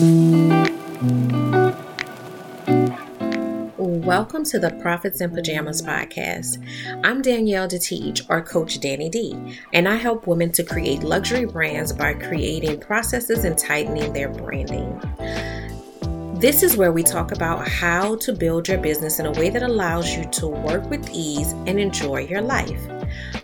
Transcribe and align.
Welcome 0.00 0.62
to 4.44 4.60
the 4.60 4.78
Profits 4.80 5.20
in 5.20 5.30
Pajamas 5.30 5.82
podcast. 5.82 6.64
I'm 7.04 7.20
Danielle 7.20 7.66
DeTeach, 7.66 8.24
or 8.30 8.40
Coach 8.40 8.78
Danni 8.78 9.10
D, 9.10 9.58
and 9.72 9.88
I 9.88 9.96
help 9.96 10.28
women 10.28 10.52
to 10.52 10.62
create 10.62 11.02
luxury 11.02 11.46
brands 11.46 11.92
by 11.92 12.14
creating 12.14 12.78
processes 12.78 13.42
and 13.42 13.58
tightening 13.58 14.12
their 14.12 14.28
branding. 14.28 15.00
This 16.38 16.62
is 16.62 16.76
where 16.76 16.92
we 16.92 17.02
talk 17.02 17.32
about 17.32 17.66
how 17.66 18.14
to 18.18 18.32
build 18.32 18.68
your 18.68 18.78
business 18.78 19.18
in 19.18 19.26
a 19.26 19.32
way 19.32 19.50
that 19.50 19.64
allows 19.64 20.16
you 20.16 20.26
to 20.26 20.46
work 20.46 20.88
with 20.88 21.10
ease 21.12 21.50
and 21.66 21.80
enjoy 21.80 22.20
your 22.20 22.42
life. 22.42 22.80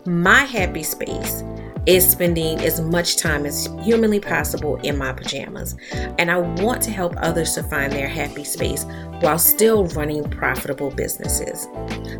My 0.06 0.44
happy 0.44 0.84
space 0.84 1.42
is 1.86 2.10
spending 2.10 2.58
as 2.60 2.80
much 2.80 3.16
time 3.16 3.44
as 3.44 3.68
humanly 3.82 4.20
possible 4.20 4.76
in 4.76 4.96
my 4.96 5.12
pajamas. 5.12 5.76
And 6.18 6.30
I 6.30 6.38
want 6.38 6.82
to 6.82 6.90
help 6.90 7.14
others 7.18 7.54
to 7.54 7.62
find 7.62 7.92
their 7.92 8.08
happy 8.08 8.44
space 8.44 8.84
while 9.20 9.38
still 9.38 9.86
running 9.88 10.28
profitable 10.30 10.90
businesses. 10.90 11.68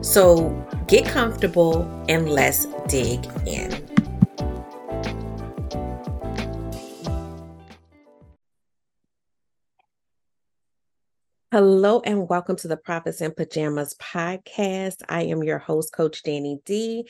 So 0.02 0.50
get 0.86 1.06
comfortable 1.06 1.82
and 2.08 2.28
let's 2.28 2.66
dig 2.88 3.24
in. 3.46 3.94
Hello 11.54 12.02
and 12.04 12.28
welcome 12.28 12.56
to 12.56 12.66
the 12.66 12.76
Profits 12.76 13.20
in 13.20 13.30
Pajamas 13.30 13.94
podcast. 14.02 15.02
I 15.08 15.22
am 15.22 15.44
your 15.44 15.58
host, 15.58 15.92
Coach 15.92 16.24
Danni 16.24 16.58
D, 16.64 17.08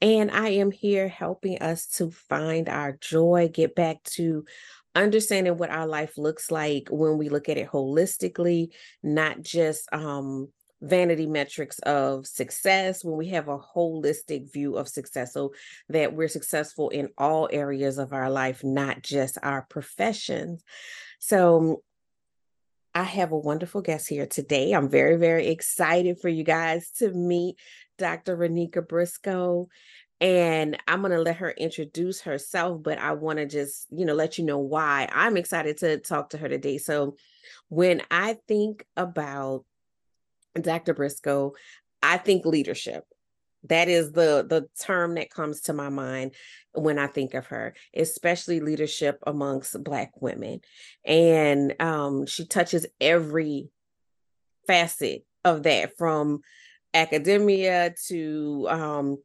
and 0.00 0.30
I 0.30 0.50
am 0.50 0.70
here 0.70 1.08
helping 1.08 1.58
us 1.58 1.86
to 1.96 2.10
find 2.10 2.68
our 2.68 2.92
joy, 3.00 3.50
get 3.52 3.74
back 3.74 4.02
to 4.14 4.44
understanding 4.94 5.56
what 5.56 5.70
our 5.70 5.86
life 5.86 6.18
looks 6.18 6.50
like 6.50 6.88
when 6.90 7.18
we 7.18 7.28
look 7.28 7.48
at 7.48 7.58
it 7.58 7.68
holistically, 7.68 8.68
not 9.02 9.40
just 9.42 9.88
um, 9.92 10.48
vanity 10.82 11.26
metrics 11.26 11.78
of 11.80 12.26
success, 12.26 13.04
when 13.04 13.16
we 13.16 13.28
have 13.28 13.48
a 13.48 13.58
holistic 13.58 14.52
view 14.52 14.76
of 14.76 14.88
success, 14.88 15.32
so 15.32 15.52
that 15.88 16.14
we're 16.14 16.28
successful 16.28 16.90
in 16.90 17.08
all 17.16 17.48
areas 17.50 17.98
of 17.98 18.12
our 18.12 18.30
life, 18.30 18.62
not 18.64 19.02
just 19.02 19.38
our 19.42 19.62
professions. 19.62 20.62
So, 21.18 21.82
I 22.94 23.02
have 23.02 23.30
a 23.30 23.36
wonderful 23.36 23.82
guest 23.82 24.08
here 24.08 24.24
today. 24.24 24.72
I'm 24.72 24.88
very, 24.88 25.16
very 25.16 25.48
excited 25.48 26.18
for 26.18 26.30
you 26.30 26.44
guys 26.44 26.90
to 26.92 27.12
meet 27.12 27.56
Dr. 27.98 28.36
Ronicka 28.36 28.86
Briscoe. 28.86 29.68
And 30.20 30.78
I'm 30.88 31.00
going 31.00 31.12
to 31.12 31.20
let 31.20 31.36
her 31.36 31.50
introduce 31.50 32.22
herself, 32.22 32.82
but 32.82 32.98
I 32.98 33.12
want 33.12 33.38
to 33.38 33.46
just, 33.46 33.86
you 33.90 34.06
know, 34.06 34.14
let 34.14 34.38
you 34.38 34.44
know 34.44 34.58
why 34.58 35.08
I'm 35.12 35.36
excited 35.36 35.76
to 35.78 35.98
talk 35.98 36.30
to 36.30 36.38
her 36.38 36.48
today. 36.48 36.78
So, 36.78 37.16
when 37.68 38.00
I 38.10 38.38
think 38.48 38.86
about 38.96 39.64
Dr. 40.58 40.94
Briscoe, 40.94 41.52
I 42.02 42.16
think 42.16 42.46
leadership 42.46 43.04
that 43.68 43.88
is 43.88 44.12
the 44.12 44.44
the 44.48 44.68
term 44.80 45.14
that 45.14 45.30
comes 45.30 45.62
to 45.62 45.72
my 45.72 45.88
mind 45.88 46.32
when 46.72 46.98
i 46.98 47.06
think 47.06 47.34
of 47.34 47.46
her 47.46 47.74
especially 47.94 48.60
leadership 48.60 49.18
amongst 49.26 49.82
black 49.82 50.12
women 50.20 50.60
and 51.04 51.74
um, 51.80 52.26
she 52.26 52.46
touches 52.46 52.86
every 53.00 53.68
facet 54.66 55.24
of 55.44 55.62
that 55.64 55.96
from 55.96 56.40
academia 56.96 57.94
to 58.08 58.66
um, 58.68 59.18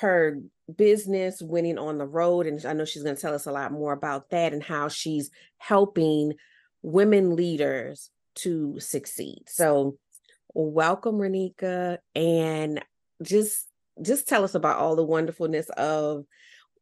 her 0.00 0.40
business 0.76 1.40
winning 1.40 1.78
on 1.78 1.98
the 1.98 2.06
road 2.06 2.46
and 2.46 2.64
i 2.66 2.72
know 2.72 2.84
she's 2.84 3.04
going 3.04 3.14
to 3.14 3.22
tell 3.22 3.34
us 3.34 3.46
a 3.46 3.52
lot 3.52 3.70
more 3.70 3.92
about 3.92 4.30
that 4.30 4.52
and 4.52 4.62
how 4.62 4.88
she's 4.88 5.30
helping 5.58 6.32
women 6.82 7.36
leaders 7.36 8.10
to 8.34 8.78
succeed 8.80 9.42
so 9.46 9.96
welcome 10.54 11.16
Ronicka 11.16 11.98
and 12.16 12.84
just 13.22 13.68
just 14.02 14.28
tell 14.28 14.44
us 14.44 14.54
about 14.54 14.78
all 14.78 14.96
the 14.96 15.04
wonderfulness 15.04 15.68
of 15.70 16.24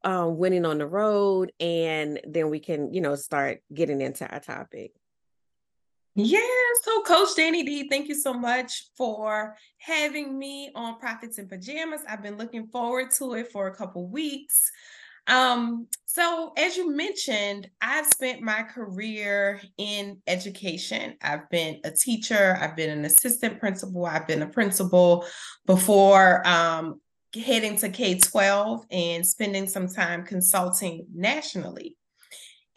um, 0.05 0.37
winning 0.37 0.66
on 0.66 0.78
the 0.78 0.87
road, 0.87 1.50
and 1.59 2.21
then 2.26 2.50
we 2.50 2.61
can, 2.61 2.93
you 2.93 3.00
know, 3.00 3.15
start 3.16 3.62
getting 3.72 4.00
into 4.00 4.31
our 4.31 4.41
topic. 4.41 4.93
Yeah, 6.16 6.38
so 6.84 7.02
Coach 7.02 7.30
Danni 7.36 7.66
D, 7.66 7.88
thank 7.88 8.08
you 8.08 8.14
so 8.14 8.32
much 8.32 8.88
for 8.97 9.56
having 9.78 10.38
me 10.38 10.70
on 10.76 11.00
Profits 11.00 11.38
in 11.38 11.48
Pajamas. 11.48 12.02
I've 12.08 12.22
been 12.22 12.38
looking 12.38 12.69
forward 12.69 13.10
to 13.19 13.34
it 13.34 13.50
for 13.50 13.66
a 13.66 13.75
couple 13.75 14.06
weeks. 14.06 14.70
Um, 15.26 15.88
so 16.06 16.52
as 16.56 16.76
you 16.76 16.94
mentioned, 16.94 17.69
I've 17.80 18.06
spent 18.06 18.42
my 18.42 18.62
career 18.62 19.60
in 19.76 20.22
education. 20.28 21.16
I've 21.20 21.50
been 21.50 21.80
a 21.82 21.91
teacher, 21.91 22.56
I've 22.60 22.76
been 22.76 22.91
an 22.91 23.04
assistant 23.04 23.58
principal, 23.58 24.06
I've 24.06 24.28
been 24.28 24.42
a 24.42 24.48
principal 24.48 25.26
before 25.66 26.46
um, 26.46 27.00
heading 27.34 27.76
to 27.78 27.88
K 27.88 28.20
12 28.20 28.84
and 28.92 29.26
spending 29.26 29.66
some 29.66 29.88
time 29.88 30.25
consulting 30.25 31.06
nationally. 31.12 31.96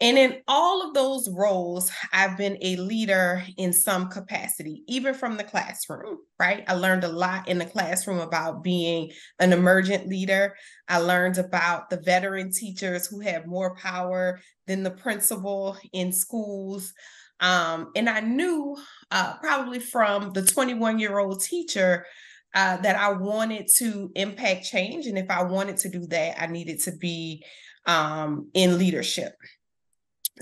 And 0.00 0.16
in 0.16 0.42
all 0.46 0.86
of 0.86 0.94
those 0.94 1.28
roles, 1.28 1.90
I've 2.12 2.36
been 2.36 2.56
a 2.62 2.76
leader 2.76 3.42
in 3.56 3.72
some 3.72 4.08
capacity, 4.08 4.84
even 4.86 5.12
from 5.12 5.36
the 5.36 5.42
classroom, 5.42 6.18
right? 6.38 6.62
I 6.68 6.74
learned 6.74 7.02
a 7.02 7.08
lot 7.08 7.48
in 7.48 7.58
the 7.58 7.66
classroom 7.66 8.20
about 8.20 8.62
being 8.62 9.10
an 9.40 9.52
emergent 9.52 10.06
leader. 10.06 10.54
I 10.88 10.98
learned 10.98 11.38
about 11.38 11.90
the 11.90 12.00
veteran 12.00 12.52
teachers 12.52 13.08
who 13.08 13.18
have 13.20 13.46
more 13.46 13.74
power 13.74 14.40
than 14.68 14.84
the 14.84 14.92
principal 14.92 15.76
in 15.92 16.12
schools. 16.12 16.92
Um, 17.40 17.90
and 17.96 18.08
I 18.08 18.20
knew 18.20 18.76
uh, 19.10 19.36
probably 19.38 19.80
from 19.80 20.32
the 20.32 20.42
21 20.42 21.00
year 21.00 21.18
old 21.18 21.42
teacher 21.42 22.06
uh, 22.54 22.76
that 22.78 22.94
I 22.94 23.12
wanted 23.12 23.68
to 23.78 24.12
impact 24.14 24.64
change. 24.64 25.06
And 25.06 25.18
if 25.18 25.28
I 25.28 25.42
wanted 25.42 25.78
to 25.78 25.88
do 25.88 26.06
that, 26.06 26.40
I 26.40 26.46
needed 26.46 26.80
to 26.82 26.92
be 26.92 27.44
um, 27.86 28.48
in 28.54 28.78
leadership. 28.78 29.34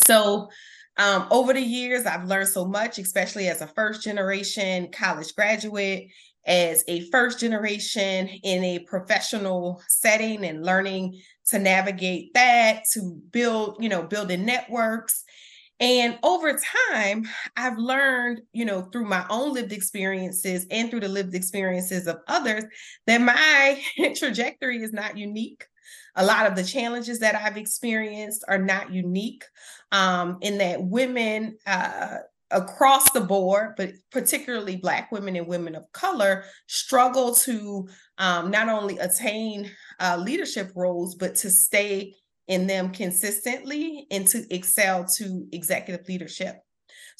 So, 0.06 0.48
um, 0.98 1.26
over 1.30 1.52
the 1.52 1.60
years, 1.60 2.06
I've 2.06 2.24
learned 2.24 2.48
so 2.48 2.64
much, 2.64 2.98
especially 2.98 3.48
as 3.48 3.60
a 3.60 3.66
first 3.66 4.02
generation 4.02 4.90
college 4.90 5.34
graduate, 5.34 6.08
as 6.46 6.82
a 6.88 7.00
first 7.10 7.38
generation 7.38 8.28
in 8.28 8.64
a 8.64 8.78
professional 8.80 9.82
setting 9.88 10.44
and 10.44 10.64
learning 10.64 11.20
to 11.50 11.58
navigate 11.58 12.32
that, 12.32 12.84
to 12.94 13.20
build, 13.30 13.76
you 13.78 13.90
know, 13.90 14.04
building 14.04 14.46
networks 14.46 15.24
and 15.78 16.18
over 16.22 16.58
time, 16.88 17.28
I've 17.54 17.76
learned, 17.76 18.40
you 18.52 18.64
know, 18.64 18.82
through 18.82 19.04
my 19.04 19.26
own 19.28 19.52
lived 19.52 19.72
experiences 19.72 20.66
and 20.70 20.90
through 20.90 21.00
the 21.00 21.08
lived 21.08 21.34
experiences 21.34 22.06
of 22.06 22.16
others, 22.28 22.64
that 23.06 23.18
my 23.20 23.82
trajectory 24.16 24.82
is 24.82 24.92
not 24.92 25.18
unique. 25.18 25.66
A 26.16 26.25
lot 26.25 26.47
of 26.47 26.56
the 26.56 26.65
challenges 26.65 27.21
that 27.21 27.34
I've 27.34 27.56
experienced 27.56 28.44
are 28.49 28.59
not 28.59 28.93
unique, 28.93 29.44
um, 29.93 30.38
in 30.41 30.59
that 30.59 30.82
women 30.82 31.59
uh, 31.66 32.19
across 32.50 33.10
the 33.10 33.21
board, 33.21 33.75
but 33.77 33.91
particularly 34.10 34.76
Black 34.76 35.10
women 35.12 35.37
and 35.37 35.47
women 35.47 35.75
of 35.75 35.91
color, 35.93 36.44
struggle 36.66 37.34
to 37.34 37.88
um, 38.19 38.50
not 38.50 38.69
only 38.69 38.99
attain 38.99 39.71
uh, 40.00 40.16
leadership 40.16 40.72
roles, 40.75 41.15
but 41.15 41.34
to 41.37 41.50
stay 41.50 42.15
in 42.49 42.66
them 42.66 42.93
consistently 42.93 44.06
and 44.10 44.26
to 44.28 44.47
excel 44.55 45.05
to 45.05 45.47
executive 45.53 46.06
leadership. 46.09 46.56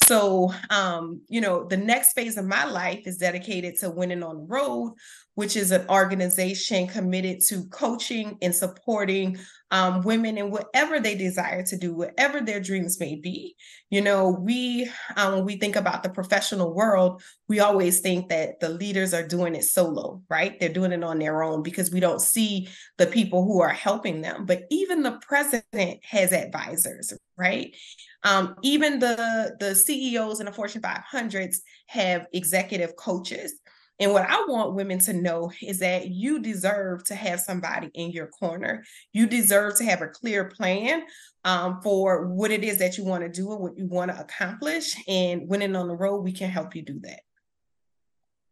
So, 0.07 0.53
um, 0.71 1.21
you 1.29 1.41
know, 1.41 1.65
the 1.65 1.77
next 1.77 2.13
phase 2.13 2.37
of 2.37 2.45
my 2.45 2.65
life 2.65 3.03
is 3.07 3.17
dedicated 3.17 3.77
to 3.81 3.91
winning 3.91 4.23
on 4.23 4.37
the 4.37 4.43
road, 4.43 4.95
which 5.35 5.57
is 5.57 5.73
an 5.73 5.85
organization 5.89 6.87
committed 6.87 7.41
to 7.49 7.65
coaching 7.71 8.39
and 8.41 8.55
supporting 8.55 9.37
um, 9.71 10.03
women 10.03 10.39
in 10.39 10.51
whatever 10.51 11.01
they 11.01 11.17
desire 11.17 11.63
to 11.65 11.77
do, 11.77 11.95
whatever 11.95 12.41
their 12.41 12.61
dreams 12.61 13.01
may 13.01 13.17
be. 13.17 13.57
You 13.91 14.01
know, 14.01 14.31
we, 14.31 14.91
um, 15.17 15.35
when 15.35 15.45
we 15.45 15.57
think 15.57 15.77
about 15.77 16.03
the 16.03 16.09
professional 16.09 16.73
world, 16.73 17.23
we 17.49 17.61
always 17.61 18.01
think 18.01 18.29
that 18.29 18.61
the 18.61 18.69
leaders 18.69 19.13
are 19.13 19.27
doing 19.27 19.55
it 19.55 19.65
solo, 19.65 20.23
right? 20.29 20.59
They're 20.59 20.69
doing 20.69 20.93
it 20.93 21.03
on 21.03 21.19
their 21.19 21.43
own 21.43 21.63
because 21.63 21.91
we 21.91 22.01
don't 22.01 22.21
see 22.21 22.69
the 22.99 23.07
people 23.07 23.45
who 23.45 23.61
are 23.61 23.69
helping 23.69 24.21
them. 24.21 24.47
But 24.47 24.63
even 24.71 25.03
the 25.03 25.19
president 25.21 26.01
has 26.05 26.33
advisors, 26.33 27.13
right? 27.37 27.75
Um, 28.23 28.57
even 28.63 28.99
the 28.99 29.57
the 29.61 29.75
CEOs 29.75 30.41
in 30.41 30.47
the 30.47 30.53
Fortune 30.53 30.83
500s 30.83 31.59
have 31.87 32.27
executive 32.33 32.97
coaches. 32.97 33.55
And 33.99 34.13
what 34.13 34.29
I 34.29 34.45
want 34.47 34.75
women 34.75 34.99
to 35.01 35.15
know 35.15 35.51
is 35.63 35.79
that 35.79 36.09
you 36.09 36.41
deserve 36.41 37.05
to 37.05 37.15
have 37.15 37.41
somebody 37.41 37.91
in 37.95 38.11
your 38.11 38.27
corner. 38.27 38.85
You 39.13 39.27
deserve 39.27 39.79
to 39.79 39.85
have 39.85 40.03
a 40.03 40.09
clear 40.09 40.45
plan 40.45 41.03
um, 41.45 41.81
for 41.83 42.27
what 42.27 42.51
it 42.51 42.63
is 42.63 42.79
that 42.79 42.99
you 42.99 43.05
want 43.05 43.23
to 43.23 43.31
do 43.31 43.53
and 43.53 43.61
what 43.61 43.79
you 43.79 43.87
want 43.87 44.11
to 44.11 44.21
accomplish. 44.21 44.95
And 45.09 45.43
when 45.43 45.61
winning 45.61 45.77
on 45.77 45.89
the 45.89 45.97
road, 45.97 46.19
we 46.19 46.33
can 46.33 46.51
help 46.51 46.77
you 46.77 46.83
do 46.83 47.01
that. 47.05 47.21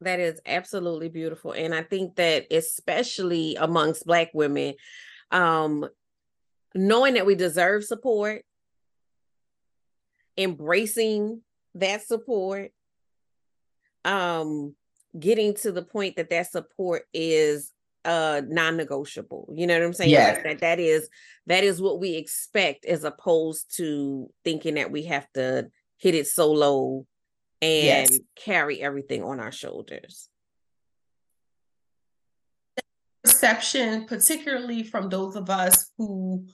That 0.01 0.21
is 0.21 0.41
absolutely 0.47 1.09
beautiful. 1.09 1.53
And 1.53 1.75
I 1.75 1.83
think 1.83 2.17
that, 2.17 2.47
especially 2.51 3.57
amongst 3.57 4.07
Black 4.07 4.31
women, 4.33 4.75
um, 5.31 5.87
knowing 6.75 7.15
that 7.15 7.27
we 7.27 7.35
deserve 7.35 7.85
support 7.85 8.45
embracing 10.37 11.41
that 11.77 12.03
support 12.03 12.73
um 14.05 14.75
getting 15.19 15.55
to 15.55 15.73
the 15.73 15.83
point 15.83 16.17
that 16.17 16.31
that 16.31 16.51
support 16.51 17.05
is 17.13 17.71
uh 18.05 18.43
non-negotiable 18.47 19.49
you 19.55 19.67
know 19.67 19.75
what 19.75 19.87
i'm 19.87 19.93
saying 19.93 20.11
yes. 20.11 20.43
that 20.45 20.59
that 20.61 20.79
is 20.79 21.09
that 21.47 21.65
is 21.65 21.81
what 21.81 21.99
we 21.99 22.17
expect 22.17 22.85
as 22.85 23.05
opposed 23.05 23.75
to 23.77 24.29
thinking 24.45 24.75
that 24.75 24.91
we 24.91 25.05
have 25.05 25.27
to 25.33 25.69
hit 25.97 26.15
it 26.15 26.27
solo 26.27 27.07
and 27.63 28.11
yes. 28.11 28.19
carry 28.37 28.83
everything 28.83 29.23
on 29.23 29.41
our 29.41 29.53
shoulders 29.53 30.29
perception 33.23 34.05
particularly 34.05 34.83
from 34.83 35.09
those 35.09 35.35
of 35.35 35.49
us 35.49 35.91
who 35.97 36.47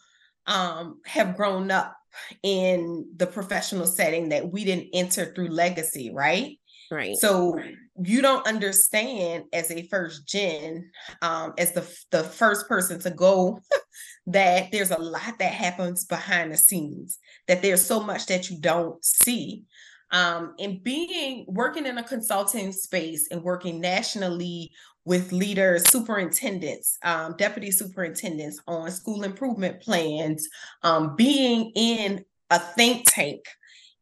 um, 0.47 1.01
have 1.05 1.37
grown 1.37 1.71
up 1.71 1.97
in 2.43 3.09
the 3.17 3.27
professional 3.27 3.87
setting 3.87 4.29
that 4.29 4.51
we 4.51 4.65
didn't 4.65 4.89
enter 4.93 5.33
through 5.35 5.49
legacy 5.49 6.13
right 6.13 6.60
Right. 6.91 7.17
So 7.17 7.59
you 8.03 8.23
don't 8.23 8.47
understand 8.47 9.45
as 9.53 9.71
a 9.71 9.87
first 9.89 10.27
gen, 10.27 10.91
um, 11.23 11.55
as 11.59 11.73
the 11.73 11.89
the 12.11 12.25
first 12.25 12.69
person 12.69 12.99
to 13.01 13.11
go, 13.11 13.61
that 14.27 14.73
there's 14.73 14.91
a 14.91 14.99
lot 14.99 15.39
that 15.39 15.53
happens 15.53 16.05
behind 16.05 16.53
the 16.53 16.57
scenes. 16.57 17.19
That 17.47 17.63
there's 17.63 17.85
so 17.85 18.01
much 18.01 18.27
that 18.27 18.51
you 18.51 18.61
don't 18.61 19.05
see. 19.05 19.65
Um, 20.13 20.55
and 20.59 20.83
being 20.83 21.45
working 21.49 21.87
in 21.87 21.99
a 21.99 22.03
consulting 22.03 22.73
space 22.73 23.29
and 23.31 23.45
working 23.45 23.81
nationally 23.81 24.73
with 25.05 25.33
leaders, 25.33 25.89
superintendents, 25.89 26.99
um, 27.05 27.37
deputy 27.37 27.71
superintendents 27.71 28.61
on 28.67 28.91
school 28.91 29.23
improvement 29.23 29.81
plans, 29.81 30.49
um, 30.83 31.15
being 31.15 31.71
in 31.77 32.25
a 32.51 32.59
think 32.59 33.05
tank 33.07 33.45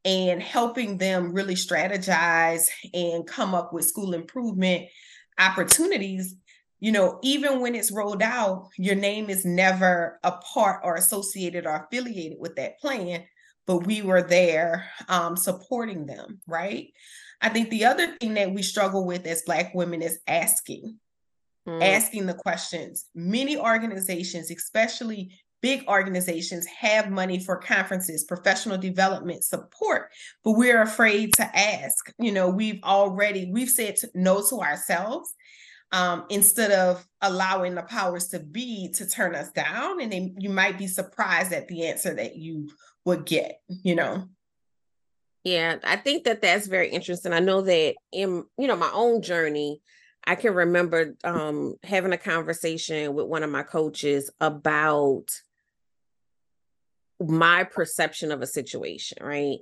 and 0.08 0.42
helping 0.42 0.96
them 0.96 1.34
really 1.34 1.54
strategize 1.54 2.64
and 2.94 3.26
come 3.26 3.54
up 3.54 3.74
with 3.74 3.84
school 3.84 4.14
improvement 4.14 4.86
opportunities 5.38 6.34
you 6.80 6.90
know 6.90 7.18
even 7.22 7.60
when 7.60 7.74
it's 7.74 7.92
rolled 7.92 8.22
out 8.22 8.68
your 8.78 8.94
name 8.94 9.28
is 9.28 9.44
never 9.44 10.18
a 10.24 10.32
part 10.32 10.80
or 10.82 10.94
associated 10.94 11.66
or 11.66 11.76
affiliated 11.76 12.38
with 12.40 12.56
that 12.56 12.80
plan 12.80 13.22
but 13.66 13.86
we 13.86 14.00
were 14.00 14.22
there 14.22 14.90
um, 15.08 15.36
supporting 15.36 16.06
them 16.06 16.40
right 16.46 16.88
i 17.42 17.50
think 17.50 17.68
the 17.68 17.84
other 17.84 18.16
thing 18.16 18.32
that 18.32 18.50
we 18.50 18.62
struggle 18.62 19.04
with 19.04 19.26
as 19.26 19.42
black 19.42 19.74
women 19.74 20.00
is 20.00 20.20
asking 20.26 20.98
mm. 21.68 21.82
asking 21.82 22.24
the 22.24 22.34
questions 22.34 23.04
many 23.14 23.58
organizations 23.58 24.50
especially 24.50 25.30
big 25.60 25.86
organizations 25.88 26.66
have 26.66 27.10
money 27.10 27.38
for 27.38 27.56
conferences, 27.56 28.24
professional 28.24 28.78
development 28.78 29.44
support, 29.44 30.10
but 30.44 30.52
we're 30.52 30.82
afraid 30.82 31.34
to 31.34 31.58
ask. 31.58 32.12
You 32.18 32.32
know, 32.32 32.48
we've 32.48 32.82
already 32.82 33.50
we've 33.50 33.70
said 33.70 33.96
no 34.14 34.42
to 34.48 34.60
ourselves 34.60 35.34
um, 35.92 36.24
instead 36.28 36.70
of 36.70 37.06
allowing 37.22 37.74
the 37.74 37.82
powers 37.82 38.28
to 38.28 38.40
be 38.40 38.92
to 38.94 39.08
turn 39.08 39.34
us 39.34 39.50
down, 39.50 40.00
and 40.00 40.12
then 40.12 40.36
you 40.38 40.50
might 40.50 40.78
be 40.78 40.86
surprised 40.86 41.52
at 41.52 41.68
the 41.68 41.86
answer 41.86 42.14
that 42.14 42.36
you 42.36 42.70
would 43.04 43.24
get. 43.24 43.60
You 43.68 43.94
know. 43.94 44.28
Yeah, 45.44 45.76
I 45.84 45.96
think 45.96 46.24
that 46.24 46.42
that's 46.42 46.66
very 46.66 46.90
interesting. 46.90 47.32
I 47.32 47.38
know 47.40 47.62
that 47.62 47.94
in 48.12 48.44
you 48.58 48.66
know 48.66 48.76
my 48.76 48.90
own 48.92 49.22
journey, 49.22 49.80
I 50.24 50.34
can 50.34 50.52
remember 50.52 51.14
um, 51.24 51.76
having 51.82 52.12
a 52.12 52.18
conversation 52.18 53.14
with 53.14 53.26
one 53.26 53.42
of 53.42 53.50
my 53.50 53.62
coaches 53.62 54.30
about 54.40 55.30
my 57.20 57.64
perception 57.64 58.32
of 58.32 58.42
a 58.42 58.46
situation, 58.46 59.18
right? 59.20 59.58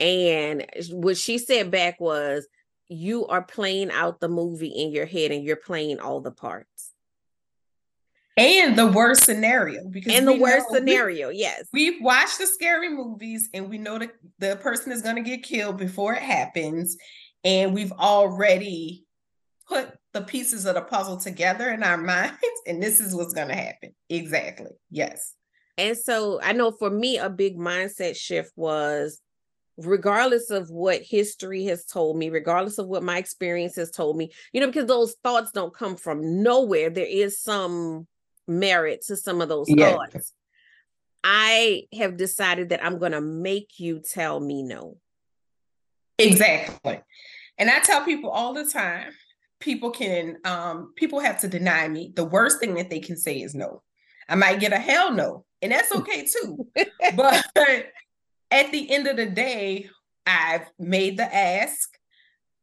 And 0.00 0.66
what 0.90 1.16
she 1.16 1.38
said 1.38 1.70
back 1.70 2.00
was, 2.00 2.46
you 2.88 3.26
are 3.26 3.42
playing 3.42 3.90
out 3.90 4.20
the 4.20 4.28
movie 4.28 4.68
in 4.68 4.90
your 4.90 5.06
head 5.06 5.30
and 5.30 5.44
you're 5.44 5.56
playing 5.56 6.00
all 6.00 6.20
the 6.20 6.30
parts. 6.30 6.92
And 8.38 8.78
the 8.78 8.86
worst 8.86 9.24
scenario. 9.24 9.88
Because 9.88 10.14
and 10.14 10.26
the 10.26 10.36
worst 10.36 10.66
scenario, 10.70 11.28
we, 11.28 11.36
yes. 11.36 11.66
We've 11.72 12.00
watched 12.00 12.38
the 12.38 12.46
scary 12.46 12.88
movies 12.88 13.48
and 13.52 13.68
we 13.68 13.78
know 13.78 13.98
that 13.98 14.12
the 14.38 14.56
person 14.56 14.92
is 14.92 15.02
going 15.02 15.16
to 15.16 15.22
get 15.22 15.42
killed 15.42 15.76
before 15.76 16.14
it 16.14 16.22
happens. 16.22 16.96
And 17.42 17.74
we've 17.74 17.92
already 17.92 19.04
put 19.66 19.92
the 20.12 20.22
pieces 20.22 20.66
of 20.66 20.76
the 20.76 20.82
puzzle 20.82 21.18
together 21.18 21.70
in 21.70 21.82
our 21.82 21.96
minds. 21.98 22.38
And 22.66 22.82
this 22.82 23.00
is 23.00 23.14
what's 23.14 23.34
going 23.34 23.48
to 23.48 23.56
happen. 23.56 23.94
Exactly. 24.08 24.70
Yes. 24.90 25.34
And 25.78 25.96
so 25.96 26.40
I 26.42 26.52
know 26.52 26.72
for 26.72 26.90
me, 26.90 27.18
a 27.18 27.30
big 27.30 27.56
mindset 27.56 28.16
shift 28.16 28.52
was 28.56 29.20
regardless 29.78 30.50
of 30.50 30.70
what 30.70 31.02
history 31.02 31.64
has 31.66 31.84
told 31.84 32.18
me, 32.18 32.30
regardless 32.30 32.78
of 32.78 32.88
what 32.88 33.04
my 33.04 33.16
experience 33.16 33.76
has 33.76 33.92
told 33.92 34.16
me, 34.16 34.32
you 34.52 34.60
know, 34.60 34.66
because 34.66 34.86
those 34.86 35.14
thoughts 35.22 35.52
don't 35.52 35.72
come 35.72 35.94
from 35.96 36.42
nowhere. 36.42 36.90
There 36.90 37.06
is 37.06 37.40
some 37.40 38.08
merit 38.48 39.04
to 39.06 39.16
some 39.16 39.40
of 39.40 39.48
those 39.48 39.70
yeah. 39.70 39.92
thoughts. 39.92 40.34
I 41.22 41.84
have 41.92 42.16
decided 42.16 42.70
that 42.70 42.84
I'm 42.84 42.98
going 42.98 43.12
to 43.12 43.20
make 43.20 43.78
you 43.78 44.00
tell 44.00 44.40
me 44.40 44.64
no. 44.64 44.96
Exactly. 46.18 47.00
And 47.56 47.70
I 47.70 47.78
tell 47.78 48.04
people 48.04 48.30
all 48.30 48.52
the 48.52 48.64
time, 48.64 49.12
people 49.60 49.90
can 49.90 50.36
um 50.44 50.92
people 50.96 51.18
have 51.20 51.40
to 51.40 51.48
deny 51.48 51.86
me. 51.86 52.12
The 52.14 52.24
worst 52.24 52.58
thing 52.58 52.74
that 52.74 52.90
they 52.90 53.00
can 53.00 53.16
say 53.16 53.40
is 53.40 53.54
no. 53.54 53.82
I 54.28 54.34
might 54.34 54.60
get 54.60 54.72
a 54.72 54.78
hell 54.78 55.12
no 55.12 55.44
and 55.62 55.72
that's 55.72 55.92
okay 55.94 56.26
too. 56.26 56.66
but 57.16 57.44
at 58.50 58.72
the 58.72 58.90
end 58.90 59.06
of 59.06 59.16
the 59.16 59.26
day, 59.26 59.88
I've 60.26 60.66
made 60.78 61.16
the 61.16 61.34
ask. 61.34 61.88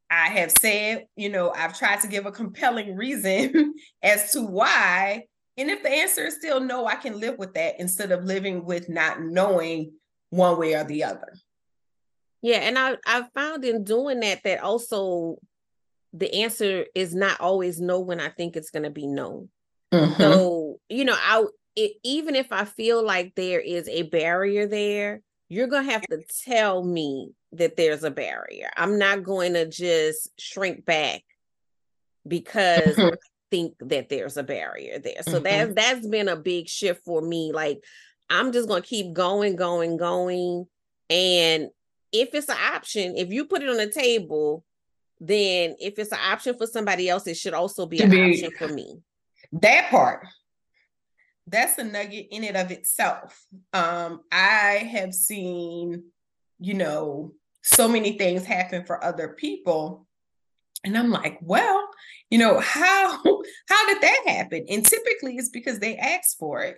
I 0.10 0.28
have 0.28 0.52
said, 0.52 1.08
you 1.16 1.30
know, 1.30 1.52
I've 1.52 1.78
tried 1.78 2.02
to 2.02 2.08
give 2.08 2.26
a 2.26 2.32
compelling 2.32 2.96
reason 2.96 3.74
as 4.04 4.32
to 4.34 4.44
why. 4.44 5.24
And 5.58 5.70
if 5.70 5.82
the 5.82 5.90
answer 5.90 6.26
is 6.26 6.36
still 6.36 6.60
no, 6.60 6.86
I 6.86 6.96
can 6.96 7.20
live 7.20 7.40
with 7.40 7.54
that 7.56 7.80
instead 7.80 8.12
of 8.12 8.24
living 8.24 8.66
with 8.66 8.88
not 8.88 9.22
knowing 9.22 9.94
one 10.30 10.60
way 10.60 10.76
or 10.76 10.84
the 10.84 11.06
other. 11.06 11.34
Yeah, 12.42 12.58
and 12.58 12.78
I 12.78 12.98
I 13.08 13.24
found 13.34 13.66
in 13.66 13.84
doing 13.84 14.20
that 14.20 14.44
that 14.44 14.62
also 14.62 15.38
the 16.14 16.44
answer 16.44 16.86
is 16.94 17.16
not 17.16 17.42
always 17.42 17.82
no 17.82 18.00
when 18.00 18.20
I 18.20 18.30
think 18.30 18.56
it's 18.56 18.70
going 18.70 18.84
to 18.84 18.92
be 18.92 19.08
no. 19.08 19.50
Mm-hmm. 19.92 20.22
So, 20.22 20.80
you 20.90 21.06
know, 21.06 21.16
I 21.18 21.46
it, 21.76 21.94
even 22.04 22.36
if 22.36 22.52
I 22.52 22.66
feel 22.66 23.04
like 23.04 23.34
there 23.36 23.60
is 23.60 23.88
a 23.90 24.04
barrier 24.04 24.68
there, 24.68 25.22
you're 25.50 25.68
going 25.68 25.86
to 25.86 25.92
have 25.92 26.02
to 26.04 26.22
tell 26.46 26.84
me 26.84 27.32
that 27.54 27.76
there's 27.76 28.04
a 28.04 28.12
barrier. 28.12 28.70
I'm 28.76 28.98
not 28.98 29.24
going 29.24 29.54
to 29.54 29.68
just 29.68 30.30
shrink 30.40 30.86
back 30.86 31.22
because 32.28 32.96
mm-hmm. 32.96 33.14
I 33.14 33.18
think 33.52 33.76
that 33.80 34.10
there's 34.10 34.38
a 34.38 34.44
barrier 34.44 35.00
there. 35.00 35.22
So 35.22 35.40
mm-hmm. 35.40 35.44
that 35.44 35.76
that's 35.76 36.08
been 36.08 36.28
a 36.28 36.36
big 36.36 36.68
shift 36.68 37.04
for 37.06 37.22
me. 37.22 37.52
Like 37.54 37.84
I'm 38.30 38.52
just 38.52 38.68
going 38.68 38.82
to 38.82 38.88
keep 38.88 39.14
going, 39.14 39.56
going, 39.56 39.98
going. 39.98 40.66
And 41.10 41.70
if 42.12 42.34
it's 42.34 42.50
an 42.50 42.58
option, 42.74 43.16
if 43.18 43.32
you 43.32 43.46
put 43.46 43.62
it 43.62 43.70
on 43.70 43.78
the 43.78 43.92
table, 43.92 44.64
then 45.20 45.76
if 45.80 46.00
it's 46.00 46.12
an 46.12 46.20
option 46.32 46.58
for 46.58 46.66
somebody 46.66 47.10
else, 47.10 47.28
it 47.28 47.38
should 47.38 47.54
also 47.54 47.86
be 47.86 48.02
an 48.02 48.10
be, 48.10 48.32
option 48.32 48.52
for 48.58 48.68
me. 48.68 48.98
That 49.52 49.90
part 49.90 50.26
that's 51.48 51.78
a 51.78 51.84
nugget 51.84 52.28
in 52.32 52.44
it 52.44 52.56
of 52.56 52.72
itself. 52.72 53.46
Um, 53.74 54.22
I 54.32 54.90
have 54.92 55.14
seen, 55.14 56.06
you 56.60 56.74
know, 56.74 57.34
so 57.62 57.88
many 57.88 58.18
things 58.18 58.46
happen 58.46 58.86
for 58.86 59.04
other 59.04 59.30
people. 59.30 60.08
And 60.84 60.98
I'm 60.98 61.10
like, 61.10 61.40
well, 61.42 61.90
you 62.30 62.38
know, 62.38 62.60
how 62.60 63.22
how 63.70 63.88
did 63.88 64.02
that 64.02 64.24
happen? 64.28 64.66
And 64.70 64.86
typically 64.86 65.36
it's 65.36 65.50
because 65.50 65.80
they 65.80 65.98
asked 65.98 66.38
for 66.40 66.62
it. 66.62 66.78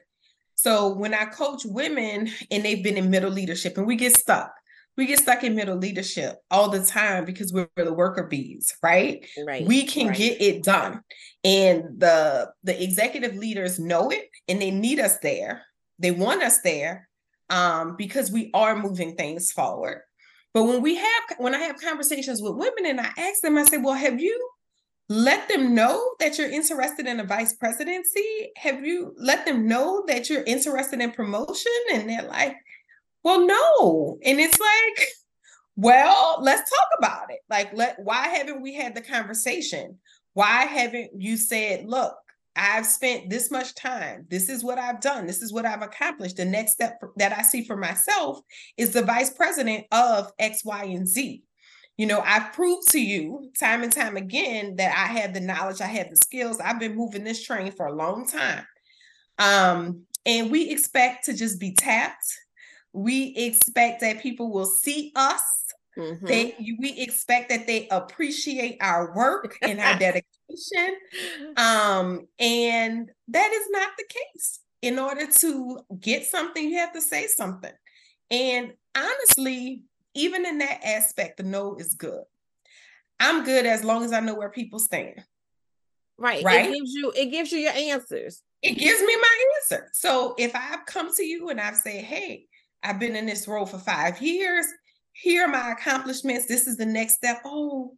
So 0.55 0.93
when 0.93 1.13
I 1.13 1.25
coach 1.25 1.65
women 1.65 2.29
and 2.50 2.65
they've 2.65 2.83
been 2.83 2.97
in 2.97 3.09
middle 3.09 3.31
leadership 3.31 3.77
and 3.77 3.86
we 3.86 3.95
get 3.95 4.17
stuck, 4.17 4.51
we 4.98 5.06
get 5.06 5.20
stuck 5.20 5.44
in 5.44 5.56
middle 5.56 5.77
leadership 5.77 6.38
all 6.50 6.70
the 6.70 6.84
time 6.84 7.24
because 7.24 7.54
we're 7.54 7.70
the 7.75 7.94
worker 7.94 8.24
bees, 8.24 8.75
right? 8.82 9.25
Right. 9.46 9.66
We 9.66 9.86
can 9.86 10.08
right. 10.08 10.18
get 10.18 10.42
it 10.42 10.63
done. 10.63 11.01
And 11.44 12.00
the 12.00 12.51
the 12.63 12.82
executive 12.84 13.36
leaders 13.36 13.80
know 13.80 14.10
it 14.10 14.30
and 14.48 14.62
they 14.62 14.72
need 14.72 15.00
us 15.00 15.20
there. 15.20 15.63
They 16.00 16.12
want 16.12 16.42
us 16.42 16.62
there 16.62 17.08
um, 17.50 17.96
because 17.96 18.32
we 18.32 18.50
are 18.54 18.75
moving 18.75 19.16
things 19.16 19.51
forward. 19.51 20.01
But 20.54 20.63
when 20.63 20.82
we 20.82 20.96
have 20.96 21.24
when 21.38 21.54
I 21.54 21.60
have 21.60 21.80
conversations 21.80 22.42
with 22.42 22.56
women 22.56 22.88
and 22.88 23.00
I 23.00 23.12
ask 23.18 23.42
them, 23.42 23.58
I 23.58 23.63
say, 23.66 23.77
well, 23.77 23.94
have 23.94 24.20
you 24.20 24.50
let 25.10 25.48
them 25.48 25.74
know 25.74 26.16
that 26.20 26.38
you're 26.38 26.50
interested 26.50 27.06
in 27.06 27.20
a 27.20 27.24
vice 27.24 27.56
presidency? 27.56 28.51
Have 28.58 28.84
you 28.84 29.13
let 29.18 29.46
them 29.46 29.68
know 29.68 30.04
that 30.08 30.30
you're 30.30 30.44
interested 30.44 31.00
in 31.00 31.12
promotion? 31.12 31.72
And 31.94 32.10
they're 32.10 32.27
like, 32.27 32.58
well, 33.27 33.46
no. 33.46 34.19
And 34.24 34.39
it's 34.39 34.57
like, 34.57 35.07
well, 35.75 36.39
let's 36.41 36.69
talk 36.69 36.88
about 36.98 37.29
it. 37.29 37.39
Like, 37.50 37.74
let 37.74 38.00
why 38.00 38.29
haven't 38.29 38.62
we 38.62 38.74
had 38.74 38.96
the 38.96 39.01
conversation? 39.01 39.98
Why 40.34 40.62
haven't 40.62 41.12
you 41.22 41.36
said, 41.36 41.86
look, 41.86 42.15
I've 42.55 42.86
spent 42.86 43.29
this 43.29 43.51
much 43.51 43.75
time. 43.75 44.27
This 44.29 44.48
is 44.48 44.63
what 44.63 44.79
I've 44.79 45.01
done. 45.01 45.27
This 45.27 45.41
is 45.41 45.51
what 45.51 45.65
I've 45.65 45.81
accomplished. 45.81 46.38
The 46.38 46.46
next 46.46 46.72
step 46.72 47.01
that 47.17 47.38
I 47.38 47.41
see 47.41 47.65
for 47.65 47.75
myself 47.75 48.39
is 48.77 48.93
the 48.93 49.01
vice 49.01 49.29
president 49.29 49.88
of 49.91 50.31
X, 50.39 50.63
Y, 50.63 50.86
and 50.86 51.05
Z. 51.05 51.43
You 51.98 52.05
know, 52.05 52.22
I've 52.22 52.53
proved 52.53 52.89
to 52.91 53.00
you 53.00 53.51
time 53.60 53.84
and 53.84 53.91
time 53.91 54.15
again 54.15 54.77
that 54.77 54.96
I 54.96 55.19
have 55.19 55.34
the 55.34 55.41
knowledge, 55.41 55.81
I 55.81 55.88
have 55.88 56.10
the 56.10 56.15
skills. 56.15 56.62
I've 56.62 56.79
been 56.79 56.96
moving 56.96 57.25
this 57.25 57.43
train 57.43 57.74
for 57.74 57.88
a 57.88 57.93
long 57.93 58.25
time. 58.25 58.65
Um, 59.38 60.03
and 60.25 60.50
we 60.50 60.69
expect 60.69 61.25
to 61.25 61.34
just 61.34 61.60
be 61.60 61.74
tapped. 61.74 62.25
We 62.98 63.36
expect 63.36 64.01
that 64.01 64.22
people 64.22 64.51
will 64.51 64.66
see 64.66 65.12
us. 65.16 65.42
Mm-hmm. 65.96 66.25
They 66.25 66.56
we 66.80 67.00
expect 67.00 67.50
that 67.50 67.68
they 67.68 67.88
appreciate 67.89 68.77
our 68.82 69.16
work 69.16 69.58
and 69.62 69.80
our 69.80 69.98
dedication. 70.00 70.96
Um, 71.56 72.27
and 72.39 73.10
that 73.27 73.51
is 73.54 73.68
not 73.70 73.92
the 73.98 74.06
case. 74.10 74.60
In 74.82 75.00
order 75.00 75.27
to 75.27 75.80
get 76.00 76.25
something, 76.25 76.70
you 76.70 76.77
have 76.77 76.94
to 76.94 77.01
say 77.01 77.27
something. 77.27 77.72
And 78.30 78.74
honestly, 78.96 79.84
even 80.13 80.46
in 80.46 80.58
that 80.60 80.82
aspect, 80.84 81.38
the 81.38 81.44
no 81.44 81.75
is 81.75 81.94
good. 81.94 82.24
I'm 83.20 83.44
good 83.44 83.66
as 83.66 83.84
long 83.84 84.04
as 84.04 84.12
I 84.13 84.20
know 84.20 84.36
where 84.36 84.50
people 84.50 84.80
stand. 84.80 85.24
Right. 86.18 86.44
Right. 86.44 86.68
It 86.68 86.74
gives 86.74 86.94
you 86.94 87.13
it 87.16 87.25
gives 87.27 87.51
you 87.51 87.60
your 87.60 87.74
answers. 87.74 88.42
It 88.63 88.74
gives 88.74 89.01
me 89.01 89.16
my 89.16 89.44
answer. 89.58 89.89
So 89.94 90.34
if 90.38 90.56
I've 90.56 90.86
come 90.88 91.13
to 91.13 91.24
you 91.24 91.50
and 91.50 91.62
I've 91.62 91.77
said, 91.77 92.04
hey, 92.04 92.46
I've 92.88 93.00
been 93.00 93.15
in 93.15 93.25
this 93.25 93.48
role 93.48 93.65
for 93.65 93.79
five 93.79 94.22
years, 94.22 94.65
here 95.12 95.46
are 95.46 95.48
my 95.48 95.72
accomplishments. 95.72 96.46
This 96.48 96.67
is 96.67 96.77
the 96.77 96.86
next 96.86 97.15
step. 97.15 97.41
Oh, 97.44 97.94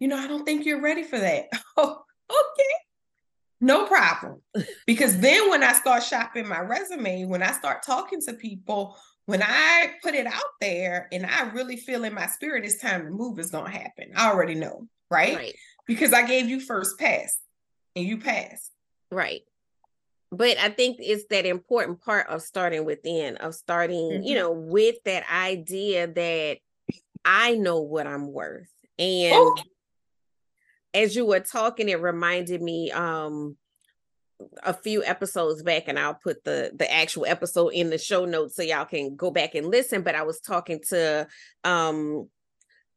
you 0.00 0.08
know, 0.08 0.16
I 0.16 0.26
don't 0.26 0.44
think 0.44 0.64
you're 0.64 0.80
ready 0.80 1.04
for 1.04 1.18
that. 1.18 1.46
Oh, 1.76 2.02
okay. 2.30 2.74
No 3.60 3.86
problem. 3.86 4.42
Because 4.86 5.20
then 5.20 5.48
when 5.48 5.62
I 5.62 5.72
start 5.74 6.02
shopping 6.02 6.48
my 6.48 6.60
resume, 6.60 7.24
when 7.26 7.42
I 7.42 7.52
start 7.52 7.84
talking 7.84 8.20
to 8.22 8.32
people, 8.34 8.96
when 9.26 9.42
I 9.42 9.94
put 10.02 10.14
it 10.14 10.26
out 10.26 10.52
there 10.60 11.08
and 11.12 11.24
I 11.24 11.50
really 11.50 11.76
feel 11.76 12.04
in 12.04 12.14
my 12.14 12.26
spirit 12.26 12.64
it's 12.64 12.80
time 12.80 13.04
to 13.04 13.10
move, 13.10 13.38
it's 13.38 13.50
gonna 13.50 13.70
happen. 13.70 14.12
I 14.16 14.30
already 14.30 14.54
know, 14.54 14.88
right? 15.10 15.36
right. 15.36 15.56
Because 15.86 16.12
I 16.12 16.26
gave 16.26 16.48
you 16.48 16.58
first 16.60 16.98
pass 16.98 17.38
and 17.94 18.04
you 18.04 18.18
passed. 18.18 18.72
Right. 19.10 19.42
But 20.32 20.56
I 20.58 20.70
think 20.70 20.96
it's 20.98 21.26
that 21.28 21.44
important 21.44 22.00
part 22.00 22.26
of 22.28 22.40
starting 22.40 22.86
within, 22.86 23.36
of 23.36 23.54
starting, 23.54 24.10
mm-hmm. 24.10 24.22
you 24.22 24.34
know, 24.34 24.50
with 24.50 24.96
that 25.04 25.24
idea 25.30 26.06
that 26.06 26.58
I 27.22 27.54
know 27.56 27.82
what 27.82 28.06
I'm 28.06 28.32
worth. 28.32 28.72
And 28.98 29.34
oh. 29.34 29.56
as 30.94 31.14
you 31.14 31.26
were 31.26 31.40
talking, 31.40 31.90
it 31.90 32.00
reminded 32.00 32.62
me 32.62 32.90
um 32.90 33.56
a 34.64 34.74
few 34.74 35.04
episodes 35.04 35.62
back 35.62 35.84
and 35.86 35.98
I'll 35.98 36.14
put 36.14 36.42
the 36.44 36.72
the 36.74 36.92
actual 36.92 37.26
episode 37.26 37.68
in 37.68 37.90
the 37.90 37.98
show 37.98 38.24
notes 38.24 38.56
so 38.56 38.62
y'all 38.62 38.84
can 38.84 39.14
go 39.14 39.30
back 39.30 39.54
and 39.54 39.68
listen 39.68 40.02
but 40.02 40.16
I 40.16 40.22
was 40.22 40.40
talking 40.40 40.80
to 40.88 41.28
um 41.62 42.28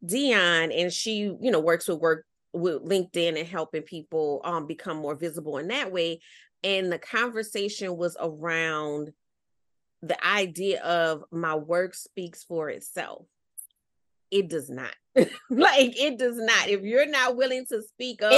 Dion 0.03 0.71
and 0.71 0.91
she 0.91 1.19
you 1.19 1.51
know 1.51 1.59
works 1.59 1.87
with 1.87 1.99
work 1.99 2.25
with 2.51 2.83
LinkedIn 2.83 3.37
and 3.37 3.47
helping 3.47 3.83
people 3.83 4.41
um 4.43 4.65
become 4.65 4.97
more 4.97 5.13
visible 5.13 5.59
in 5.59 5.67
that 5.67 5.91
way 5.91 6.19
and 6.65 6.91
the 6.91 6.99
conversation 6.99 7.95
was 7.95 8.17
around 8.19 9.13
the 10.01 10.27
idea 10.27 10.83
of 10.83 11.23
my 11.31 11.55
work 11.55 11.93
speaks 11.93 12.43
for 12.43 12.69
itself 12.69 13.25
it 14.31 14.49
does 14.49 14.69
not 14.69 14.93
like 15.49 15.97
it 15.97 16.19
does 16.19 16.37
not 16.37 16.67
if 16.67 16.81
you're 16.81 17.07
not 17.07 17.37
willing 17.37 17.65
to 17.65 17.81
speak 17.81 18.21
up 18.21 18.31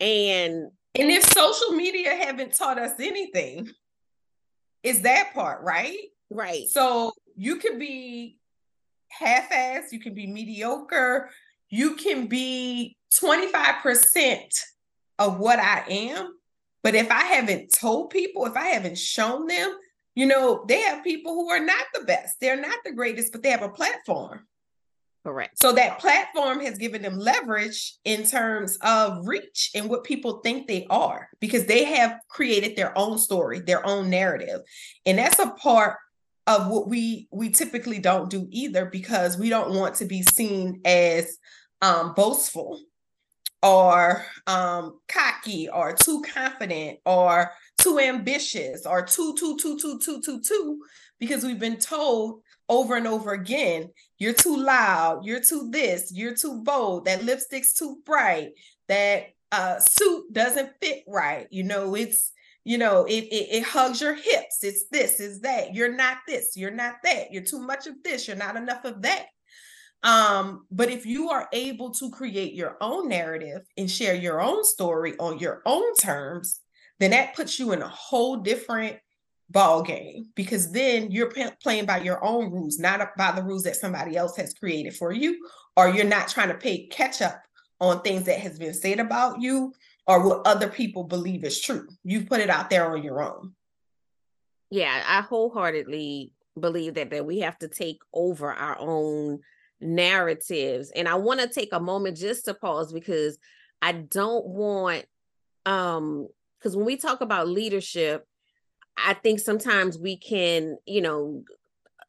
yeah. 0.00 0.06
and 0.06 0.70
and 0.98 1.10
if 1.10 1.24
social 1.24 1.72
media 1.72 2.10
haven't 2.10 2.54
taught 2.54 2.78
us 2.78 2.98
anything, 2.98 3.70
is 4.82 5.02
that 5.02 5.32
part, 5.34 5.62
right? 5.62 5.96
Right. 6.30 6.66
So 6.68 7.12
you 7.36 7.56
can 7.56 7.78
be 7.78 8.38
half-assed, 9.08 9.92
you 9.92 10.00
can 10.00 10.14
be 10.14 10.26
mediocre, 10.26 11.30
you 11.70 11.94
can 11.94 12.26
be 12.26 12.96
25% 13.14 14.40
of 15.18 15.38
what 15.38 15.58
I 15.58 15.84
am. 15.88 16.34
But 16.88 16.94
if 16.94 17.10
I 17.10 17.24
haven't 17.24 17.74
told 17.78 18.08
people, 18.08 18.46
if 18.46 18.56
I 18.56 18.68
haven't 18.68 18.96
shown 18.96 19.46
them, 19.46 19.76
you 20.14 20.24
know, 20.24 20.64
they 20.66 20.80
have 20.80 21.04
people 21.04 21.34
who 21.34 21.50
are 21.50 21.60
not 21.60 21.84
the 21.92 22.00
best. 22.00 22.36
They're 22.40 22.58
not 22.58 22.78
the 22.82 22.92
greatest, 22.92 23.30
but 23.30 23.42
they 23.42 23.50
have 23.50 23.60
a 23.60 23.68
platform. 23.68 24.46
Correct. 25.22 25.58
So 25.58 25.72
that 25.72 25.98
platform 25.98 26.60
has 26.60 26.78
given 26.78 27.02
them 27.02 27.18
leverage 27.18 27.98
in 28.06 28.24
terms 28.24 28.78
of 28.80 29.28
reach 29.28 29.72
and 29.74 29.90
what 29.90 30.02
people 30.02 30.38
think 30.38 30.66
they 30.66 30.86
are 30.88 31.28
because 31.40 31.66
they 31.66 31.84
have 31.84 32.20
created 32.30 32.74
their 32.74 32.96
own 32.96 33.18
story, 33.18 33.60
their 33.60 33.84
own 33.86 34.08
narrative. 34.08 34.62
And 35.04 35.18
that's 35.18 35.38
a 35.38 35.50
part 35.50 35.98
of 36.46 36.68
what 36.68 36.88
we 36.88 37.28
we 37.30 37.50
typically 37.50 37.98
don't 37.98 38.30
do 38.30 38.48
either 38.48 38.86
because 38.86 39.36
we 39.36 39.50
don't 39.50 39.74
want 39.74 39.96
to 39.96 40.06
be 40.06 40.22
seen 40.22 40.80
as 40.86 41.36
um, 41.82 42.14
boastful 42.14 42.80
or 43.62 44.24
um, 44.46 44.98
cocky 45.08 45.68
or 45.68 45.94
too 45.94 46.22
confident 46.22 46.98
or 47.04 47.50
too 47.78 47.98
ambitious 47.98 48.86
or 48.86 49.04
too 49.04 49.34
too 49.38 49.56
too 49.58 49.78
too 49.78 49.98
too 49.98 50.20
too 50.20 50.40
too 50.40 50.80
because 51.18 51.44
we've 51.44 51.58
been 51.58 51.78
told 51.78 52.42
over 52.68 52.96
and 52.96 53.06
over 53.06 53.32
again 53.32 53.88
you're 54.18 54.34
too 54.34 54.56
loud 54.56 55.24
you're 55.24 55.40
too 55.40 55.68
this 55.70 56.12
you're 56.14 56.34
too 56.34 56.62
bold 56.62 57.06
that 57.06 57.24
lipstick's 57.24 57.72
too 57.72 57.98
bright 58.04 58.50
that 58.88 59.26
uh 59.52 59.78
suit 59.78 60.32
doesn't 60.32 60.72
fit 60.80 61.04
right. 61.06 61.46
You 61.50 61.62
know 61.62 61.94
it's 61.94 62.32
you 62.64 62.78
know 62.78 63.04
it, 63.04 63.24
it, 63.24 63.56
it 63.58 63.62
hugs 63.64 64.00
your 64.00 64.14
hips. 64.14 64.62
It's 64.62 64.86
this 64.90 65.20
is 65.20 65.40
that. 65.40 65.74
You're 65.74 65.94
not 65.94 66.18
this 66.26 66.56
you're 66.56 66.70
not 66.70 66.96
that. 67.04 67.32
You're 67.32 67.44
too 67.44 67.60
much 67.60 67.86
of 67.86 67.94
this 68.02 68.26
you're 68.26 68.36
not 68.36 68.56
enough 68.56 68.84
of 68.84 69.02
that 69.02 69.26
um 70.04 70.64
but 70.70 70.90
if 70.90 71.04
you 71.04 71.30
are 71.30 71.48
able 71.52 71.90
to 71.90 72.10
create 72.10 72.54
your 72.54 72.76
own 72.80 73.08
narrative 73.08 73.62
and 73.76 73.90
share 73.90 74.14
your 74.14 74.40
own 74.40 74.64
story 74.64 75.14
on 75.18 75.38
your 75.38 75.60
own 75.66 75.94
terms 75.96 76.60
then 77.00 77.10
that 77.10 77.34
puts 77.34 77.58
you 77.58 77.72
in 77.72 77.82
a 77.82 77.88
whole 77.88 78.36
different 78.36 78.96
ball 79.50 79.82
game 79.82 80.28
because 80.34 80.72
then 80.72 81.10
you're 81.10 81.30
p- 81.30 81.46
playing 81.62 81.86
by 81.86 81.98
your 81.98 82.22
own 82.24 82.50
rules, 82.50 82.78
not 82.78 83.00
by 83.16 83.32
the 83.32 83.42
rules 83.42 83.62
that 83.62 83.76
somebody 83.76 84.16
else 84.16 84.36
has 84.36 84.54
created 84.54 84.94
for 84.94 85.12
you, 85.12 85.46
or 85.76 85.88
you're 85.88 86.04
not 86.04 86.28
trying 86.28 86.48
to 86.48 86.54
pay 86.54 86.86
catch 86.86 87.22
up 87.22 87.40
on 87.80 88.02
things 88.02 88.24
that 88.24 88.40
has 88.40 88.58
been 88.58 88.74
said 88.74 88.98
about 88.98 89.40
you 89.40 89.72
or 90.06 90.26
what 90.26 90.46
other 90.46 90.68
people 90.68 91.04
believe 91.04 91.44
is 91.44 91.60
true. 91.60 91.86
You 92.04 92.24
put 92.24 92.40
it 92.40 92.50
out 92.50 92.70
there 92.70 92.90
on 92.90 93.02
your 93.02 93.22
own. 93.22 93.54
Yeah, 94.70 95.02
I 95.06 95.22
wholeheartedly 95.22 96.32
believe 96.58 96.94
that 96.94 97.10
that 97.10 97.24
we 97.24 97.40
have 97.40 97.58
to 97.58 97.68
take 97.68 97.98
over 98.12 98.52
our 98.52 98.76
own 98.78 99.40
narratives. 99.80 100.90
And 100.90 101.08
I 101.08 101.14
want 101.14 101.40
to 101.40 101.48
take 101.48 101.72
a 101.72 101.80
moment 101.80 102.16
just 102.16 102.46
to 102.46 102.54
pause 102.54 102.92
because 102.92 103.38
I 103.80 103.92
don't 103.92 104.46
want 104.46 105.04
um 105.66 106.28
because 106.58 106.76
when 106.76 106.86
we 106.86 106.96
talk 106.96 107.20
about 107.20 107.48
leadership 107.48 108.26
I 109.04 109.14
think 109.14 109.40
sometimes 109.40 109.98
we 109.98 110.16
can, 110.16 110.76
you 110.86 111.00
know, 111.00 111.44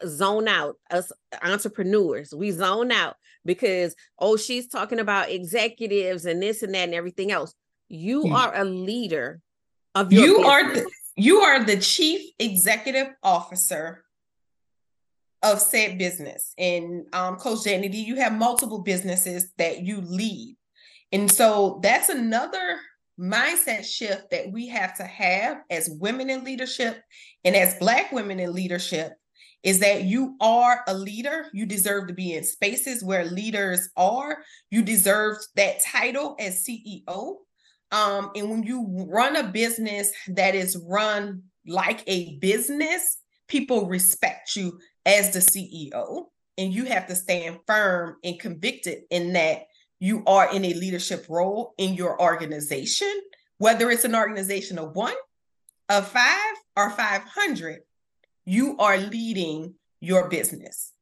zone 0.07 0.47
out 0.47 0.77
us 0.91 1.11
entrepreneurs. 1.43 2.33
We 2.35 2.51
zone 2.51 2.91
out 2.91 3.15
because, 3.45 3.95
oh, 4.17 4.37
she's 4.37 4.67
talking 4.67 4.99
about 4.99 5.29
executives 5.29 6.25
and 6.25 6.41
this 6.41 6.63
and 6.63 6.73
that 6.73 6.85
and 6.85 6.93
everything 6.93 7.31
else. 7.31 7.53
You 7.89 8.23
mm-hmm. 8.23 8.35
are 8.35 8.55
a 8.55 8.63
leader 8.63 9.41
of 9.95 10.11
your 10.11 10.23
You 10.23 10.37
business. 10.37 10.51
are 10.51 10.73
the, 10.73 10.91
you 11.15 11.37
are 11.39 11.63
the 11.63 11.77
chief 11.77 12.31
executive 12.39 13.07
officer 13.23 14.03
of 15.41 15.59
said 15.59 15.97
business. 15.97 16.53
And 16.57 17.05
um, 17.13 17.37
Coach 17.37 17.59
Danni 17.59 17.93
you 17.93 18.15
have 18.17 18.33
multiple 18.33 18.79
businesses 18.79 19.51
that 19.57 19.83
you 19.83 20.01
lead. 20.01 20.57
And 21.11 21.31
so 21.31 21.79
that's 21.81 22.09
another 22.09 22.79
mindset 23.19 23.83
shift 23.83 24.31
that 24.31 24.51
we 24.51 24.67
have 24.67 24.95
to 24.97 25.03
have 25.03 25.57
as 25.69 25.89
women 25.99 26.29
in 26.29 26.43
leadership 26.43 27.01
and 27.43 27.55
as 27.55 27.75
Black 27.75 28.11
women 28.11 28.39
in 28.39 28.53
leadership 28.53 29.13
is 29.61 29.79
that 29.79 30.03
you 30.03 30.35
are 30.39 30.83
a 30.87 30.93
leader. 30.93 31.47
You 31.53 31.65
deserve 31.65 32.07
to 32.07 32.13
be 32.13 32.33
in 32.33 32.43
spaces 32.43 33.03
where 33.03 33.25
leaders 33.25 33.89
are. 33.97 34.37
You 34.71 34.83
deserve 34.83 35.37
that 35.55 35.83
title 35.83 36.35
as 36.39 36.65
CEO. 36.65 37.35
Um, 37.91 38.31
and 38.35 38.49
when 38.49 38.63
you 38.63 38.85
run 39.09 39.35
a 39.35 39.43
business 39.43 40.11
that 40.29 40.55
is 40.55 40.81
run 40.87 41.43
like 41.67 42.03
a 42.07 42.37
business, 42.37 43.17
people 43.49 43.87
respect 43.87 44.55
you 44.55 44.79
as 45.05 45.31
the 45.31 45.39
CEO. 45.39 46.25
And 46.57 46.73
you 46.73 46.85
have 46.85 47.07
to 47.07 47.15
stand 47.15 47.59
firm 47.65 48.17
and 48.23 48.39
convicted 48.39 49.03
in 49.09 49.33
that 49.33 49.63
you 49.99 50.23
are 50.25 50.53
in 50.53 50.65
a 50.65 50.73
leadership 50.73 51.25
role 51.29 51.73
in 51.77 51.93
your 51.93 52.21
organization, 52.21 53.13
whether 53.57 53.89
it's 53.89 54.03
an 54.05 54.15
organization 54.15 54.77
of 54.77 54.95
one, 54.95 55.15
of 55.89 56.07
five, 56.07 56.55
or 56.75 56.89
500, 56.89 57.79
you 58.45 58.77
are 58.77 58.97
leading 58.97 59.75
your 59.99 60.29
business. 60.29 60.93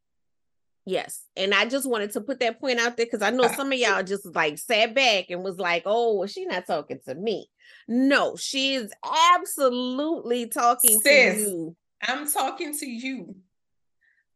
Yes. 0.86 1.26
And 1.36 1.54
I 1.54 1.66
just 1.66 1.88
wanted 1.88 2.12
to 2.14 2.22
put 2.22 2.40
that 2.40 2.62
point 2.62 2.80
out 2.80 2.96
there 2.96 3.06
because 3.06 3.22
I 3.22 3.30
know 3.30 3.44
ah. 3.44 3.54
some 3.56 3.74
of 3.74 3.78
y'all 3.78 4.04
just 4.04 4.26
like 4.34 4.58
sat 4.58 4.96
back 4.96 5.26
and 5.30 5.44
was 5.44 5.58
like, 5.58 5.84
oh, 5.86 6.16
well, 6.16 6.28
she's 6.28 6.48
not 6.48 6.66
talking 6.66 7.00
to 7.06 7.14
me. 7.14 7.50
No, 7.90 8.38
she's 8.38 8.90
absolutely 9.36 10.48
talking 10.48 11.00
Sis, 11.02 11.36
to 11.36 11.42
you. 11.42 11.76
I'm 12.02 12.32
talking 12.32 12.78
to 12.78 12.86
you. 12.86 13.36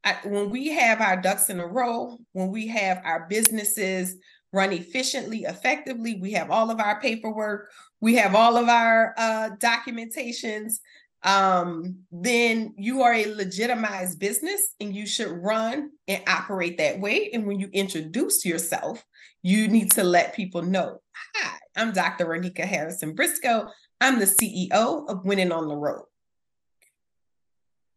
I, 0.04 0.18
when 0.24 0.50
we 0.50 0.70
have 0.70 1.02
our 1.02 1.18
ducks 1.18 1.50
in 1.50 1.60
a 1.60 1.68
row, 1.68 2.18
when 2.34 2.50
we 2.50 2.68
have 2.68 3.02
our 3.06 3.28
businesses 3.30 4.16
run 4.52 4.74
efficiently, 4.74 5.44
effectively, 5.44 6.20
we 6.20 6.34
have 6.34 6.52
all 6.52 6.72
of 6.72 6.80
our 6.80 7.00
paperwork, 7.00 7.72
we 8.00 8.16
have 8.16 8.36
all 8.36 8.58
of 8.58 8.68
our 8.68 9.14
uh, 9.18 9.50
documentations, 9.58 10.80
um, 11.24 12.00
then 12.12 12.74
you 12.78 13.04
are 13.04 13.14
a 13.14 13.34
legitimized 13.34 14.20
business 14.20 14.74
and 14.80 14.96
you 14.96 15.06
should 15.06 15.30
run 15.30 15.92
and 16.08 16.24
operate 16.28 16.80
that 16.80 17.00
way. 17.00 17.30
And 17.32 17.46
when 17.46 17.60
you 17.60 17.70
introduce 17.72 18.44
yourself, 18.44 19.04
you 19.44 19.68
need 19.68 19.92
to 19.92 20.04
let 20.04 20.36
people 20.36 20.64
know 20.64 21.00
Hi, 21.36 21.58
I'm 21.76 21.92
Dr. 21.92 22.26
Ronicka 22.26 22.66
Harrison 22.66 23.14
Briscoe. 23.14 23.68
I'm 24.00 24.20
the 24.20 24.26
CEO 24.26 25.08
of 25.08 25.26
Winning 25.26 25.52
on 25.52 25.68
the 25.68 25.76
Road. 25.76 26.04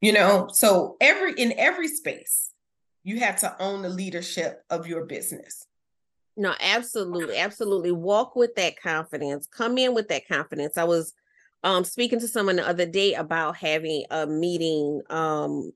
You 0.05 0.13
know, 0.13 0.49
so 0.53 0.99
every 1.01 1.33
in 1.33 1.55
every 1.57 1.89
space, 1.89 2.51
you 3.05 3.21
have 3.21 3.41
to 3.41 3.57
own 3.59 3.81
the 3.81 3.89
leadership 3.89 4.63
of 4.69 4.87
your 4.87 5.07
business. 5.07 5.67
No, 6.37 6.55
absolutely, 6.61 7.39
absolutely. 7.39 7.91
Walk 7.91 8.37
with 8.37 8.55
that 8.57 8.79
confidence. 8.79 9.47
Come 9.47 9.79
in 9.79 9.95
with 9.95 10.09
that 10.09 10.29
confidence. 10.29 10.77
I 10.77 10.85
was 10.85 11.15
um 11.63 11.85
speaking 11.85 12.21
to 12.21 12.29
someone 12.29 12.57
the 12.57 12.69
other 12.69 12.85
day 12.85 13.15
about 13.15 13.57
having 13.57 14.05
a 14.11 14.27
meeting 14.27 15.01
um 15.09 15.73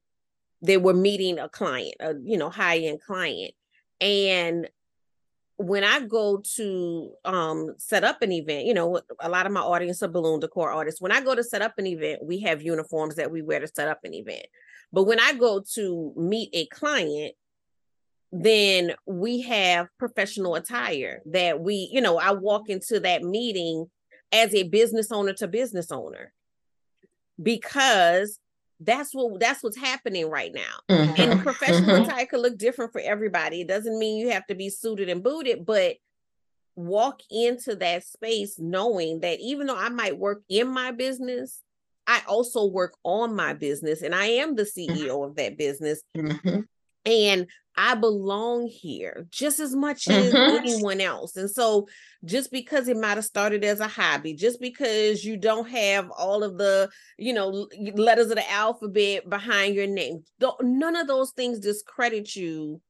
they 0.60 0.76
were 0.76 0.92
meeting 0.92 1.38
a 1.38 1.48
client 1.48 1.94
a 2.00 2.12
you 2.22 2.36
know 2.36 2.50
high 2.50 2.76
end 2.76 3.00
client 3.00 3.54
and 4.02 4.68
when 5.58 5.82
I 5.82 6.00
go 6.00 6.40
to 6.56 7.12
um 7.24 7.74
set 7.78 8.04
up 8.04 8.22
an 8.22 8.30
event, 8.32 8.64
you 8.64 8.74
know, 8.74 9.00
a 9.20 9.28
lot 9.28 9.44
of 9.44 9.52
my 9.52 9.60
audience 9.60 10.02
are 10.02 10.08
balloon 10.08 10.40
decor 10.40 10.70
artists. 10.70 11.00
When 11.00 11.12
I 11.12 11.20
go 11.20 11.34
to 11.34 11.42
set 11.42 11.62
up 11.62 11.74
an 11.78 11.86
event, 11.86 12.24
we 12.24 12.40
have 12.40 12.62
uniforms 12.62 13.16
that 13.16 13.30
we 13.30 13.42
wear 13.42 13.58
to 13.60 13.66
set 13.66 13.88
up 13.88 14.00
an 14.04 14.14
event. 14.14 14.46
But 14.92 15.04
when 15.04 15.18
I 15.18 15.34
go 15.34 15.62
to 15.74 16.12
meet 16.16 16.50
a 16.52 16.66
client, 16.66 17.34
then 18.30 18.94
we 19.04 19.42
have 19.42 19.88
professional 19.98 20.54
attire 20.54 21.22
that 21.26 21.60
we, 21.60 21.88
you 21.92 22.00
know, 22.00 22.18
I 22.18 22.32
walk 22.32 22.68
into 22.68 23.00
that 23.00 23.22
meeting 23.22 23.90
as 24.30 24.54
a 24.54 24.62
business 24.62 25.10
owner 25.10 25.32
to 25.34 25.48
business 25.48 25.90
owner 25.90 26.32
because 27.42 28.38
that's 28.80 29.12
what 29.12 29.40
that's 29.40 29.62
what's 29.62 29.76
happening 29.76 30.30
right 30.30 30.52
now 30.54 30.62
mm-hmm. 30.88 31.20
and 31.20 31.42
professional 31.42 31.96
mm-hmm. 31.96 32.04
attire 32.04 32.26
could 32.26 32.40
look 32.40 32.56
different 32.56 32.92
for 32.92 33.00
everybody 33.00 33.60
it 33.60 33.68
doesn't 33.68 33.98
mean 33.98 34.18
you 34.18 34.30
have 34.30 34.46
to 34.46 34.54
be 34.54 34.70
suited 34.70 35.08
and 35.08 35.22
booted 35.22 35.66
but 35.66 35.96
walk 36.76 37.20
into 37.30 37.74
that 37.74 38.04
space 38.04 38.56
knowing 38.58 39.20
that 39.20 39.40
even 39.40 39.66
though 39.66 39.76
i 39.76 39.88
might 39.88 40.16
work 40.16 40.42
in 40.48 40.68
my 40.68 40.92
business 40.92 41.62
i 42.06 42.22
also 42.28 42.66
work 42.66 42.94
on 43.02 43.34
my 43.34 43.52
business 43.52 44.02
and 44.02 44.14
i 44.14 44.26
am 44.26 44.54
the 44.54 44.62
ceo 44.62 44.88
mm-hmm. 44.88 45.30
of 45.30 45.34
that 45.34 45.58
business 45.58 46.02
mm-hmm. 46.16 46.60
and 47.04 47.46
I 47.80 47.94
belong 47.94 48.66
here 48.66 49.28
just 49.30 49.60
as 49.60 49.74
much 49.74 50.08
as 50.08 50.34
mm-hmm. 50.34 50.56
anyone 50.56 51.00
else. 51.00 51.36
And 51.36 51.48
so, 51.48 51.86
just 52.24 52.50
because 52.50 52.88
it 52.88 52.96
might 52.96 53.16
have 53.16 53.24
started 53.24 53.62
as 53.62 53.78
a 53.78 53.86
hobby, 53.86 54.34
just 54.34 54.60
because 54.60 55.24
you 55.24 55.36
don't 55.36 55.68
have 55.68 56.10
all 56.10 56.42
of 56.42 56.58
the, 56.58 56.90
you 57.16 57.32
know, 57.32 57.68
letters 57.94 58.30
of 58.30 58.36
the 58.36 58.50
alphabet 58.50 59.30
behind 59.30 59.76
your 59.76 59.86
name, 59.86 60.24
none 60.60 60.96
of 60.96 61.06
those 61.06 61.30
things 61.30 61.60
discredit 61.60 62.34
you 62.34 62.80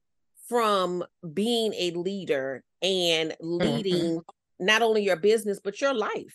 from 0.49 1.05
being 1.35 1.75
a 1.75 1.91
leader 1.91 2.65
and 2.81 3.33
mm-hmm. 3.33 3.59
leading 3.59 4.17
mm-hmm. 4.17 4.65
not 4.65 4.81
only 4.81 5.03
your 5.03 5.17
business, 5.17 5.61
but 5.63 5.83
your 5.83 5.93
life 5.93 6.35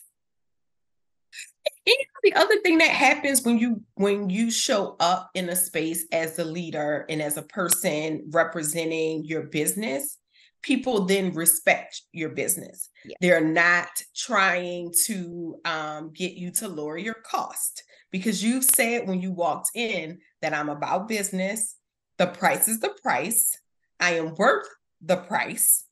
the 2.22 2.34
other 2.34 2.60
thing 2.60 2.78
that 2.78 2.90
happens 2.90 3.42
when 3.42 3.58
you 3.58 3.82
when 3.94 4.30
you 4.30 4.50
show 4.50 4.96
up 5.00 5.30
in 5.34 5.48
a 5.48 5.56
space 5.56 6.06
as 6.12 6.38
a 6.38 6.44
leader 6.44 7.04
and 7.08 7.20
as 7.20 7.36
a 7.36 7.42
person 7.42 8.24
representing 8.30 9.24
your 9.24 9.42
business 9.44 10.18
people 10.64 11.04
then 11.04 11.32
respect 11.34 12.00
your 12.12 12.30
business. 12.30 12.88
Yeah. 13.04 13.16
they're 13.20 13.44
not 13.44 13.90
trying 14.16 14.92
to 15.04 15.56
um, 15.66 16.10
get 16.14 16.32
you 16.32 16.50
to 16.52 16.68
lower 16.68 16.96
your 16.96 17.14
cost 17.14 17.84
because 18.10 18.42
you 18.42 18.62
said 18.62 19.06
when 19.06 19.20
you 19.20 19.30
walked 19.30 19.70
in 19.74 20.18
that 20.40 20.54
i'm 20.54 20.68
about 20.68 21.06
business. 21.08 21.76
The 22.16 22.26
price 22.26 22.68
is 22.68 22.80
the 22.80 22.94
price. 23.02 23.58
I 24.00 24.14
am 24.14 24.34
worth 24.34 24.68
the 25.02 25.16
price. 25.16 25.84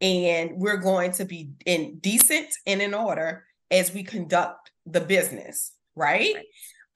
And 0.00 0.52
we're 0.54 0.76
going 0.76 1.12
to 1.12 1.24
be 1.24 1.50
in 1.66 1.98
decent 1.98 2.48
and 2.66 2.82
in 2.82 2.94
order 2.94 3.44
as 3.70 3.92
we 3.92 4.02
conduct 4.02 4.67
the 4.90 5.00
business, 5.00 5.72
right? 5.94 6.34
right? 6.34 6.46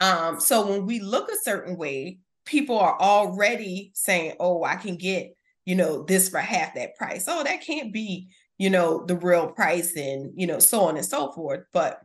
Um, 0.00 0.40
so 0.40 0.66
when 0.66 0.86
we 0.86 1.00
look 1.00 1.30
a 1.30 1.36
certain 1.42 1.76
way, 1.76 2.18
people 2.44 2.78
are 2.78 2.98
already 3.00 3.92
saying, 3.94 4.34
"Oh, 4.40 4.64
I 4.64 4.76
can 4.76 4.96
get, 4.96 5.34
you 5.64 5.74
know, 5.74 6.02
this 6.02 6.28
for 6.28 6.38
half 6.38 6.74
that 6.74 6.96
price." 6.96 7.26
Oh, 7.28 7.44
that 7.44 7.62
can't 7.62 7.92
be, 7.92 8.28
you 8.58 8.70
know, 8.70 9.04
the 9.04 9.16
real 9.16 9.48
price 9.48 9.96
and, 9.96 10.32
you 10.34 10.46
know, 10.46 10.58
so 10.58 10.82
on 10.82 10.96
and 10.96 11.06
so 11.06 11.32
forth. 11.32 11.64
But 11.72 12.00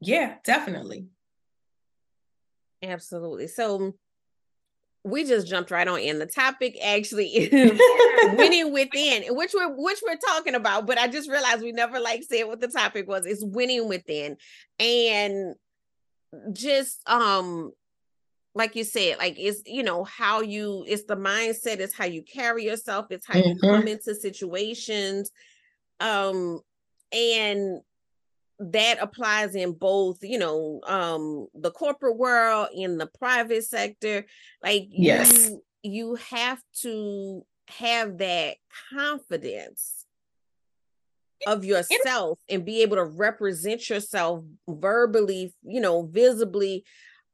yeah, 0.00 0.36
definitely. 0.44 1.06
Absolutely. 2.82 3.46
So 3.46 3.94
we 5.04 5.24
just 5.24 5.48
jumped 5.48 5.70
right 5.70 5.88
on 5.88 5.98
in. 5.98 6.18
The 6.18 6.26
topic 6.26 6.78
actually 6.82 7.26
is 7.36 7.80
winning 8.36 8.72
within, 8.72 9.24
which 9.34 9.52
we're 9.54 9.74
which 9.74 10.00
we're 10.06 10.16
talking 10.16 10.54
about, 10.54 10.86
but 10.86 10.98
I 10.98 11.08
just 11.08 11.30
realized 11.30 11.62
we 11.62 11.72
never 11.72 12.00
like 12.00 12.22
said 12.22 12.44
what 12.44 12.60
the 12.60 12.68
topic 12.68 13.08
was. 13.08 13.26
It's 13.26 13.44
winning 13.44 13.88
within. 13.88 14.36
And 14.78 15.54
just 16.52 17.00
um 17.08 17.72
like 18.54 18.76
you 18.76 18.84
said, 18.84 19.18
like 19.18 19.36
it's 19.38 19.62
you 19.66 19.82
know 19.82 20.04
how 20.04 20.40
you 20.40 20.84
it's 20.86 21.04
the 21.04 21.16
mindset, 21.16 21.80
it's 21.80 21.94
how 21.94 22.04
you 22.04 22.22
carry 22.22 22.64
yourself, 22.64 23.06
it's 23.10 23.26
how 23.26 23.34
mm-hmm. 23.34 23.48
you 23.48 23.58
come 23.60 23.88
into 23.88 24.14
situations. 24.14 25.30
Um 26.00 26.60
and 27.12 27.80
that 28.70 28.98
applies 29.00 29.54
in 29.54 29.72
both 29.72 30.18
you 30.22 30.38
know 30.38 30.80
um 30.86 31.46
the 31.54 31.70
corporate 31.70 32.16
world 32.16 32.68
in 32.74 32.98
the 32.98 33.06
private 33.06 33.64
sector 33.64 34.24
like 34.62 34.86
yes. 34.90 35.32
you 35.32 35.62
you 35.82 36.14
have 36.16 36.60
to 36.80 37.44
have 37.68 38.18
that 38.18 38.56
confidence 38.90 40.06
of 41.46 41.64
yourself 41.64 42.38
and 42.48 42.64
be 42.64 42.82
able 42.82 42.96
to 42.96 43.04
represent 43.04 43.88
yourself 43.90 44.44
verbally 44.68 45.52
you 45.64 45.80
know 45.80 46.02
visibly 46.04 46.84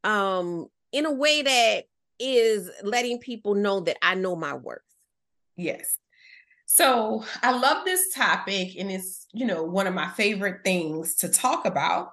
um 0.04 0.66
in 0.92 1.04
a 1.04 1.12
way 1.12 1.42
that 1.42 1.84
is 2.18 2.70
letting 2.82 3.18
people 3.18 3.54
know 3.54 3.78
that 3.78 3.96
I 4.02 4.16
know 4.16 4.34
my 4.34 4.54
worth. 4.54 4.80
Yes 5.56 5.98
so 6.70 7.24
I 7.42 7.52
love 7.52 7.86
this 7.86 8.12
topic, 8.14 8.76
and 8.78 8.90
it's 8.90 9.26
you 9.32 9.46
know 9.46 9.62
one 9.62 9.86
of 9.86 9.94
my 9.94 10.10
favorite 10.10 10.58
things 10.64 11.14
to 11.16 11.30
talk 11.30 11.64
about. 11.64 12.12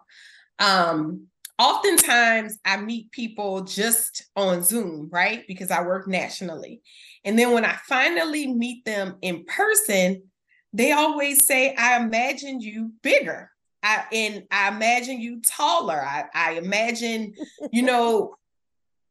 Um, 0.60 1.28
oftentimes 1.60 2.58
I 2.63 2.78
meet 2.78 3.12
people 3.12 3.65
just 3.65 4.24
on 4.38 4.63
Zoom, 4.63 5.10
right? 5.12 5.46
Because 5.46 5.72
I 5.72 5.82
work 5.84 6.08
nationally. 6.08 6.82
And 7.26 7.38
then 7.38 7.52
when 7.52 7.65
I 7.65 7.78
finally 7.86 8.48
meet 8.48 8.86
them 8.86 9.18
in 9.22 9.44
person, 9.44 10.24
they 10.72 10.94
always 10.94 11.46
say, 11.46 11.76
I 11.76 11.98
imagine 11.98 12.62
you 12.62 12.94
bigger. 13.02 13.52
I 13.84 14.06
and 14.13 14.44
I 14.52 14.70
imagine 14.70 15.20
you 15.20 15.41
taller. 15.41 16.02
I, 16.02 16.26
I 16.34 16.52
imagine, 16.54 17.34
you 17.74 17.82
know, 17.82 18.36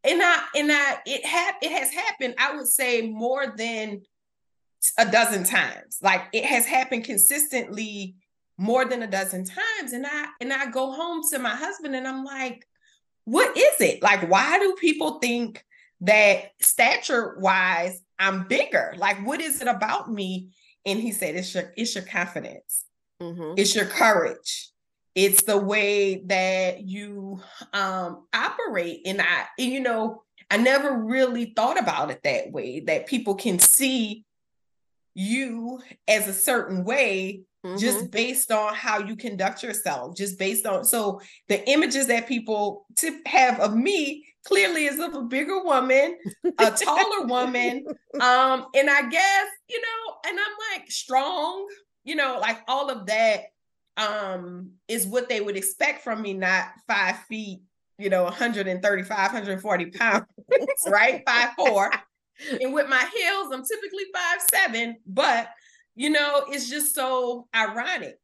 and 0.05 0.23
I 0.23 0.43
and 0.57 0.73
I 0.73 0.99
it 1.05 1.27
have 1.27 1.57
it 1.61 1.71
has 1.71 1.91
happened, 1.91 2.37
I 2.39 2.57
would 2.57 2.67
say 2.67 3.11
more 3.11 3.53
than 3.59 4.01
a 4.99 5.11
dozen 5.11 5.45
times. 5.45 5.99
Like 6.03 6.23
it 6.33 6.45
has 6.45 6.67
happened 6.67 7.05
consistently 7.05 8.17
more 8.57 8.85
than 8.85 9.03
a 9.03 9.07
dozen 9.07 9.45
times. 9.45 9.93
And 9.93 10.07
I 10.07 10.27
and 10.41 10.53
I 10.53 10.71
go 10.71 10.93
home 10.93 11.23
to 11.33 11.39
my 11.39 11.55
husband 11.55 11.95
and 11.97 12.07
I'm 12.07 12.25
like, 12.25 12.67
what 13.25 13.57
is 13.57 13.81
it? 13.81 14.03
Like, 14.03 14.29
why 14.31 14.59
do 14.59 14.77
people 14.79 15.19
think 15.19 15.65
that 16.03 16.51
stature 16.61 17.37
wise, 17.39 18.01
I'm 18.19 18.47
bigger? 18.47 18.95
Like, 18.99 19.27
what 19.27 19.41
is 19.41 19.63
it 19.63 19.69
about 19.69 20.13
me? 20.13 20.51
And 20.87 21.01
he 21.01 21.13
said, 21.13 21.35
it's 21.35 21.55
your 21.55 21.73
it's 21.77 21.95
your 21.95 22.05
confidence, 22.05 22.85
mm-hmm. 23.21 23.55
it's 23.57 23.75
your 23.75 23.87
courage. 23.87 24.71
It's 25.15 25.43
the 25.45 25.59
way 25.59 26.25
that 26.27 26.83
you 26.83 27.41
um 27.73 28.27
operate. 28.35 29.03
And 29.07 29.23
I, 29.23 29.45
and, 29.59 29.73
you 29.73 29.81
know, 29.81 30.23
I 30.51 30.59
never 30.59 30.97
really 30.99 31.47
thought 31.57 31.81
about 31.81 32.11
it 32.11 32.23
that 32.25 32.53
way, 32.53 32.81
that 32.81 33.07
people 33.07 33.35
can 33.35 33.59
see 33.59 34.25
you 35.15 35.81
as 36.09 36.29
a 36.29 36.33
certain 36.33 36.85
way 36.85 37.43
mm-hmm. 37.65 37.77
just 37.77 38.11
based 38.11 38.51
on 38.51 38.75
how 38.75 38.99
you 38.99 39.17
conduct 39.17 39.63
yourself 39.63 40.17
just 40.17 40.39
based 40.39 40.67
on 40.67 40.85
so 40.85 41.21
the 41.49 41.69
images 41.69 42.09
that 42.09 42.27
people 42.27 42.87
have 43.27 43.61
of 43.61 43.77
me 43.77 44.25
clearly 44.45 44.85
is 44.85 45.01
of 45.01 45.15
a 45.15 45.23
bigger 45.23 45.63
woman, 45.63 46.17
a 46.59 46.71
taller 46.71 47.27
woman. 47.27 47.85
Um, 48.15 48.67
and 48.77 48.89
I 48.89 49.09
guess, 49.09 49.47
you 49.69 49.81
know, 49.81 50.15
and 50.29 50.39
I'm 50.39 50.79
like 50.79 50.89
strong, 50.89 51.67
you 52.05 52.15
know, 52.15 52.39
like 52.41 52.59
all 52.69 52.89
of 52.89 53.07
that 53.07 53.47
um 53.97 54.71
is 54.87 55.05
what 55.05 55.29
they 55.29 55.41
would 55.41 55.57
expect 55.57 56.05
from 56.05 56.23
me, 56.23 56.33
not 56.33 56.69
five 56.87 57.19
feet, 57.29 57.63
you 57.99 58.11
know, 58.11 58.23
135, 58.23 59.09
140 59.09 59.87
pounds, 59.87 60.27
right? 60.87 61.25
Five 61.27 61.55
four. 61.57 61.91
And 62.61 62.73
with 62.73 62.89
my 62.89 63.09
heels, 63.15 63.53
I'm 63.53 63.65
typically 63.65 64.05
five 64.13 64.41
seven, 64.51 64.97
but 65.07 65.49
you 65.95 66.11
know, 66.11 66.45
it's 66.49 66.69
just 66.69 66.95
so 66.95 67.49
ironic. 67.55 68.19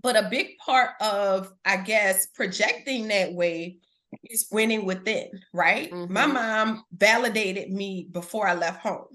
But 0.00 0.16
a 0.16 0.28
big 0.30 0.58
part 0.58 0.90
of, 1.00 1.52
I 1.64 1.78
guess, 1.78 2.26
projecting 2.26 3.08
that 3.08 3.32
way 3.34 3.78
is 4.24 4.48
winning 4.50 4.86
within, 4.86 5.28
right? 5.52 5.90
Mm-hmm. 5.90 6.12
My 6.12 6.26
mom 6.26 6.84
validated 6.96 7.70
me 7.70 8.08
before 8.10 8.46
I 8.46 8.54
left 8.54 8.80
home. 8.80 9.08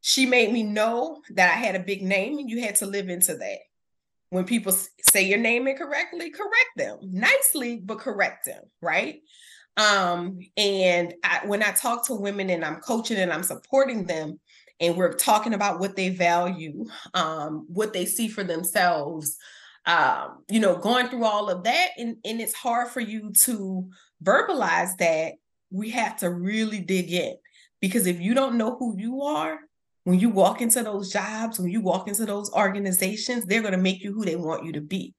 She 0.00 0.26
made 0.26 0.52
me 0.52 0.62
know 0.62 1.22
that 1.30 1.50
I 1.50 1.56
had 1.56 1.74
a 1.74 1.80
big 1.80 2.02
name 2.02 2.38
and 2.38 2.48
you 2.48 2.60
had 2.60 2.76
to 2.76 2.86
live 2.86 3.08
into 3.08 3.34
that. 3.34 3.58
When 4.30 4.44
people 4.44 4.72
say 5.00 5.22
your 5.22 5.38
name 5.38 5.66
incorrectly, 5.66 6.30
correct 6.30 6.76
them 6.76 6.98
nicely, 7.02 7.76
but 7.82 7.98
correct 7.98 8.44
them, 8.44 8.62
right? 8.82 9.20
Um, 9.78 10.40
and 10.56 11.14
I, 11.24 11.40
when 11.46 11.62
I 11.62 11.70
talk 11.70 12.06
to 12.06 12.14
women 12.14 12.50
and 12.50 12.64
I'm 12.64 12.80
coaching 12.80 13.16
and 13.16 13.32
I'm 13.32 13.44
supporting 13.44 14.04
them, 14.04 14.38
and 14.80 14.96
we're 14.96 15.14
talking 15.14 15.54
about 15.54 15.80
what 15.80 15.96
they 15.96 16.10
value, 16.10 16.86
um, 17.14 17.66
what 17.68 17.92
they 17.92 18.04
see 18.04 18.28
for 18.28 18.44
themselves, 18.44 19.36
um, 19.86 20.44
you 20.48 20.60
know, 20.60 20.76
going 20.76 21.08
through 21.08 21.24
all 21.24 21.50
of 21.50 21.64
that. 21.64 21.88
And, 21.96 22.16
and 22.24 22.40
it's 22.40 22.54
hard 22.54 22.88
for 22.88 23.00
you 23.00 23.32
to 23.44 23.88
verbalize 24.22 24.96
that. 24.98 25.34
We 25.70 25.90
have 25.90 26.16
to 26.18 26.30
really 26.30 26.80
dig 26.80 27.12
in 27.12 27.36
because 27.80 28.06
if 28.06 28.20
you 28.20 28.34
don't 28.34 28.56
know 28.56 28.76
who 28.76 28.96
you 28.98 29.22
are, 29.22 29.58
when 30.04 30.18
you 30.18 30.30
walk 30.30 30.62
into 30.62 30.82
those 30.82 31.12
jobs, 31.12 31.58
when 31.58 31.70
you 31.70 31.80
walk 31.80 32.08
into 32.08 32.24
those 32.24 32.50
organizations, 32.52 33.44
they're 33.44 33.60
going 33.60 33.72
to 33.72 33.78
make 33.78 34.02
you 34.02 34.12
who 34.12 34.24
they 34.24 34.36
want 34.36 34.64
you 34.64 34.72
to 34.72 34.80
be. 34.80 35.14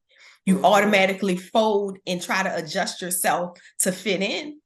You 0.45 0.63
automatically 0.63 1.38
fold 1.38 1.97
and 2.08 2.21
try 2.21 2.43
to 2.43 2.56
adjust 2.56 3.02
yourself 3.02 3.60
to 3.80 3.91
fit 3.91 4.21
in, 4.21 4.60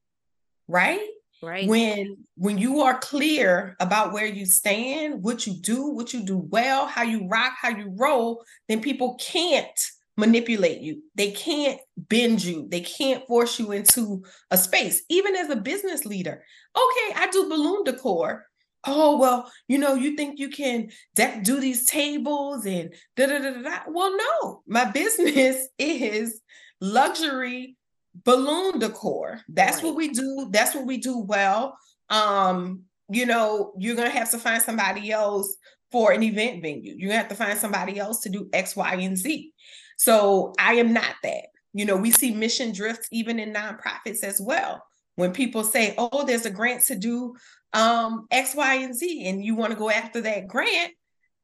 right? 0.68 1.06
Right. 1.42 1.68
When 1.68 2.18
when 2.38 2.58
you 2.58 2.82
are 2.82 3.00
clear 3.00 3.76
about 3.82 4.14
where 4.14 4.26
you 4.26 4.46
stand, 4.46 5.22
what 5.24 5.46
you 5.46 5.54
do, 5.54 5.90
what 5.90 6.14
you 6.14 6.24
do 6.24 6.38
well, 6.38 6.88
how 6.88 7.04
you 7.04 7.28
rock, 7.28 7.54
how 7.62 7.70
you 7.70 7.94
roll, 7.98 8.46
then 8.70 8.82
people 8.82 9.20
can't 9.20 9.68
manipulate 10.16 10.82
you. 10.82 11.04
They 11.16 11.32
can't 11.32 11.82
bend 11.98 12.44
you. 12.44 12.68
They 12.70 12.82
can't 12.82 13.26
force 13.28 13.60
you 13.60 13.72
into 13.72 14.24
a 14.52 14.58
space. 14.58 15.04
Even 15.10 15.36
as 15.36 15.50
a 15.50 15.56
business 15.58 16.06
leader. 16.06 16.44
Okay, 16.76 17.14
I 17.16 17.28
do 17.32 17.50
balloon 17.50 17.84
decor. 17.84 18.46
Oh, 18.86 19.18
well, 19.18 19.50
you 19.68 19.78
know, 19.78 19.96
you 19.96 20.16
think 20.16 20.40
you 20.40 20.50
can 20.50 20.90
do 21.16 21.60
these 21.60 21.86
tables 21.86 22.66
and 22.66 22.94
da 23.16 23.28
da 23.28 23.40
da 23.40 23.62
da. 23.62 23.80
Well, 23.88 24.16
no, 24.18 24.62
my 24.68 24.86
business 24.92 25.68
is 25.78 26.42
luxury 26.82 27.78
balloon 28.26 28.80
decor. 28.80 29.42
That's 29.48 29.78
right. 29.78 29.86
what 29.86 29.96
we 29.96 30.10
do. 30.10 30.50
That's 30.52 30.76
what 30.76 30.86
we 30.86 30.98
do 30.98 31.20
well. 31.20 31.78
Um, 32.10 32.84
you 33.10 33.26
know, 33.26 33.74
you're 33.78 33.96
gonna 33.96 34.10
have 34.10 34.32
to 34.32 34.38
find 34.38 34.62
somebody 34.62 35.12
else 35.12 35.56
for 35.92 36.12
an 36.12 36.24
event 36.24 36.62
venue. 36.62 36.96
You're 36.98 37.10
gonna 37.10 37.20
have 37.20 37.30
to 37.30 37.36
find 37.36 37.58
somebody 37.58 38.00
else 38.00 38.22
to 38.22 38.30
do 38.30 38.50
X, 38.54 38.76
Y, 38.76 38.96
and 38.96 39.18
Z. 39.18 39.54
So 39.98 40.54
I 40.60 40.76
am 40.76 40.94
not 40.94 41.16
that. 41.24 41.46
You 41.74 41.86
know, 41.86 41.96
we 41.96 42.12
see 42.12 42.34
mission 42.34 42.72
drifts 42.72 43.08
even 43.12 43.40
in 43.40 43.54
nonprofits 43.54 44.24
as 44.24 44.40
well. 44.42 44.84
When 45.16 45.32
people 45.32 45.64
say, 45.64 45.94
"Oh, 45.98 46.26
there's 46.26 46.46
a 46.46 46.52
grant 46.52 46.84
to 46.86 46.96
do 46.96 47.36
um, 47.74 48.28
X, 48.32 48.56
Y, 48.56 48.76
and 48.76 48.96
Z," 48.96 49.28
and 49.28 49.44
you 49.44 49.56
want 49.56 49.72
to 49.72 49.78
go 49.78 49.90
after 49.90 50.22
that 50.22 50.48
grant, 50.48 50.94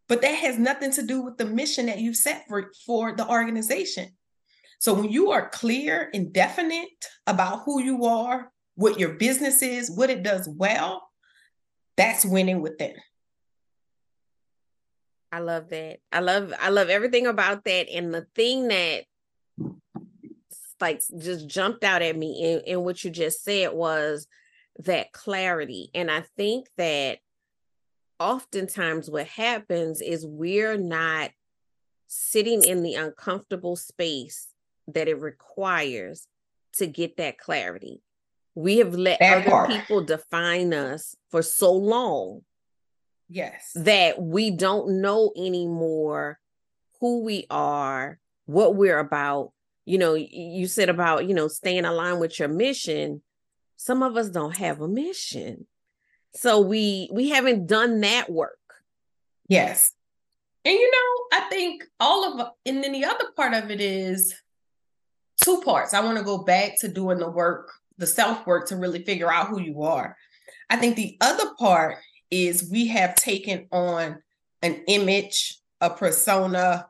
but 0.08 0.21
that 0.21 0.36
has 0.36 0.58
nothing 0.58 0.91
to 0.93 1.03
do 1.03 1.21
with 1.21 1.38
the 1.38 1.45
mission 1.45 1.86
that 1.86 1.99
you 1.99 2.13
set 2.13 2.45
for 2.47 2.71
for 2.86 3.15
the 3.15 3.27
organization. 3.27 4.10
So 4.79 4.93
when 4.93 5.10
you 5.10 5.32
are 5.32 5.49
clear 5.49 6.10
and 6.13 6.32
definite 6.32 6.88
about 7.27 7.63
who 7.65 7.82
you 7.82 8.05
are, 8.05 8.51
what 8.75 8.97
your 8.97 9.15
business 9.15 9.62
is, 9.62 9.91
what 9.91 10.10
it 10.10 10.23
does 10.23 10.47
well, 10.47 11.10
that's 11.97 12.25
winning 12.25 12.62
within. 12.62 12.95
I 15.32 15.39
love 15.39 15.69
that. 15.69 15.99
I 16.12 16.21
love 16.21 16.53
I 16.60 16.69
love 16.69 16.89
everything 16.89 17.27
about 17.27 17.65
that. 17.65 17.89
And 17.91 18.13
the 18.13 18.25
thing 18.36 18.69
that 18.69 19.03
like 20.81 21.01
just 21.19 21.47
jumped 21.47 21.83
out 21.83 22.01
at 22.01 22.15
me 22.15 22.41
in, 22.43 22.59
in 22.61 22.83
what 22.83 23.03
you 23.03 23.09
just 23.09 23.43
said 23.43 23.73
was 23.73 24.27
that 24.79 25.11
clarity. 25.11 25.89
And 25.93 26.09
I 26.09 26.23
think 26.37 26.67
that 26.77 27.19
oftentimes 28.19 29.09
what 29.09 29.27
happens 29.27 30.01
is 30.01 30.25
we're 30.25 30.77
not 30.77 31.31
sitting 32.07 32.63
in 32.63 32.83
the 32.83 32.95
uncomfortable 32.95 33.75
space 33.75 34.47
that 34.87 35.07
it 35.07 35.19
requires 35.19 36.27
to 36.73 36.87
get 36.87 37.17
that 37.17 37.37
clarity. 37.37 38.01
We 38.55 38.77
have 38.77 38.93
let 38.93 39.19
that 39.19 39.41
other 39.41 39.49
part. 39.49 39.69
people 39.69 40.03
define 40.03 40.73
us 40.73 41.15
for 41.29 41.41
so 41.41 41.71
long. 41.71 42.41
Yes. 43.29 43.71
That 43.75 44.21
we 44.21 44.51
don't 44.51 45.01
know 45.01 45.31
anymore 45.37 46.39
who 46.99 47.23
we 47.23 47.45
are, 47.49 48.19
what 48.45 48.75
we're 48.75 48.99
about. 48.99 49.53
You 49.89 49.97
know, 49.97 50.13
you 50.13 50.67
said 50.67 50.88
about, 50.88 51.28
you 51.28 51.34
know, 51.34 51.47
staying 51.47 51.84
aligned 51.84 52.19
with 52.19 52.38
your 52.38 52.47
mission. 52.47 53.23
Some 53.75 54.04
of 54.04 54.17
us 54.17 54.30
don't 54.30 54.56
have 54.58 54.82
a 54.82 54.88
mission. 54.88 55.65
So 56.36 56.60
we 56.60 57.10
we 57.12 57.30
haven't 57.30 57.65
done 57.65 58.02
that 58.02 58.30
work. 58.30 58.60
Yes. 59.47 59.91
And 60.63 60.75
you 60.75 60.91
know, 60.91 61.39
I 61.39 61.49
think 61.49 61.86
all 61.99 62.39
of 62.39 62.49
and 62.67 62.84
then 62.84 62.91
the 62.91 63.06
other 63.06 63.32
part 63.36 63.56
of 63.56 63.71
it 63.71 63.82
is 63.82 64.36
two 65.43 65.60
parts. 65.62 65.95
I 65.95 66.02
want 66.02 66.19
to 66.19 66.23
go 66.23 66.43
back 66.43 66.80
to 66.82 66.88
doing 66.88 67.17
the 67.17 67.32
work, 67.32 67.71
the 67.97 68.06
self 68.06 68.45
work 68.45 68.67
to 68.67 68.75
really 68.75 69.04
figure 69.04 69.34
out 69.34 69.47
who 69.47 69.60
you 69.60 69.82
are. 69.82 70.15
I 70.69 70.75
think 70.75 70.97
the 70.97 71.17
other 71.19 71.56
part 71.58 71.97
is 72.30 72.69
we 72.71 72.89
have 72.89 73.15
taken 73.15 73.67
on 73.71 74.21
an 74.62 74.84
image, 74.88 75.58
a 75.82 75.89
persona, 75.89 76.88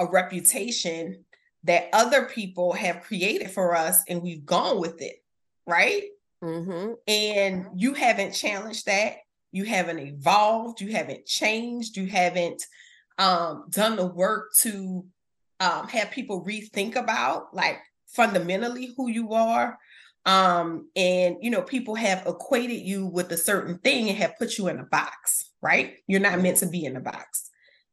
a 0.00 0.06
reputation 0.06 1.24
that 1.64 1.88
other 1.92 2.24
people 2.24 2.72
have 2.72 3.02
created 3.02 3.50
for 3.50 3.74
us 3.76 4.02
and 4.08 4.22
we've 4.22 4.46
gone 4.46 4.80
with 4.80 5.02
it, 5.02 5.22
right? 5.66 6.04
Mm-hmm. 6.42 6.92
And 7.06 7.66
you 7.76 7.94
haven't 7.94 8.32
challenged 8.32 8.86
that. 8.86 9.16
You 9.52 9.64
haven't 9.64 9.98
evolved. 9.98 10.80
You 10.80 10.92
haven't 10.92 11.26
changed. 11.26 11.96
You 11.96 12.06
haven't 12.06 12.62
um, 13.18 13.66
done 13.68 13.96
the 13.96 14.06
work 14.06 14.52
to 14.62 15.04
um, 15.60 15.88
have 15.88 16.10
people 16.10 16.44
rethink 16.44 16.96
about 16.96 17.54
like 17.54 17.78
fundamentally 18.08 18.92
who 18.96 19.08
you 19.08 19.32
are 19.32 19.78
um 20.26 20.88
and 20.96 21.36
you 21.40 21.50
know 21.50 21.62
people 21.62 21.94
have 21.94 22.26
equated 22.26 22.80
you 22.80 23.06
with 23.06 23.32
a 23.32 23.36
certain 23.36 23.78
thing 23.78 24.08
and 24.08 24.18
have 24.18 24.36
put 24.36 24.58
you 24.58 24.68
in 24.68 24.78
a 24.78 24.84
box 24.84 25.50
right 25.62 25.96
you're 26.06 26.20
not 26.20 26.40
meant 26.40 26.58
to 26.58 26.66
be 26.66 26.84
in 26.84 26.96
a 26.96 27.00
box 27.00 27.48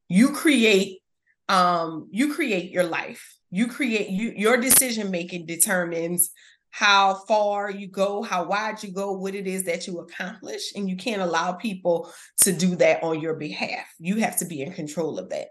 you 0.10 0.32
create 0.32 1.00
um 1.48 2.10
you 2.12 2.34
create 2.34 2.70
your 2.70 2.84
life 2.84 3.37
you 3.50 3.68
create 3.68 4.10
you 4.10 4.34
your 4.36 4.58
decision 4.58 5.12
making 5.12 5.46
determines 5.46 6.32
how 6.70 7.16
far 7.28 7.72
you 7.72 7.88
go 7.88 8.22
how 8.22 8.46
wide 8.46 8.82
you 8.84 8.92
go 8.92 9.14
what 9.14 9.36
it 9.36 9.48
is 9.48 9.64
that 9.64 9.88
you 9.88 10.00
accomplish 10.00 10.74
and 10.76 10.90
you 10.90 10.96
can't 10.96 11.22
allow 11.22 11.54
people 11.54 12.12
to 12.38 12.52
do 12.52 12.76
that 12.76 13.02
on 13.04 13.20
your 13.20 13.36
behalf 13.36 13.86
you 14.00 14.18
have 14.18 14.38
to 14.38 14.46
be 14.46 14.62
in 14.62 14.74
control 14.74 15.18
of 15.18 15.30
that 15.30 15.48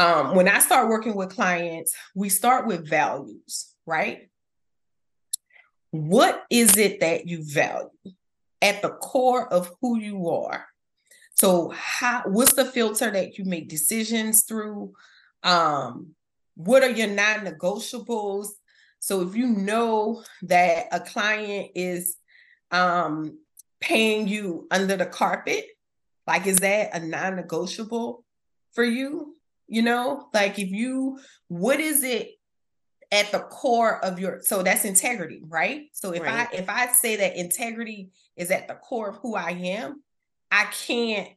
um, 0.00 0.34
when 0.34 0.48
I 0.48 0.60
start 0.60 0.88
working 0.88 1.14
with 1.14 1.34
clients, 1.34 1.94
we 2.14 2.30
start 2.30 2.66
with 2.66 2.88
values, 2.88 3.74
right? 3.84 4.30
What 5.90 6.42
is 6.50 6.78
it 6.78 7.00
that 7.00 7.26
you 7.26 7.44
value 7.44 7.90
at 8.62 8.80
the 8.80 8.88
core 8.88 9.52
of 9.52 9.70
who 9.82 9.98
you 9.98 10.30
are? 10.30 10.64
So, 11.34 11.70
how 11.76 12.22
what's 12.26 12.54
the 12.54 12.64
filter 12.64 13.10
that 13.10 13.36
you 13.36 13.44
make 13.44 13.68
decisions 13.68 14.44
through? 14.44 14.94
Um, 15.42 16.14
what 16.64 16.82
are 16.82 16.90
your 16.90 17.08
non-negotiables? 17.08 18.48
So, 18.98 19.22
if 19.22 19.34
you 19.34 19.46
know 19.46 20.22
that 20.42 20.86
a 20.92 21.00
client 21.00 21.70
is 21.74 22.16
um, 22.70 23.38
paying 23.80 24.28
you 24.28 24.66
under 24.70 24.96
the 24.96 25.06
carpet, 25.06 25.66
like 26.26 26.46
is 26.46 26.58
that 26.58 26.94
a 26.94 27.00
non-negotiable 27.00 28.24
for 28.72 28.84
you? 28.84 29.36
you 29.70 29.82
know 29.82 30.28
like 30.34 30.58
if 30.58 30.70
you 30.70 31.18
what 31.48 31.80
is 31.80 32.02
it 32.02 32.32
at 33.12 33.30
the 33.32 33.38
core 33.38 34.04
of 34.04 34.18
your 34.18 34.42
so 34.42 34.62
that's 34.62 34.84
integrity 34.84 35.42
right 35.48 35.86
so 35.92 36.10
if 36.12 36.22
right. 36.22 36.48
i 36.52 36.56
if 36.56 36.68
i 36.68 36.88
say 36.88 37.16
that 37.16 37.36
integrity 37.36 38.10
is 38.36 38.50
at 38.50 38.68
the 38.68 38.74
core 38.74 39.08
of 39.08 39.16
who 39.16 39.34
i 39.34 39.50
am 39.50 40.02
i 40.50 40.64
can't 40.86 41.28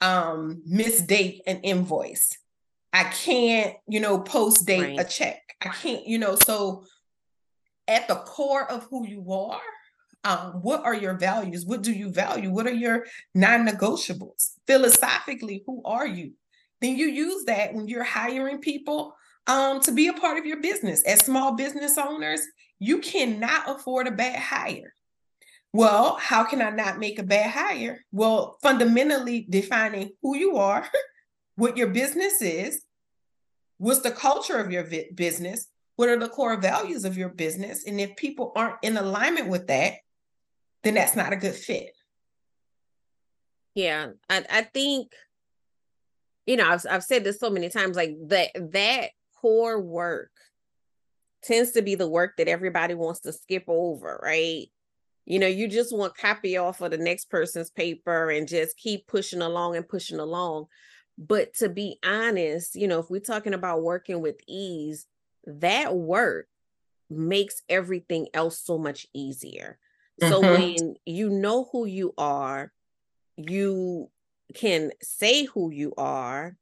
um 0.00 0.62
misdate 0.68 1.40
an 1.46 1.58
invoice 1.60 2.36
i 2.94 3.04
can't 3.04 3.76
you 3.86 4.00
know 4.00 4.18
post 4.18 4.66
date 4.66 4.96
right. 4.96 5.00
a 5.00 5.04
check 5.04 5.42
i 5.60 5.68
can't 5.68 6.06
you 6.06 6.18
know 6.18 6.36
so 6.46 6.84
at 7.86 8.08
the 8.08 8.14
core 8.14 8.70
of 8.70 8.84
who 8.84 9.06
you 9.06 9.30
are 9.30 9.60
um, 10.24 10.62
what 10.62 10.82
are 10.84 10.94
your 10.94 11.18
values? 11.18 11.66
What 11.66 11.82
do 11.82 11.92
you 11.92 12.10
value? 12.10 12.50
What 12.50 12.66
are 12.66 12.72
your 12.72 13.04
non 13.34 13.66
negotiables? 13.66 14.52
Philosophically, 14.66 15.62
who 15.66 15.82
are 15.84 16.06
you? 16.06 16.32
Then 16.80 16.96
you 16.96 17.06
use 17.06 17.44
that 17.44 17.74
when 17.74 17.88
you're 17.88 18.04
hiring 18.04 18.58
people 18.58 19.14
um, 19.46 19.80
to 19.82 19.92
be 19.92 20.08
a 20.08 20.14
part 20.14 20.38
of 20.38 20.46
your 20.46 20.60
business. 20.60 21.02
As 21.04 21.20
small 21.20 21.54
business 21.54 21.98
owners, 21.98 22.40
you 22.78 22.98
cannot 22.98 23.68
afford 23.68 24.06
a 24.06 24.12
bad 24.12 24.38
hire. 24.38 24.94
Well, 25.72 26.16
how 26.20 26.44
can 26.44 26.62
I 26.62 26.70
not 26.70 26.98
make 26.98 27.18
a 27.18 27.24
bad 27.24 27.50
hire? 27.50 28.00
Well, 28.10 28.56
fundamentally 28.62 29.46
defining 29.48 30.10
who 30.22 30.36
you 30.36 30.56
are, 30.56 30.88
what 31.56 31.76
your 31.76 31.88
business 31.88 32.42
is, 32.42 32.82
what's 33.78 34.00
the 34.00 34.10
culture 34.10 34.58
of 34.58 34.70
your 34.70 34.86
business, 35.14 35.68
what 35.96 36.08
are 36.08 36.18
the 36.18 36.28
core 36.28 36.56
values 36.56 37.04
of 37.04 37.16
your 37.16 37.28
business, 37.28 37.86
and 37.86 38.00
if 38.00 38.16
people 38.16 38.52
aren't 38.56 38.76
in 38.82 38.96
alignment 38.96 39.48
with 39.48 39.66
that, 39.68 39.94
then 40.82 40.94
that's 40.94 41.16
not 41.16 41.32
a 41.32 41.36
good 41.36 41.54
fit. 41.54 41.90
Yeah, 43.74 44.08
I, 44.28 44.44
I 44.50 44.62
think, 44.62 45.12
you 46.46 46.56
know, 46.56 46.68
I've, 46.68 46.84
I've 46.90 47.04
said 47.04 47.24
this 47.24 47.40
so 47.40 47.50
many 47.50 47.68
times, 47.68 47.96
like 47.96 48.14
that, 48.28 48.50
that 48.72 49.10
core 49.40 49.80
work 49.80 50.30
tends 51.42 51.72
to 51.72 51.82
be 51.82 51.94
the 51.94 52.08
work 52.08 52.36
that 52.38 52.48
everybody 52.48 52.94
wants 52.94 53.20
to 53.20 53.32
skip 53.32 53.64
over, 53.68 54.20
right? 54.22 54.66
You 55.26 55.38
know, 55.38 55.46
you 55.46 55.68
just 55.68 55.96
want 55.96 56.16
copy 56.16 56.56
off 56.56 56.80
of 56.80 56.90
the 56.90 56.98
next 56.98 57.30
person's 57.30 57.70
paper 57.70 58.30
and 58.30 58.46
just 58.46 58.76
keep 58.76 59.06
pushing 59.06 59.42
along 59.42 59.76
and 59.76 59.88
pushing 59.88 60.18
along. 60.18 60.66
But 61.16 61.54
to 61.54 61.68
be 61.68 61.98
honest, 62.04 62.74
you 62.74 62.88
know, 62.88 63.00
if 63.00 63.10
we're 63.10 63.20
talking 63.20 63.54
about 63.54 63.82
working 63.82 64.20
with 64.20 64.36
ease, 64.46 65.06
that 65.46 65.94
work 65.94 66.48
makes 67.10 67.62
everything 67.68 68.28
else 68.34 68.58
so 68.58 68.78
much 68.78 69.06
easier. 69.12 69.78
So 70.20 70.42
mm-hmm. 70.42 70.62
when 70.62 70.94
you 71.04 71.30
know 71.30 71.68
who 71.70 71.86
you 71.86 72.14
are, 72.16 72.72
you 73.36 74.10
can 74.54 74.92
say 75.02 75.44
who 75.44 75.70
you 75.70 75.92
are, 75.96 76.56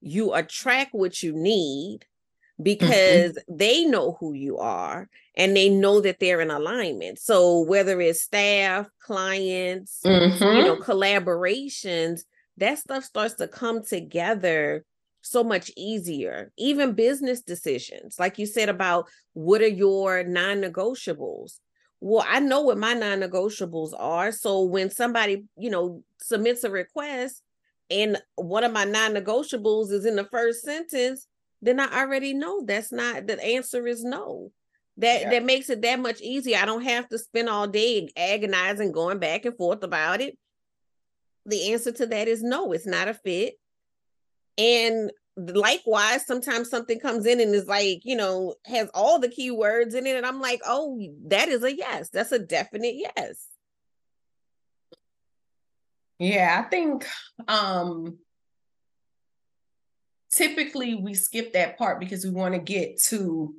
you 0.00 0.34
attract 0.34 0.94
what 0.94 1.22
you 1.22 1.32
need 1.32 2.00
mm-hmm. 2.00 2.64
because 2.64 3.32
mm-hmm. 3.32 3.56
they 3.56 3.84
know 3.84 4.16
who 4.20 4.32
you 4.32 4.58
are 4.58 5.08
and 5.36 5.56
they 5.56 5.68
know 5.68 6.00
that 6.00 6.18
they're 6.18 6.40
in 6.40 6.50
alignment. 6.50 7.18
So 7.18 7.60
whether 7.60 8.00
it's 8.00 8.22
staff, 8.22 8.88
clients, 9.00 10.00
mm-hmm. 10.04 10.56
you 10.56 10.62
know, 10.64 10.76
collaborations, 10.76 12.22
that 12.58 12.78
stuff 12.78 13.04
starts 13.04 13.34
to 13.34 13.48
come 13.48 13.82
together 13.82 14.84
so 15.22 15.42
much 15.42 15.70
easier. 15.76 16.52
Even 16.56 16.92
business 16.92 17.40
decisions, 17.40 18.18
like 18.18 18.38
you 18.38 18.46
said 18.46 18.68
about 18.68 19.06
what 19.34 19.60
are 19.60 19.66
your 19.66 20.22
non-negotiables? 20.24 21.58
well, 22.00 22.24
I 22.28 22.40
know 22.40 22.62
what 22.62 22.78
my 22.78 22.94
non 22.94 23.20
negotiables 23.20 23.92
are. 23.98 24.30
So 24.32 24.62
when 24.62 24.90
somebody, 24.90 25.44
you 25.56 25.70
know, 25.70 26.02
submits 26.20 26.64
a 26.64 26.70
request 26.70 27.42
and 27.90 28.18
one 28.36 28.64
of 28.64 28.72
my 28.72 28.84
non 28.84 29.14
negotiables 29.14 29.90
is 29.90 30.04
in 30.04 30.16
the 30.16 30.24
first 30.24 30.62
sentence, 30.62 31.26
then 31.60 31.80
I 31.80 32.00
already 32.00 32.34
know 32.34 32.64
that's 32.64 32.92
not 32.92 33.26
the 33.26 33.42
answer 33.42 33.86
is 33.86 34.04
no. 34.04 34.52
That 34.98 35.22
yeah. 35.22 35.30
that 35.30 35.44
makes 35.44 35.70
it 35.70 35.82
that 35.82 35.98
much 35.98 36.20
easier. 36.20 36.58
I 36.58 36.66
don't 36.66 36.82
have 36.82 37.08
to 37.08 37.18
spend 37.18 37.48
all 37.48 37.66
day 37.66 38.08
agonizing, 38.16 38.92
going 38.92 39.18
back 39.18 39.44
and 39.44 39.56
forth 39.56 39.82
about 39.82 40.20
it. 40.20 40.38
The 41.48 41.72
answer 41.72 41.90
to 41.92 42.06
that 42.06 42.28
is 42.28 42.42
no, 42.42 42.72
it's 42.72 42.86
not 42.86 43.08
a 43.08 43.14
fit. 43.14 43.54
And 44.58 45.10
likewise 45.36 46.26
sometimes 46.26 46.68
something 46.68 46.98
comes 46.98 47.24
in 47.24 47.40
and 47.40 47.54
is 47.54 47.66
like 47.66 48.00
you 48.04 48.16
know 48.16 48.56
has 48.66 48.90
all 48.92 49.18
the 49.18 49.28
keywords 49.28 49.94
in 49.94 50.06
it. 50.06 50.16
And 50.16 50.26
i'm 50.26 50.40
like 50.40 50.60
oh 50.66 51.00
that 51.26 51.48
is 51.48 51.62
a 51.62 51.74
yes. 51.74 52.10
That's 52.10 52.32
a 52.32 52.38
definite 52.38 52.96
yes. 52.96 53.46
Yeah 56.18 56.62
i 56.64 56.68
think 56.68 57.06
um 57.46 58.18
typically 60.32 60.96
we 60.96 61.14
skip 61.14 61.52
that 61.52 61.78
part 61.78 62.00
because 62.00 62.24
we 62.24 62.30
want 62.30 62.54
to 62.54 62.60
get 62.60 63.00
to 63.04 63.54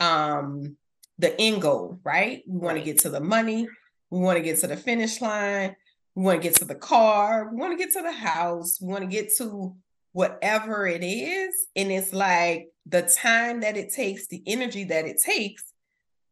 um 0.00 0.76
the 1.18 1.38
end 1.40 1.60
goal 1.60 1.98
right? 2.04 2.42
We 2.46 2.58
want 2.58 2.76
right. 2.76 2.84
to 2.84 2.92
get 2.92 3.00
to 3.00 3.10
the 3.10 3.20
money. 3.20 3.68
We 4.10 4.20
want 4.20 4.36
to 4.38 4.42
get 4.42 4.58
to 4.60 4.68
the 4.68 4.76
finish 4.76 5.20
line 5.20 5.74
we 6.18 6.24
want 6.24 6.42
to 6.42 6.48
get 6.48 6.56
to 6.56 6.64
the 6.64 6.74
car 6.74 7.48
we 7.50 7.60
want 7.60 7.72
to 7.72 7.84
get 7.84 7.92
to 7.92 8.02
the 8.02 8.12
house 8.12 8.80
we 8.80 8.88
want 8.88 9.02
to 9.02 9.06
get 9.08 9.30
to 9.36 9.76
whatever 10.12 10.84
it 10.86 11.04
is. 11.04 11.68
And 11.76 11.92
it's 11.92 12.12
like 12.12 12.70
the 12.86 13.02
time 13.02 13.60
that 13.60 13.76
it 13.76 13.92
takes, 13.92 14.26
the 14.26 14.42
energy 14.46 14.84
that 14.84 15.06
it 15.06 15.20
takes, 15.24 15.62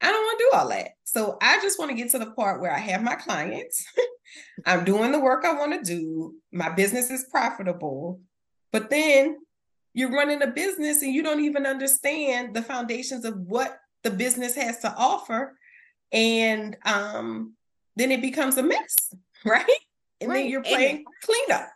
I 0.01 0.11
don't 0.11 0.25
want 0.25 0.39
to 0.39 0.45
do 0.45 0.59
all 0.59 0.69
that. 0.71 0.89
So 1.05 1.39
I 1.41 1.61
just 1.61 1.79
want 1.79 1.93
to 1.93 1.97
get 1.97 2.11
to 2.11 2.19
the 2.19 2.33
part 2.33 2.61
where 2.61 2.75
I 2.75 2.79
have 2.79 3.03
my 3.03 3.15
clients. 3.15 3.87
I'm 4.67 4.85
doing 4.85 5.13
the 5.13 5.21
work 5.21 5.45
I 5.45 5.55
want 5.55 5.73
to 5.73 5.83
do. 5.83 6.35
My 6.53 6.69
business 6.69 7.11
is 7.11 7.27
profitable. 7.31 8.21
But 8.73 8.91
then 8.91 9.37
you're 9.95 10.11
running 10.11 10.43
a 10.43 10.49
business 10.49 11.03
and 11.03 11.15
you 11.15 11.23
don't 11.23 11.45
even 11.45 11.65
understand 11.65 12.55
the 12.55 12.63
foundations 12.63 13.25
of 13.25 13.39
what 13.39 13.79
the 14.03 14.11
business 14.11 14.57
has 14.57 14.81
to 14.81 14.93
offer. 14.97 15.57
And 16.13 16.77
um, 16.85 17.55
then 17.95 18.11
it 18.11 18.21
becomes 18.21 18.57
a 18.57 18.65
mess, 18.65 19.15
right? 19.51 19.65
And 20.21 20.31
right. 20.31 20.43
then 20.43 20.51
you're 20.51 20.63
playing 20.63 20.97
and- 20.97 21.07
cleanup 21.23 21.71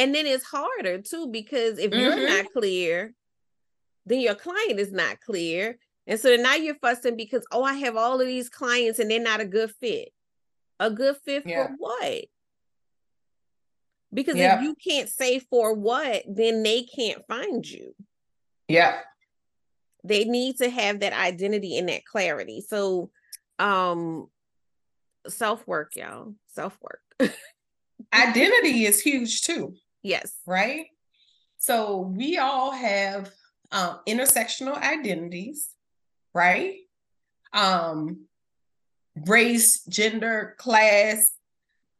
and 0.00 0.14
then 0.14 0.26
it's 0.26 0.44
harder 0.44 0.98
too 1.02 1.28
because 1.30 1.78
if 1.78 1.90
mm-hmm. 1.90 2.00
you're 2.00 2.28
not 2.28 2.52
clear 2.52 3.14
then 4.06 4.20
your 4.20 4.34
client 4.34 4.80
is 4.80 4.92
not 4.92 5.20
clear 5.20 5.78
and 6.06 6.18
so 6.18 6.34
now 6.36 6.54
you're 6.54 6.74
fussing 6.76 7.16
because 7.16 7.44
oh 7.52 7.62
i 7.62 7.74
have 7.74 7.96
all 7.96 8.20
of 8.20 8.26
these 8.26 8.48
clients 8.48 8.98
and 8.98 9.10
they're 9.10 9.20
not 9.20 9.40
a 9.40 9.44
good 9.44 9.70
fit 9.80 10.10
a 10.78 10.90
good 10.90 11.16
fit 11.24 11.44
yeah. 11.46 11.66
for 11.66 11.74
what 11.78 12.24
because 14.12 14.36
yeah. 14.36 14.56
if 14.56 14.62
you 14.62 14.74
can't 14.74 15.08
say 15.08 15.38
for 15.38 15.74
what 15.74 16.22
then 16.26 16.62
they 16.62 16.82
can't 16.82 17.26
find 17.28 17.68
you 17.68 17.94
yeah 18.68 19.00
they 20.02 20.24
need 20.24 20.56
to 20.56 20.70
have 20.70 21.00
that 21.00 21.12
identity 21.12 21.76
and 21.76 21.90
that 21.90 22.06
clarity 22.06 22.64
so 22.66 23.10
um 23.58 24.26
self 25.28 25.66
work 25.66 25.92
y'all 25.96 26.34
self 26.48 26.76
work 26.80 27.32
identity 28.12 28.84
is 28.84 29.00
huge 29.00 29.42
too. 29.42 29.74
Yes. 30.02 30.34
Right. 30.46 30.86
So 31.58 31.98
we 31.98 32.38
all 32.38 32.72
have 32.72 33.30
um, 33.70 34.00
intersectional 34.08 34.76
identities, 34.76 35.68
right? 36.34 36.76
Um, 37.52 38.26
race, 39.26 39.84
gender, 39.84 40.54
class, 40.58 41.30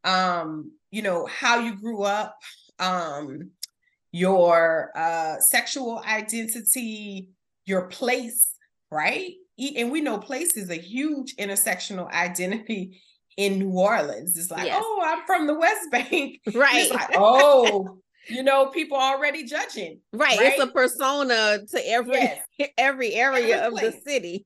um, 0.03 0.71
you 0.89 1.01
know, 1.01 1.27
how 1.27 1.59
you 1.59 1.75
grew 1.75 2.03
up, 2.03 2.37
um, 2.79 3.51
your 4.11 4.91
uh, 4.95 5.39
sexual 5.39 5.99
identity, 5.99 7.29
your 7.65 7.87
place, 7.87 8.55
right? 8.89 9.33
And 9.77 9.91
we 9.91 10.01
know 10.01 10.17
place 10.17 10.57
is 10.57 10.71
a 10.71 10.75
huge 10.75 11.35
intersectional 11.35 12.11
identity 12.11 12.99
in 13.37 13.59
New 13.59 13.71
Orleans. 13.71 14.37
It's 14.37 14.51
like, 14.51 14.65
yes. 14.65 14.81
oh, 14.83 15.01
I'm 15.03 15.25
from 15.25 15.47
the 15.47 15.53
West 15.53 15.91
Bank. 15.91 16.41
Right. 16.53 16.91
Like, 16.91 17.09
oh, 17.15 17.99
you 18.27 18.43
know, 18.43 18.67
people 18.67 18.97
already 18.97 19.45
judging. 19.45 19.99
Right. 20.13 20.37
right? 20.37 20.53
It's 20.53 20.61
a 20.61 20.67
persona 20.67 21.59
to 21.69 21.89
every 21.89 22.13
yes. 22.13 22.39
every 22.77 23.13
area 23.13 23.63
every 23.63 23.87
of 23.87 23.93
the 23.93 23.99
city. 24.01 24.45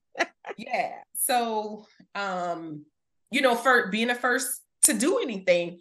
yeah. 0.57 0.93
So 1.15 1.85
um, 2.13 2.85
you 3.31 3.41
know, 3.41 3.55
for 3.55 3.87
being 3.87 4.07
the 4.07 4.15
first 4.15 4.61
to 4.83 4.93
do 4.93 5.19
anything 5.19 5.79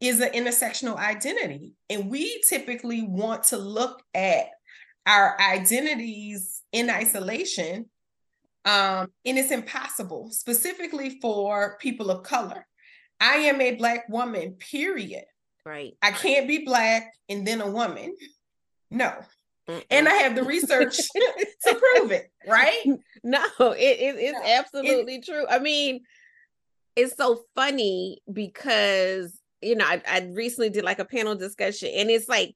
is 0.00 0.20
an 0.20 0.30
intersectional 0.30 0.96
identity. 0.96 1.74
And 1.90 2.10
we 2.10 2.42
typically 2.48 3.02
want 3.02 3.44
to 3.44 3.56
look 3.56 4.02
at 4.14 4.46
our 5.06 5.40
identities 5.40 6.62
in 6.72 6.90
isolation 6.90 7.86
um, 8.64 9.12
and 9.24 9.38
it's 9.38 9.50
impossible, 9.50 10.30
specifically 10.30 11.18
for 11.20 11.78
people 11.80 12.10
of 12.10 12.22
color. 12.22 12.66
I 13.20 13.36
am 13.36 13.60
a 13.60 13.74
Black 13.74 14.08
woman, 14.08 14.52
period. 14.52 15.24
Right. 15.64 15.94
I 16.02 16.12
can't 16.12 16.48
be 16.48 16.64
Black 16.64 17.12
and 17.28 17.46
then 17.46 17.60
a 17.60 17.70
woman. 17.70 18.14
No. 18.90 19.12
Mm-mm. 19.68 19.84
And 19.90 20.08
I 20.08 20.14
have 20.14 20.34
the 20.34 20.44
research 20.44 20.96
to 21.64 21.74
prove 21.74 22.10
it, 22.10 22.30
right? 22.46 22.84
No, 23.22 23.44
it, 23.58 23.76
it 23.78 24.16
it's 24.18 24.38
no. 24.38 24.46
absolutely 24.46 25.16
it, 25.16 25.24
true. 25.24 25.44
I 25.48 25.58
mean, 25.58 26.00
it's 26.96 27.16
so 27.16 27.42
funny 27.54 28.18
because, 28.32 29.38
you 29.60 29.76
know, 29.76 29.84
I, 29.84 30.02
I 30.06 30.30
recently 30.32 30.70
did 30.70 30.84
like 30.84 30.98
a 30.98 31.04
panel 31.04 31.34
discussion 31.34 31.90
and 31.94 32.10
it's 32.10 32.28
like, 32.28 32.54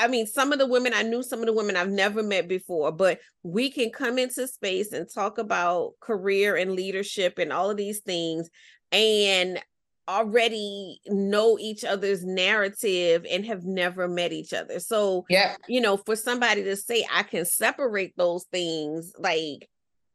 I 0.00 0.08
mean, 0.08 0.26
some 0.26 0.52
of 0.52 0.58
the 0.58 0.66
women 0.66 0.92
I 0.94 1.02
knew, 1.02 1.22
some 1.22 1.40
of 1.40 1.46
the 1.46 1.52
women 1.52 1.76
I've 1.76 1.90
never 1.90 2.22
met 2.22 2.48
before, 2.48 2.90
but 2.90 3.20
we 3.42 3.70
can 3.70 3.90
come 3.90 4.18
into 4.18 4.48
space 4.48 4.92
and 4.92 5.06
talk 5.12 5.38
about 5.38 5.92
career 6.00 6.56
and 6.56 6.72
leadership 6.72 7.38
and 7.38 7.52
all 7.52 7.70
of 7.70 7.76
these 7.76 8.00
things 8.00 8.48
and 8.90 9.60
already 10.08 11.00
know 11.06 11.58
each 11.60 11.84
other's 11.84 12.24
narrative 12.24 13.26
and 13.30 13.44
have 13.44 13.64
never 13.64 14.08
met 14.08 14.32
each 14.32 14.54
other. 14.54 14.80
So, 14.80 15.26
yeah, 15.28 15.56
you 15.68 15.80
know, 15.80 15.98
for 15.98 16.16
somebody 16.16 16.64
to 16.64 16.76
say 16.76 17.06
I 17.12 17.22
can 17.22 17.44
separate 17.44 18.14
those 18.16 18.44
things, 18.44 19.12
like 19.18 19.68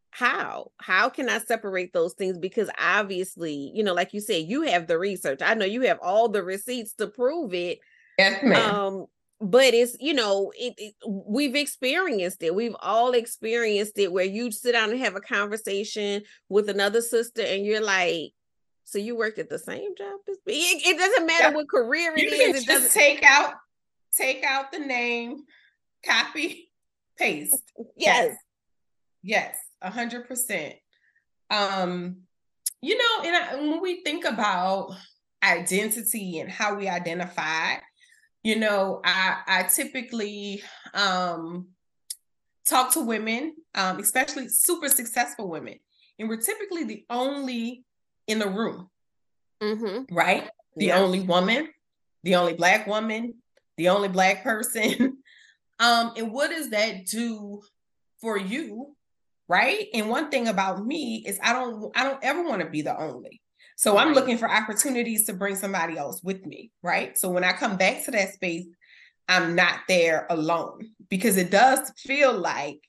how? 0.09 0.71
How 0.77 1.09
can 1.09 1.29
i 1.29 1.39
separate 1.39 1.91
those 1.91 2.13
things? 2.13 2.37
Because 2.37 2.69
obviously 2.81 3.71
you 3.73 3.83
know 3.83 3.93
like 3.93 4.13
you 4.13 4.21
said 4.21 4.47
you 4.47 4.63
have 4.63 4.87
the 4.87 4.97
research. 4.97 5.41
I 5.41 5.53
know 5.53 5.65
you 5.65 5.81
have 5.81 5.99
all 6.01 6.29
the 6.29 6.41
receipts 6.41 6.93
to 6.93 7.07
prove 7.07 7.53
it. 7.53 7.79
Yes 8.17 8.41
ma'am. 8.41 8.75
um 8.75 9.05
but 9.41 9.73
it's 9.73 9.97
you 9.99 10.13
know 10.13 10.51
it, 10.57 10.73
it, 10.77 10.93
we've 11.07 11.55
experienced 11.55 12.41
it 12.41 12.55
we've 12.55 12.75
all 12.79 13.11
experienced 13.11 13.97
it 13.97 14.11
where 14.11 14.25
you 14.25 14.51
sit 14.51 14.71
down 14.71 14.91
and 14.91 14.99
have 14.99 15.15
a 15.15 15.21
conversation 15.21 16.21
with 16.47 16.69
another 16.69 17.01
sister 17.01 17.41
and 17.41 17.65
you're 17.65 17.83
like 17.83 18.31
so 18.85 18.97
you 18.97 19.15
worked 19.15 19.39
at 19.39 19.49
the 19.49 19.59
same 19.59 19.95
job 19.97 20.19
it, 20.27 20.37
it 20.47 20.97
doesn't 20.97 21.27
matter 21.27 21.49
yeah. 21.49 21.53
what 21.53 21.69
career 21.69 22.13
it 22.15 22.21
you 22.21 22.29
is. 22.29 22.63
it 22.63 22.67
doesn't 22.67 22.91
take 22.91 23.23
out 23.23 23.53
take 24.17 24.43
out 24.43 24.71
the 24.71 24.79
name 24.79 25.43
copy 26.05 26.71
paste 27.17 27.71
yes 27.97 28.35
yes 29.21 29.55
a 29.85 29.91
hundred 29.91 30.27
percent. 30.27 30.75
Um, 31.49 32.17
you 32.81 32.97
know, 32.97 33.23
and 33.25 33.35
I, 33.35 33.55
when 33.55 33.81
we 33.81 34.03
think 34.03 34.25
about 34.25 34.91
identity 35.43 36.39
and 36.39 36.49
how 36.49 36.75
we 36.75 36.87
identify, 36.89 37.75
you 38.45 38.57
know, 38.57 39.01
I 39.03 39.41
I 39.47 39.63
typically 39.63 40.61
um 40.93 41.69
talk 42.63 42.93
to 42.93 43.01
women, 43.01 43.55
um, 43.73 43.99
especially 43.99 44.49
super 44.49 44.87
successful 44.87 45.49
women, 45.49 45.79
and 46.19 46.29
we're 46.29 46.41
typically 46.41 46.83
the 46.83 47.05
only 47.09 47.83
in 48.27 48.37
the 48.37 48.47
room, 48.47 48.89
mm-hmm. 49.61 50.15
right? 50.15 50.47
The 50.75 50.87
yeah. 50.87 50.99
only 50.99 51.21
woman, 51.21 51.69
the 52.23 52.35
only 52.35 52.53
black 52.53 52.85
woman, 52.85 53.33
the 53.77 53.89
only 53.89 54.09
black 54.09 54.43
person. 54.43 55.17
um, 55.79 56.13
and 56.15 56.31
what 56.31 56.51
does 56.51 56.69
that 56.69 57.07
do 57.07 57.61
for 58.21 58.37
you 58.37 58.95
right? 59.47 59.87
And 59.93 60.09
one 60.09 60.31
thing 60.31 60.47
about 60.47 60.83
me 60.83 61.23
is 61.25 61.39
I 61.43 61.53
don't 61.53 61.95
I 61.95 62.03
don't 62.03 62.23
ever 62.23 62.43
want 62.43 62.61
to 62.61 62.69
be 62.69 62.81
the 62.81 62.99
only. 62.99 63.41
So. 63.75 63.97
I'm 63.97 64.13
looking 64.13 64.37
for 64.37 64.49
opportunities 64.49 65.25
to 65.25 65.33
bring 65.33 65.55
somebody 65.55 65.97
else 65.97 66.21
with 66.23 66.45
me, 66.45 66.71
right? 66.81 67.17
So 67.17 67.29
when 67.29 67.43
I 67.43 67.51
come 67.51 67.77
back 67.77 68.05
to 68.05 68.11
that 68.11 68.33
space, 68.33 68.65
I'm 69.27 69.55
not 69.55 69.79
there 69.87 70.27
alone 70.29 70.91
because 71.09 71.37
it 71.37 71.51
does 71.51 71.91
feel 71.97 72.33
like 72.33 72.79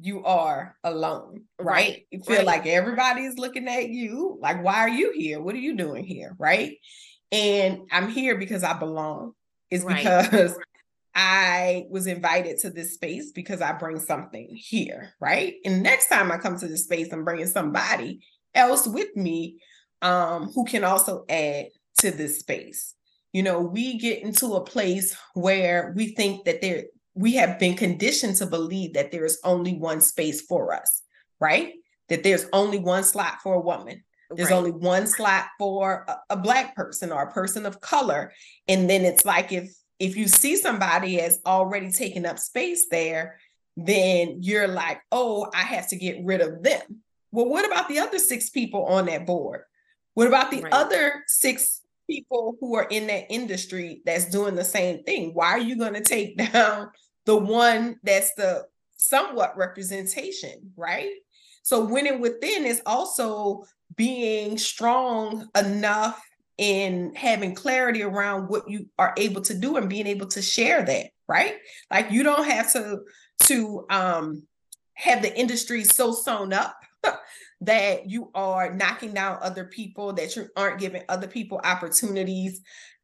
you 0.00 0.24
are 0.24 0.76
alone, 0.84 1.44
right? 1.58 1.66
right. 1.66 2.06
You 2.10 2.20
feel 2.20 2.36
right. 2.38 2.46
like 2.46 2.66
everybody's 2.66 3.36
looking 3.36 3.68
at 3.68 3.88
you, 3.88 4.38
like, 4.40 4.62
why 4.62 4.78
are 4.78 4.88
you 4.88 5.12
here? 5.12 5.40
What 5.40 5.54
are 5.54 5.58
you 5.58 5.76
doing 5.76 6.04
here? 6.04 6.36
Right. 6.38 6.78
And 7.32 7.88
I'm 7.90 8.08
here 8.08 8.38
because 8.38 8.62
I 8.62 8.74
belong. 8.74 9.32
It's 9.70 9.84
right. 9.84 10.24
because 10.24 10.56
I 11.14 11.86
was 11.90 12.06
invited 12.06 12.58
to 12.60 12.70
this 12.70 12.94
space 12.94 13.32
because 13.32 13.60
I 13.60 13.72
bring 13.72 13.98
something 13.98 14.48
here, 14.52 15.14
right? 15.20 15.54
And 15.64 15.82
next 15.82 16.08
time 16.08 16.30
I 16.30 16.38
come 16.38 16.56
to 16.58 16.68
this 16.68 16.84
space, 16.84 17.12
I'm 17.12 17.24
bringing 17.24 17.48
somebody 17.48 18.20
else 18.54 18.86
with 18.86 19.14
me 19.16 19.58
um, 20.02 20.50
who 20.54 20.64
can 20.64 20.84
also 20.84 21.24
add 21.28 21.68
to 21.98 22.10
this 22.10 22.40
space. 22.40 22.94
You 23.32 23.42
know, 23.42 23.60
we 23.60 23.98
get 23.98 24.22
into 24.22 24.54
a 24.54 24.64
place 24.64 25.16
where 25.34 25.92
we 25.96 26.14
think 26.14 26.44
that 26.44 26.60
there, 26.60 26.84
we 27.14 27.34
have 27.34 27.58
been 27.58 27.76
conditioned 27.76 28.36
to 28.36 28.46
believe 28.46 28.94
that 28.94 29.10
there 29.10 29.24
is 29.24 29.38
only 29.44 29.74
one 29.74 30.00
space 30.00 30.40
for 30.42 30.72
us, 30.72 31.02
right? 31.40 31.74
That 32.08 32.22
there's 32.22 32.46
only 32.52 32.78
one 32.78 33.04
slot 33.04 33.42
for 33.42 33.54
a 33.54 33.60
woman. 33.60 34.02
There's 34.30 34.50
right. 34.50 34.56
only 34.56 34.72
one 34.72 35.06
slot 35.06 35.46
for 35.58 36.04
a, 36.08 36.34
a 36.34 36.36
black 36.36 36.76
person 36.76 37.12
or 37.12 37.22
a 37.22 37.32
person 37.32 37.66
of 37.66 37.80
color. 37.80 38.32
And 38.66 38.88
then 38.88 39.04
it's 39.04 39.24
like 39.24 39.52
if 39.52 39.70
if 39.98 40.16
you 40.16 40.28
see 40.28 40.56
somebody 40.56 41.20
as 41.20 41.40
already 41.44 41.90
taking 41.90 42.24
up 42.24 42.38
space 42.38 42.86
there, 42.90 43.40
then 43.76 44.38
you're 44.40 44.68
like, 44.68 45.00
oh, 45.10 45.50
I 45.54 45.62
have 45.62 45.88
to 45.88 45.96
get 45.96 46.24
rid 46.24 46.40
of 46.40 46.62
them. 46.62 47.02
Well, 47.32 47.48
what 47.48 47.66
about 47.66 47.88
the 47.88 47.98
other 47.98 48.18
six 48.18 48.50
people 48.50 48.84
on 48.86 49.06
that 49.06 49.26
board? 49.26 49.62
What 50.18 50.26
about 50.26 50.50
the 50.50 50.62
right. 50.62 50.72
other 50.72 51.22
six 51.28 51.82
people 52.10 52.56
who 52.58 52.74
are 52.74 52.88
in 52.90 53.06
that 53.06 53.26
industry 53.30 54.02
that's 54.04 54.28
doing 54.28 54.56
the 54.56 54.64
same 54.64 55.04
thing? 55.04 55.32
Why 55.32 55.50
are 55.50 55.60
you 55.60 55.76
going 55.76 55.94
to 55.94 56.02
take 56.02 56.36
down 56.52 56.90
the 57.24 57.36
one 57.36 58.00
that's 58.02 58.34
the 58.34 58.66
somewhat 58.96 59.56
representation, 59.56 60.72
right? 60.76 61.12
So 61.62 61.84
winning 61.84 62.20
within 62.20 62.66
is 62.66 62.82
also 62.84 63.62
being 63.94 64.58
strong 64.58 65.48
enough 65.56 66.20
in 66.56 67.14
having 67.14 67.54
clarity 67.54 68.02
around 68.02 68.48
what 68.48 68.68
you 68.68 68.86
are 68.98 69.14
able 69.18 69.42
to 69.42 69.54
do 69.54 69.76
and 69.76 69.88
being 69.88 70.08
able 70.08 70.26
to 70.26 70.42
share 70.42 70.82
that 70.84 71.10
right 71.28 71.54
like 71.88 72.10
you 72.10 72.24
don't 72.24 72.48
have 72.48 72.72
to 72.72 72.98
to 73.44 73.86
um 73.90 74.42
have 74.94 75.22
the 75.22 75.38
industry 75.38 75.84
so 75.84 76.10
sewn 76.10 76.52
up 76.52 76.74
that 77.60 78.08
you 78.08 78.30
are 78.34 78.72
knocking 78.72 79.12
down 79.14 79.38
other 79.42 79.64
people 79.64 80.12
that 80.12 80.34
you 80.36 80.48
aren't 80.56 80.78
giving 80.78 81.02
other 81.08 81.26
people 81.26 81.60
opportunities 81.64 82.60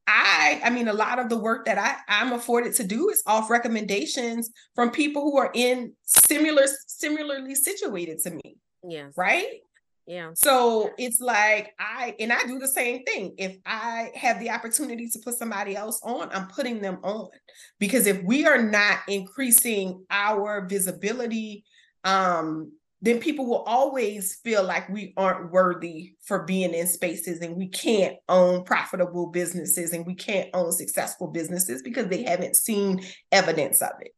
i 0.07 0.61
i 0.65 0.71
mean 0.71 0.89
a 0.89 0.93
lot 0.93 1.19
of 1.19 1.29
the 1.29 1.37
work 1.39 1.65
that 1.65 1.79
i 1.79 1.97
i'm 2.09 2.33
afforded 2.33 2.75
to 2.75 2.85
do 2.85 3.09
is 3.09 3.23
off 3.27 3.51
recommendations 3.51 4.51
from 4.75 4.91
people 4.91 5.23
who 5.23 5.39
are 5.39 5.51
in 5.55 5.93
similar 6.05 6.65
similarly 6.87 7.55
situated 7.55 8.19
to 8.19 8.31
me 8.31 8.57
Yeah. 8.87 9.09
right 9.17 9.61
yeah. 10.07 10.33
So 10.35 10.91
it's 10.99 11.19
like 11.21 11.73
I 11.79 12.15
and 12.21 12.31
I 12.31 12.45
do 12.47 12.59
the 12.59 12.69
same 12.69 13.05
thing. 13.05 13.35
If 13.39 13.57
I 13.65 14.11
have 14.15 14.39
the 14.39 14.51
opportunity 14.51 15.09
to 15.09 15.19
put 15.21 15.35
somebody 15.39 15.75
else 15.77 15.99
on, 16.05 16.29
I'm 16.31 16.49
putting 16.49 16.83
them 16.83 16.99
on. 17.03 17.31
Because 17.79 18.07
if 18.07 18.23
we 18.23 18.47
are 18.47 18.63
not 18.63 18.99
increasing 19.09 20.05
our 20.11 20.67
visibility, 20.67 21.65
um, 22.05 22.73
then 23.05 23.21
people 23.21 23.45
will 23.45 23.63
always 23.65 24.37
feel 24.37 24.65
like 24.65 24.89
we 24.89 25.13
aren't 25.19 25.53
worthy 25.53 26.15
for 26.23 26.45
being 26.45 26.73
in 26.73 26.87
spaces 26.87 27.41
and 27.41 27.55
we 27.55 27.69
can't 27.69 28.17
own 28.31 28.65
profitable 28.65 29.27
businesses 29.27 29.93
and 29.93 30.07
we 30.07 30.15
can't 30.15 30.49
own 30.55 30.73
successful 30.73 31.27
businesses 31.27 31.83
because 31.83 32.07
they 32.07 32.23
haven't 32.23 32.57
seen 32.57 33.05
evidence 33.31 33.83
of 33.83 33.91
it. 34.01 34.13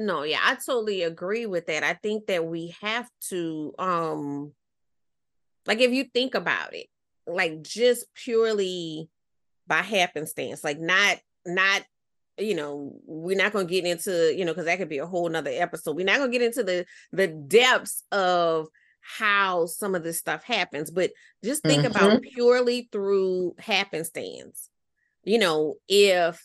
No, 0.00 0.24
yeah, 0.24 0.40
I 0.42 0.56
totally 0.56 1.04
agree 1.04 1.46
with 1.46 1.66
that. 1.66 1.84
I 1.84 1.94
think 1.94 2.26
that 2.26 2.44
we 2.44 2.74
have 2.80 3.08
to 3.28 3.72
um 3.78 4.52
like 5.64 5.78
if 5.78 5.92
you 5.92 6.06
think 6.12 6.34
about 6.34 6.74
it, 6.74 6.88
like 7.24 7.62
just 7.62 8.12
purely 8.14 9.08
by 9.68 9.82
happenstance, 9.82 10.64
like 10.64 10.80
not 10.80 11.20
not 11.46 11.84
you 12.38 12.54
know, 12.54 12.92
we're 13.04 13.36
not 13.36 13.52
gonna 13.52 13.64
get 13.64 13.84
into, 13.84 14.34
you 14.36 14.44
know, 14.44 14.52
because 14.52 14.66
that 14.66 14.78
could 14.78 14.88
be 14.88 14.98
a 14.98 15.06
whole 15.06 15.28
nother 15.28 15.50
episode. 15.52 15.96
We're 15.96 16.06
not 16.06 16.18
gonna 16.18 16.32
get 16.32 16.42
into 16.42 16.62
the 16.62 16.86
the 17.12 17.28
depths 17.28 18.02
of 18.12 18.68
how 19.00 19.66
some 19.66 19.94
of 19.94 20.02
this 20.02 20.18
stuff 20.18 20.42
happens, 20.42 20.90
but 20.90 21.10
just 21.44 21.62
think 21.62 21.84
mm-hmm. 21.84 21.94
about 21.94 22.22
purely 22.22 22.88
through 22.90 23.54
happenstance. 23.58 24.70
You 25.22 25.38
know, 25.38 25.76
if 25.88 26.44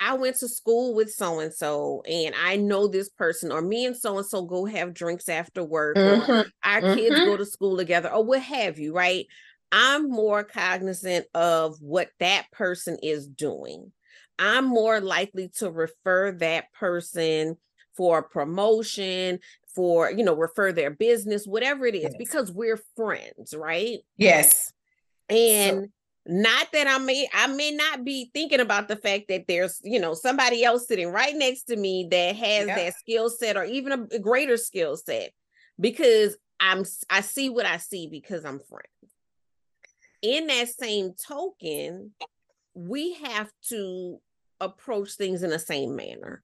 I 0.00 0.14
went 0.14 0.36
to 0.36 0.48
school 0.48 0.94
with 0.94 1.12
so 1.12 1.40
and 1.40 1.52
so, 1.52 2.02
and 2.08 2.34
I 2.34 2.56
know 2.56 2.88
this 2.88 3.08
person, 3.08 3.52
or 3.52 3.60
me 3.60 3.84
and 3.84 3.96
so 3.96 4.18
and 4.18 4.26
so 4.26 4.44
go 4.44 4.64
have 4.64 4.94
drinks 4.94 5.28
after 5.28 5.64
work, 5.64 5.96
mm-hmm. 5.96 6.30
or 6.30 6.44
our 6.64 6.80
mm-hmm. 6.80 6.94
kids 6.94 7.16
go 7.16 7.36
to 7.36 7.46
school 7.46 7.76
together, 7.76 8.10
or 8.10 8.24
what 8.24 8.42
have 8.42 8.78
you, 8.78 8.94
right? 8.94 9.26
I'm 9.70 10.08
more 10.08 10.44
cognizant 10.44 11.26
of 11.34 11.76
what 11.80 12.08
that 12.20 12.50
person 12.52 12.96
is 13.02 13.26
doing. 13.26 13.92
I'm 14.38 14.66
more 14.66 15.00
likely 15.00 15.50
to 15.56 15.70
refer 15.70 16.32
that 16.32 16.72
person 16.72 17.56
for 17.96 18.22
promotion, 18.22 19.40
for, 19.74 20.10
you 20.10 20.24
know, 20.24 20.34
refer 20.34 20.72
their 20.72 20.90
business, 20.90 21.46
whatever 21.46 21.86
it 21.86 21.94
is, 21.94 22.04
yes. 22.04 22.14
because 22.16 22.50
we're 22.52 22.80
friends, 22.96 23.54
right? 23.54 23.98
Yes. 24.16 24.72
And 25.28 25.84
so- 25.84 25.88
not 26.30 26.68
that 26.74 26.86
I 26.86 26.98
may 26.98 27.26
I 27.32 27.46
may 27.46 27.70
not 27.70 28.04
be 28.04 28.30
thinking 28.34 28.60
about 28.60 28.86
the 28.86 28.96
fact 28.96 29.28
that 29.28 29.46
there's 29.48 29.80
you 29.82 29.98
know 29.98 30.12
somebody 30.12 30.62
else 30.62 30.86
sitting 30.86 31.08
right 31.08 31.34
next 31.34 31.64
to 31.64 31.76
me 31.76 32.06
that 32.10 32.36
has 32.36 32.66
yeah. 32.66 32.76
that 32.76 32.94
skill 32.98 33.30
set 33.30 33.56
or 33.56 33.64
even 33.64 34.06
a 34.12 34.18
greater 34.18 34.58
skill 34.58 34.98
set 34.98 35.32
because 35.80 36.36
I'm 36.60 36.84
I 37.08 37.22
see 37.22 37.48
what 37.48 37.64
I 37.64 37.78
see 37.78 38.08
because 38.08 38.44
I'm 38.44 38.60
friends. 38.60 39.14
In 40.20 40.48
that 40.48 40.68
same 40.68 41.14
token, 41.14 42.12
we 42.74 43.14
have 43.14 43.50
to 43.70 44.20
approach 44.60 45.12
things 45.12 45.42
in 45.42 45.50
the 45.50 45.58
same 45.58 45.96
manner. 45.96 46.42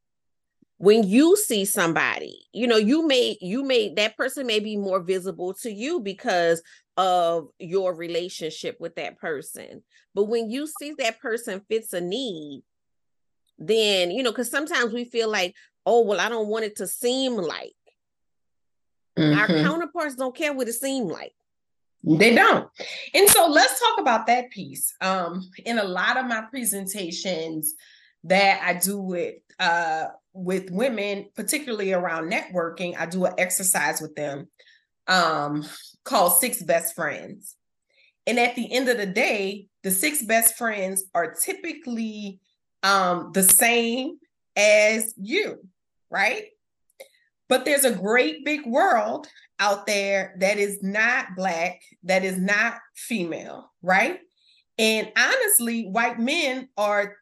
When 0.79 1.05
you 1.05 1.37
see 1.37 1.64
somebody 1.64 2.46
you 2.53 2.66
know 2.66 2.77
you 2.77 3.07
may 3.07 3.38
you 3.40 3.64
may 3.64 3.94
that 3.94 4.16
person 4.16 4.46
may 4.46 4.61
be 4.61 4.77
more 4.77 5.00
visible 5.00 5.55
to 5.62 5.70
you 5.70 6.00
because 6.00 6.62
of 6.97 7.49
your 7.59 7.95
relationship 7.95 8.76
with 8.80 8.97
that 8.97 9.18
person. 9.18 9.82
But 10.14 10.24
when 10.24 10.51
you 10.51 10.66
see 10.66 10.95
that 10.99 11.20
person 11.20 11.62
fits 11.68 11.93
a 11.93 12.01
need 12.01 12.62
then 13.59 14.11
you 14.11 14.22
know 14.22 14.32
because 14.32 14.51
sometimes 14.51 14.93
we 14.93 15.05
feel 15.05 15.30
like 15.30 15.55
oh 15.86 16.03
well 16.03 16.20
i 16.20 16.28
don't 16.28 16.49
want 16.49 16.64
it 16.64 16.76
to 16.76 16.86
seem 16.86 17.36
like. 17.36 17.72
Mm-hmm. 19.16 19.38
our 19.38 19.47
counterparts 19.47 20.16
don't 20.16 20.34
care 20.34 20.53
what 20.53 20.66
it 20.66 20.72
seems 20.72 21.09
like. 21.09 21.32
They 22.03 22.34
don't. 22.34 22.68
And 23.14 23.28
so 23.30 23.47
let's 23.47 23.78
talk 23.78 24.01
about 24.01 24.26
that 24.26 24.51
piece. 24.51 24.93
Um 25.01 25.49
in 25.64 25.78
a 25.78 25.84
lot 25.84 26.16
of 26.16 26.26
my 26.26 26.43
presentations 26.51 27.74
that 28.25 28.61
i 28.64 28.75
do 28.75 28.99
with 28.99 29.35
uh 29.61 30.07
with 30.35 30.70
women, 30.70 31.27
particularly 31.35 31.93
around 31.93 32.31
networking, 32.31 32.97
I 32.99 33.07
do 33.07 33.25
an 33.25 33.35
exercise 33.39 34.03
with 34.03 34.14
them 34.16 34.49
um, 35.07 35.64
called 36.05 36.39
Six 36.41 36.61
Best 36.62 36.95
Friends. 36.95 37.55
And 38.27 38.39
at 38.39 38.57
the 38.57 38.72
end 38.72 38.89
of 38.89 38.97
the 38.97 39.07
day, 39.07 39.68
the 39.83 39.91
six 39.91 40.22
best 40.22 40.57
friends 40.57 41.05
are 41.14 41.35
typically 41.35 42.41
um, 42.83 43.31
the 43.33 43.43
same 43.43 44.18
as 44.57 45.14
you, 45.16 45.61
right? 46.11 46.47
But 47.49 47.64
there's 47.64 47.85
a 47.85 47.95
great 47.95 48.45
big 48.45 48.66
world 48.66 49.29
out 49.61 49.87
there 49.87 50.35
that 50.41 50.59
is 50.59 50.83
not 50.83 51.37
Black, 51.37 51.83
that 52.03 52.25
is 52.25 52.39
not 52.39 52.79
female, 52.97 53.70
right? 53.83 54.18
And 54.79 55.12
honestly, 55.16 55.87
white 55.87 56.18
men 56.18 56.70
are 56.77 57.16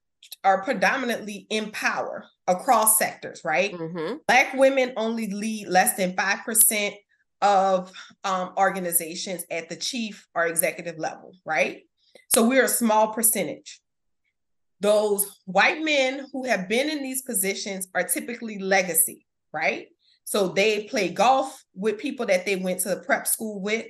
are 0.45 0.62
predominantly 0.62 1.47
in 1.51 1.70
power 1.70 2.26
across 2.47 2.99
sectors, 2.99 3.43
right? 3.45 3.72
Mm-hmm. 3.72 4.16
Black 4.26 4.55
women 4.55 4.93
only 4.97 5.30
lead 5.30 5.68
less 5.68 5.97
than 5.97 6.14
5% 6.14 6.95
of 7.43 7.93
um, 8.24 8.53
organizations 8.57 9.45
at 9.51 9.68
the 9.68 9.76
chief 9.76 10.26
or 10.34 10.47
executive 10.47 10.99
level, 10.99 11.34
right? 11.45 11.82
So 12.28 12.47
we're 12.47 12.64
a 12.64 12.68
small 12.68 13.12
percentage. 13.12 13.80
Those 14.80 15.40
white 15.45 15.82
men 15.82 16.26
who 16.32 16.45
have 16.45 16.68
been 16.68 16.90
in 16.90 17.03
these 17.03 17.22
positions 17.22 17.88
are 17.95 18.05
typically 18.05 18.59
legacy, 18.59 19.26
right? 19.53 19.88
So 20.24 20.49
they 20.49 20.84
play 20.84 21.09
golf 21.09 21.62
with 21.74 21.99
people 21.99 22.26
that 22.26 22.47
they 22.47 22.57
went 22.57 22.80
to 22.80 23.03
prep 23.05 23.26
school 23.26 23.61
with, 23.61 23.86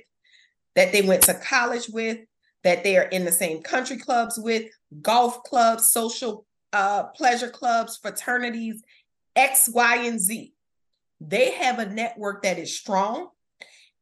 that 0.75 0.91
they 0.91 1.01
went 1.01 1.23
to 1.23 1.33
college 1.35 1.87
with, 1.89 2.19
that 2.63 2.83
they 2.83 2.97
are 2.97 3.03
in 3.03 3.25
the 3.25 3.31
same 3.31 3.61
country 3.61 3.97
clubs 3.97 4.39
with, 4.39 4.71
golf 5.01 5.43
clubs, 5.43 5.89
social 5.89 6.45
uh, 6.71 7.03
pleasure 7.03 7.49
clubs, 7.49 7.97
fraternities, 7.97 8.83
X, 9.35 9.69
Y, 9.71 9.95
and 10.05 10.19
Z. 10.19 10.53
They 11.19 11.51
have 11.51 11.79
a 11.79 11.89
network 11.89 12.43
that 12.43 12.57
is 12.59 12.77
strong. 12.77 13.29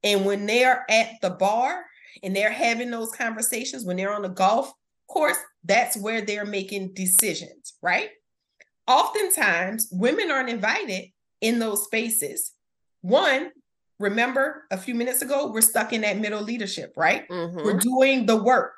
And 0.04 0.26
when 0.26 0.46
they're 0.46 0.86
at 0.90 1.10
the 1.22 1.30
bar 1.30 1.86
and 2.24 2.36
they're 2.36 2.52
having 2.52 2.92
those 2.92 3.12
conversations, 3.12 3.86
when 3.86 3.98
they're 3.98 4.14
on 4.14 4.24
the 4.24 4.30
golf 4.30 4.74
course, 5.08 5.38
that's 5.64 5.98
where 5.98 6.22
they're 6.22 6.46
making 6.46 6.94
decisions, 6.94 7.74
right? 7.82 8.10
Oftentimes, 8.88 9.90
women 9.92 10.32
aren't 10.32 10.50
invited 10.50 11.10
in 11.42 11.60
those 11.60 11.84
spaces. 11.84 12.52
One, 13.02 13.52
remember 14.02 14.64
a 14.72 14.78
few 14.78 14.96
minutes 14.96 15.22
ago, 15.22 15.52
we're 15.52 15.62
stuck 15.62 15.94
in 15.94 16.02
that 16.02 16.20
middle 16.20 16.42
leadership, 16.42 16.94
right? 16.98 17.28
Mm-hmm. 17.30 17.58
We're 17.58 17.78
doing 17.78 18.26
the 18.26 18.42
work. 18.42 18.74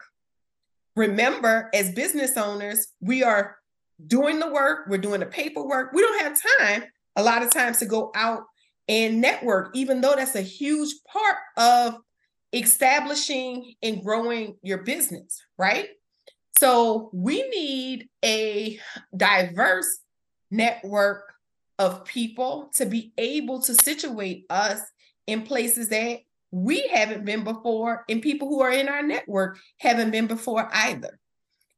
Remember, 0.96 1.70
as 1.74 1.92
business 1.92 2.38
owners, 2.38 2.88
we 3.02 3.24
are 3.24 3.58
doing 4.06 4.40
the 4.40 4.52
work, 4.52 4.86
we're 4.88 4.98
doing 4.98 5.22
the 5.22 5.26
paperwork. 5.26 5.94
We 5.94 6.02
don't 6.02 6.22
have 6.22 6.38
time 6.60 6.84
a 7.16 7.24
lot 7.24 7.42
of 7.42 7.52
times 7.52 7.80
to 7.80 7.86
go 7.86 8.12
out 8.16 8.44
and 8.88 9.22
network, 9.22 9.76
even 9.76 10.02
though 10.02 10.16
that's 10.16 10.36
a 10.36 10.42
huge 10.42 10.94
part 11.12 11.38
of 11.58 11.98
establishing 12.52 13.74
and 13.82 14.04
growing 14.04 14.58
your 14.62 14.80
business, 14.84 15.42
right? 15.58 15.88
So 16.60 17.10
we 17.14 17.48
need 17.50 18.10
a 18.24 18.80
diverse 19.16 20.00
network 20.52 21.34
of 21.80 22.06
people 22.06 22.70
to 22.76 22.86
be 22.86 23.12
able 23.18 23.62
to 23.64 23.74
situate 23.74 24.46
us 24.50 24.80
in 25.28 25.44
places 25.44 25.90
that 25.90 26.20
we 26.52 26.88
haven't 26.88 27.26
been 27.26 27.44
before 27.44 28.06
and 28.10 28.22
people 28.22 28.48
who 28.48 28.62
are 28.62 28.72
in 28.72 28.88
our 28.88 29.02
network 29.02 29.60
haven't 29.80 30.12
been 30.12 30.28
before 30.28 30.70
either. 30.72 31.20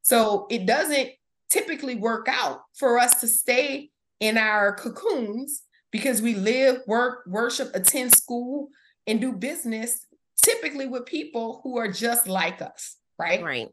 So 0.01 0.47
it 0.49 0.65
doesn't 0.65 1.09
typically 1.49 1.95
work 1.95 2.27
out 2.29 2.61
for 2.77 2.99
us 2.99 3.21
to 3.21 3.27
stay 3.27 3.89
in 4.19 4.37
our 4.37 4.75
cocoons 4.75 5.63
because 5.91 6.21
we 6.21 6.35
live, 6.35 6.81
work, 6.87 7.23
worship, 7.25 7.71
attend 7.73 8.13
school, 8.13 8.69
and 9.07 9.21
do 9.21 9.31
business 9.31 10.05
typically 10.43 10.87
with 10.87 11.05
people 11.05 11.61
who 11.63 11.77
are 11.77 11.91
just 11.91 12.27
like 12.27 12.61
us, 12.61 12.97
right? 13.17 13.41
Right. 13.41 13.69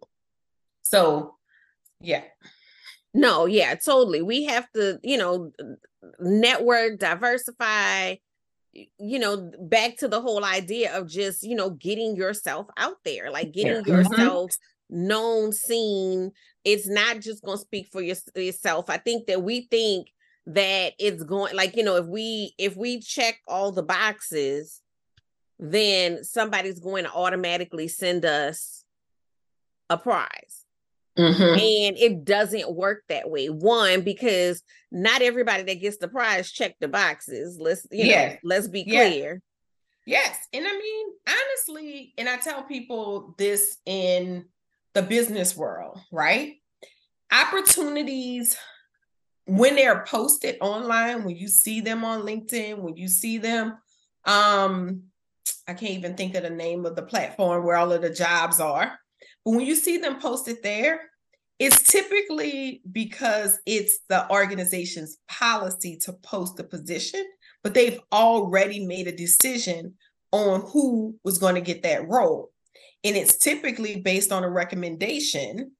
So, 0.85 1.37
yeah. 2.01 2.23
No, 3.15 3.47
yeah, 3.47 3.75
totally. 3.75 4.23
We 4.23 4.45
have 4.45 4.71
to, 4.73 4.99
you 5.03 5.19
know, 5.19 5.53
network, 6.19 6.99
diversify, 6.99 8.17
you 8.73 9.19
know, 9.19 9.51
back 9.61 9.99
to 9.99 10.09
the 10.09 10.21
whole 10.21 10.45
idea 10.45 10.97
of 10.97 11.09
just, 11.09 11.43
you 11.43 11.55
know, 11.55 11.71
getting 11.71 12.17
yourself 12.17 12.67
out 12.77 12.97
there, 13.05 13.31
like 13.31 13.53
getting 13.53 13.73
yeah. 13.73 13.81
Mm-hmm. 13.81 13.91
yourself 13.91 14.51
mm-hmm. 14.53 15.07
known, 15.09 15.53
seen. 15.53 16.33
It's 16.65 16.89
not 16.89 17.21
just 17.21 17.45
going 17.45 17.59
to 17.59 17.63
speak 17.63 17.89
for 17.93 18.01
your, 18.01 18.17
yourself. 18.35 18.89
I 18.89 18.97
think 18.97 19.27
that 19.27 19.43
we 19.43 19.63
think 19.71 20.09
that 20.47 20.95
it's 20.99 21.23
going 21.23 21.55
like, 21.55 21.77
you 21.77 21.85
know, 21.85 21.97
if 21.97 22.07
we 22.07 22.55
if 22.59 22.77
we 22.77 23.01
check 23.01 23.39
all 23.47 23.73
the 23.73 23.83
boxes, 23.83 24.81
then 25.59 26.25
somebody's 26.25 26.81
going 26.81 27.05
to 27.05 27.13
automatically 27.13 27.89
send 27.89 28.25
us 28.25 28.85
a 29.89 29.97
prize. 29.97 30.62
Mm-hmm. 31.19 31.43
And 31.43 31.99
it 31.99 32.25
doesn't 32.25 32.75
work 32.75 33.03
that 33.09 33.29
way. 33.29 33.49
One, 33.49 34.01
because 34.03 34.63
not 34.91 35.23
everybody 35.23 35.63
that 35.65 35.81
gets 35.81 35.99
the 35.99 36.09
prize 36.09 36.51
check 36.51 36.77
the 36.81 36.89
boxes. 36.89 37.59
Let's 37.61 37.87
you 37.91 38.07
yes. 38.07 38.33
know, 38.33 38.39
let's 38.45 38.69
be 38.69 38.85
clear. 38.85 39.43
Yes. 40.07 40.39
And 40.53 40.67
I 40.67 40.73
mean, 40.73 41.07
honestly, 41.29 42.15
and 42.19 42.29
I 42.29 42.37
tell 42.37 42.63
people 42.63 43.35
this 43.39 43.77
in 43.85 44.47
the 44.95 45.03
business 45.03 45.57
world, 45.57 46.01
right? 46.11 46.55
Opportunities 47.31 48.57
when 49.47 49.77
they're 49.77 50.05
posted 50.05 50.57
online, 50.61 51.25
when 51.25 51.37
you 51.37 51.49
see 51.49 51.81
them 51.81 52.05
on 52.05 52.23
LinkedIn, 52.23 52.79
when 52.79 52.97
you 52.97 53.09
see 53.09 53.39
them, 53.39 53.77
um, 54.25 55.05
I 55.67 55.75
can't 55.75 55.93
even 55.93 56.15
think 56.17 56.35
of 56.35 56.43
the 56.43 56.51
name 56.51 56.87
of 56.87 56.97
the 56.97 57.03
platform 57.03 57.65
where 57.65 57.77
all 57.77 57.93
of 57.93 58.03
the 58.03 58.11
jobs 58.11 58.61
are 58.61 58.99
but 59.45 59.53
when 59.53 59.67
you 59.67 59.75
see 59.75 59.99
them 59.99 60.21
posted 60.21 60.63
there, 60.63 61.01
it's 61.59 61.83
typically 61.83 62.83
because 62.91 63.61
it's 63.67 64.01
the 64.09 64.29
organization's 64.31 65.19
policy 65.29 65.97
to 65.99 66.13
post 66.13 66.57
the 66.57 66.65
position, 66.65 67.25
but 67.63 67.75
they've 67.75 68.01
already 68.11 68.85
made 68.85 69.07
a 69.07 69.17
decision 69.17 69.95
on 70.33 70.63
who 70.63 71.17
was 71.23 71.39
going 71.39 71.55
to 71.55 71.61
get 71.61 71.83
that 71.83 72.09
role. 72.09 72.51
And 73.05 73.17
it's 73.17 73.37
typically 73.37 74.01
based 74.01 74.33
on 74.33 74.45
a 74.45 74.51
recommendation 74.51 75.73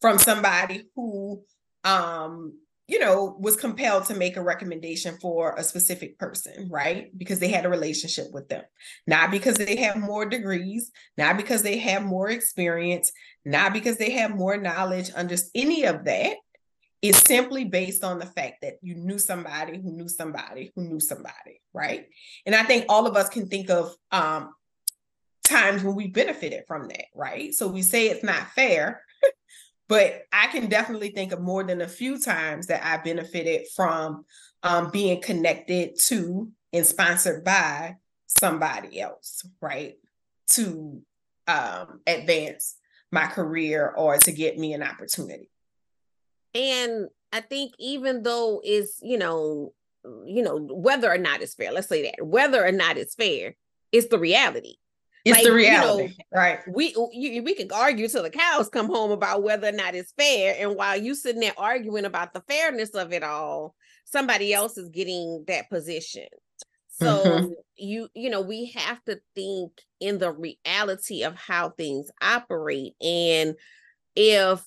from 0.00 0.18
somebody 0.18 0.84
who 0.94 1.42
um, 1.84 2.58
you 2.88 3.00
know, 3.00 3.36
was 3.40 3.56
compelled 3.56 4.04
to 4.06 4.14
make 4.14 4.36
a 4.36 4.42
recommendation 4.42 5.16
for 5.20 5.54
a 5.56 5.64
specific 5.64 6.18
person, 6.18 6.68
right? 6.70 7.16
Because 7.18 7.40
they 7.40 7.48
had 7.48 7.66
a 7.66 7.68
relationship 7.70 8.26
with 8.32 8.48
them. 8.48 8.62
Not 9.06 9.32
because 9.32 9.56
they 9.56 9.76
have 9.76 9.96
more 9.96 10.24
degrees, 10.24 10.92
not 11.18 11.36
because 11.36 11.62
they 11.62 11.78
have 11.78 12.04
more 12.04 12.30
experience, 12.30 13.12
not 13.44 13.72
because 13.72 13.96
they 13.96 14.10
have 14.10 14.36
more 14.36 14.56
knowledge, 14.56 15.10
under 15.16 15.36
any 15.54 15.84
of 15.84 16.04
that. 16.04 16.36
It's 17.02 17.18
simply 17.18 17.64
based 17.64 18.04
on 18.04 18.18
the 18.18 18.26
fact 18.26 18.62
that 18.62 18.74
you 18.82 18.94
knew 18.94 19.18
somebody 19.18 19.78
who 19.78 19.92
knew 19.92 20.08
somebody 20.08 20.72
who 20.74 20.82
knew 20.82 21.00
somebody, 21.00 21.60
right? 21.72 22.06
And 22.46 22.54
I 22.54 22.62
think 22.62 22.86
all 22.88 23.06
of 23.06 23.16
us 23.16 23.28
can 23.28 23.48
think 23.48 23.68
of 23.68 23.94
um, 24.10 24.54
times 25.44 25.82
when 25.82 25.94
we 25.94 26.06
benefited 26.06 26.64
from 26.66 26.88
that, 26.88 27.04
right? 27.14 27.52
So 27.52 27.68
we 27.68 27.82
say 27.82 28.06
it's 28.06 28.24
not 28.24 28.50
fair, 28.52 29.02
but 29.88 30.22
I 30.32 30.48
can 30.48 30.68
definitely 30.68 31.10
think 31.10 31.32
of 31.32 31.40
more 31.40 31.62
than 31.62 31.80
a 31.80 31.88
few 31.88 32.18
times 32.20 32.66
that 32.66 32.84
I 32.84 33.02
benefited 33.02 33.66
from 33.74 34.24
um, 34.62 34.90
being 34.90 35.20
connected 35.20 35.98
to 36.00 36.50
and 36.72 36.86
sponsored 36.86 37.44
by 37.44 37.96
somebody 38.26 39.00
else, 39.00 39.46
right? 39.60 39.94
To 40.50 41.02
um, 41.46 42.00
advance 42.06 42.76
my 43.12 43.26
career 43.26 43.94
or 43.96 44.18
to 44.18 44.32
get 44.32 44.58
me 44.58 44.72
an 44.72 44.82
opportunity. 44.82 45.50
And 46.54 47.08
I 47.32 47.40
think 47.40 47.74
even 47.78 48.22
though 48.22 48.60
it's, 48.64 48.98
you 49.02 49.18
know, 49.18 49.72
you 50.24 50.42
know, 50.42 50.56
whether 50.56 51.10
or 51.10 51.18
not 51.18 51.42
it's 51.42 51.54
fair, 51.54 51.72
let's 51.72 51.88
say 51.88 52.02
that, 52.02 52.26
whether 52.26 52.64
or 52.64 52.72
not 52.72 52.96
it's 52.96 53.14
fair, 53.14 53.56
it's 53.92 54.08
the 54.08 54.18
reality. 54.18 54.76
It's 55.26 55.38
like, 55.38 55.44
the 55.44 55.52
reality, 55.52 56.02
you 56.04 56.08
know, 56.08 56.40
right? 56.40 56.60
We 56.68 56.94
you, 57.12 57.42
we 57.42 57.54
could 57.56 57.72
argue 57.72 58.06
till 58.06 58.22
the 58.22 58.30
cows 58.30 58.68
come 58.68 58.86
home 58.86 59.10
about 59.10 59.42
whether 59.42 59.66
or 59.66 59.72
not 59.72 59.96
it's 59.96 60.12
fair, 60.12 60.54
and 60.56 60.76
while 60.76 60.96
you 60.96 61.16
sitting 61.16 61.40
there 61.40 61.52
arguing 61.58 62.04
about 62.04 62.32
the 62.32 62.42
fairness 62.42 62.90
of 62.90 63.12
it 63.12 63.24
all, 63.24 63.74
somebody 64.04 64.54
else 64.54 64.78
is 64.78 64.88
getting 64.88 65.44
that 65.48 65.68
position. 65.68 66.28
So 66.90 67.24
mm-hmm. 67.24 67.52
you 67.76 68.08
you 68.14 68.30
know 68.30 68.40
we 68.40 68.66
have 68.76 69.02
to 69.06 69.18
think 69.34 69.72
in 69.98 70.18
the 70.18 70.30
reality 70.30 71.24
of 71.24 71.34
how 71.34 71.70
things 71.70 72.08
operate, 72.22 72.94
and 73.00 73.56
if 74.14 74.62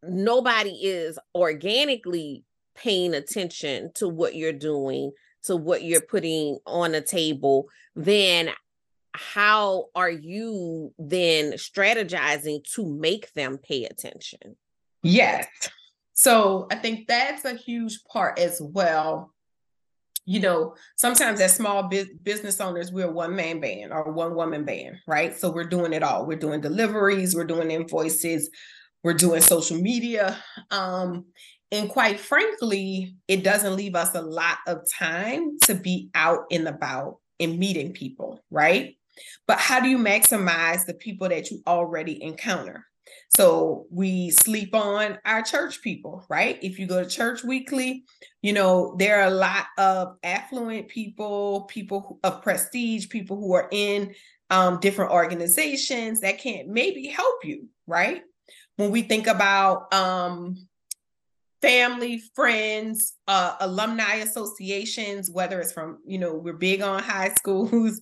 nobody 0.00 0.70
is 0.70 1.18
organically 1.34 2.44
paying 2.76 3.14
attention 3.14 3.90
to 3.96 4.08
what 4.08 4.36
you're 4.36 4.52
doing 4.52 5.10
to 5.42 5.56
what 5.56 5.82
you're 5.82 6.00
putting 6.00 6.58
on 6.66 6.92
the 6.92 7.00
table 7.00 7.66
then 7.96 8.50
how 9.14 9.86
are 9.94 10.10
you 10.10 10.92
then 10.98 11.52
strategizing 11.52 12.62
to 12.74 12.86
make 12.86 13.32
them 13.34 13.58
pay 13.58 13.84
attention? 13.84 14.56
Yes. 15.02 15.46
So 16.12 16.66
I 16.70 16.76
think 16.76 17.08
that's 17.08 17.44
a 17.44 17.54
huge 17.54 18.04
part 18.04 18.38
as 18.38 18.60
well. 18.60 19.32
You 20.26 20.40
know, 20.40 20.76
sometimes 20.96 21.40
as 21.40 21.56
small 21.56 21.84
bu- 21.88 22.14
business 22.22 22.60
owners, 22.60 22.92
we're 22.92 23.10
one 23.10 23.34
man 23.34 23.58
band 23.58 23.92
or 23.92 24.12
one 24.12 24.34
woman 24.34 24.64
band, 24.64 24.98
right? 25.06 25.34
So 25.36 25.50
we're 25.50 25.64
doing 25.64 25.92
it 25.92 26.02
all. 26.02 26.26
We're 26.26 26.38
doing 26.38 26.60
deliveries, 26.60 27.34
we're 27.34 27.44
doing 27.44 27.70
invoices, 27.70 28.50
we're 29.02 29.14
doing 29.14 29.40
social 29.40 29.78
media. 29.78 30.36
Um, 30.70 31.24
and 31.72 31.88
quite 31.88 32.20
frankly, 32.20 33.16
it 33.26 33.42
doesn't 33.42 33.76
leave 33.76 33.94
us 33.94 34.14
a 34.14 34.22
lot 34.22 34.58
of 34.66 34.80
time 34.92 35.58
to 35.62 35.74
be 35.74 36.10
out 36.14 36.44
and 36.50 36.68
about 36.68 37.18
and 37.38 37.58
meeting 37.58 37.92
people, 37.92 38.44
right? 38.50 38.96
But 39.46 39.58
how 39.58 39.80
do 39.80 39.88
you 39.88 39.98
maximize 39.98 40.86
the 40.86 40.94
people 40.94 41.28
that 41.28 41.50
you 41.50 41.62
already 41.66 42.22
encounter? 42.22 42.86
So 43.28 43.86
we 43.90 44.30
sleep 44.30 44.74
on 44.74 45.18
our 45.24 45.42
church 45.42 45.82
people, 45.82 46.24
right? 46.28 46.58
If 46.62 46.78
you 46.78 46.86
go 46.86 47.02
to 47.02 47.08
church 47.08 47.44
weekly, 47.44 48.04
you 48.42 48.52
know, 48.52 48.94
there 48.98 49.20
are 49.20 49.28
a 49.28 49.34
lot 49.34 49.66
of 49.78 50.16
affluent 50.22 50.88
people, 50.88 51.62
people 51.62 52.18
of 52.22 52.42
prestige, 52.42 53.08
people 53.08 53.36
who 53.36 53.52
are 53.54 53.68
in 53.70 54.14
um, 54.50 54.80
different 54.80 55.12
organizations 55.12 56.20
that 56.20 56.38
can 56.38 56.72
maybe 56.72 57.06
help 57.06 57.44
you, 57.44 57.68
right? 57.86 58.22
When 58.76 58.90
we 58.90 59.02
think 59.02 59.26
about 59.26 59.92
um, 59.94 60.56
family, 61.60 62.22
friends, 62.34 63.14
uh, 63.28 63.56
alumni 63.60 64.16
associations, 64.16 65.30
whether 65.30 65.60
it's 65.60 65.72
from, 65.72 65.98
you 66.06 66.18
know, 66.18 66.34
we're 66.34 66.54
big 66.54 66.82
on 66.82 67.02
high 67.02 67.28
schools 67.38 68.00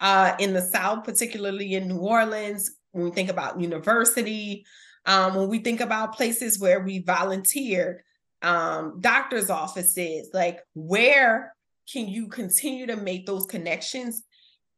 uh, 0.00 0.34
in 0.38 0.52
the 0.52 0.62
South, 0.62 1.04
particularly 1.04 1.74
in 1.74 1.88
New 1.88 1.98
Orleans, 1.98 2.70
when 2.92 3.04
we 3.04 3.10
think 3.10 3.30
about 3.30 3.60
university, 3.60 4.64
um, 5.06 5.34
when 5.34 5.48
we 5.48 5.58
think 5.60 5.80
about 5.80 6.16
places 6.16 6.58
where 6.58 6.80
we 6.80 7.00
volunteer, 7.00 8.04
um, 8.42 8.98
doctors' 9.00 9.50
offices, 9.50 10.30
like 10.32 10.60
where 10.74 11.54
can 11.90 12.08
you 12.08 12.28
continue 12.28 12.86
to 12.86 12.96
make 12.96 13.26
those 13.26 13.46
connections, 13.46 14.22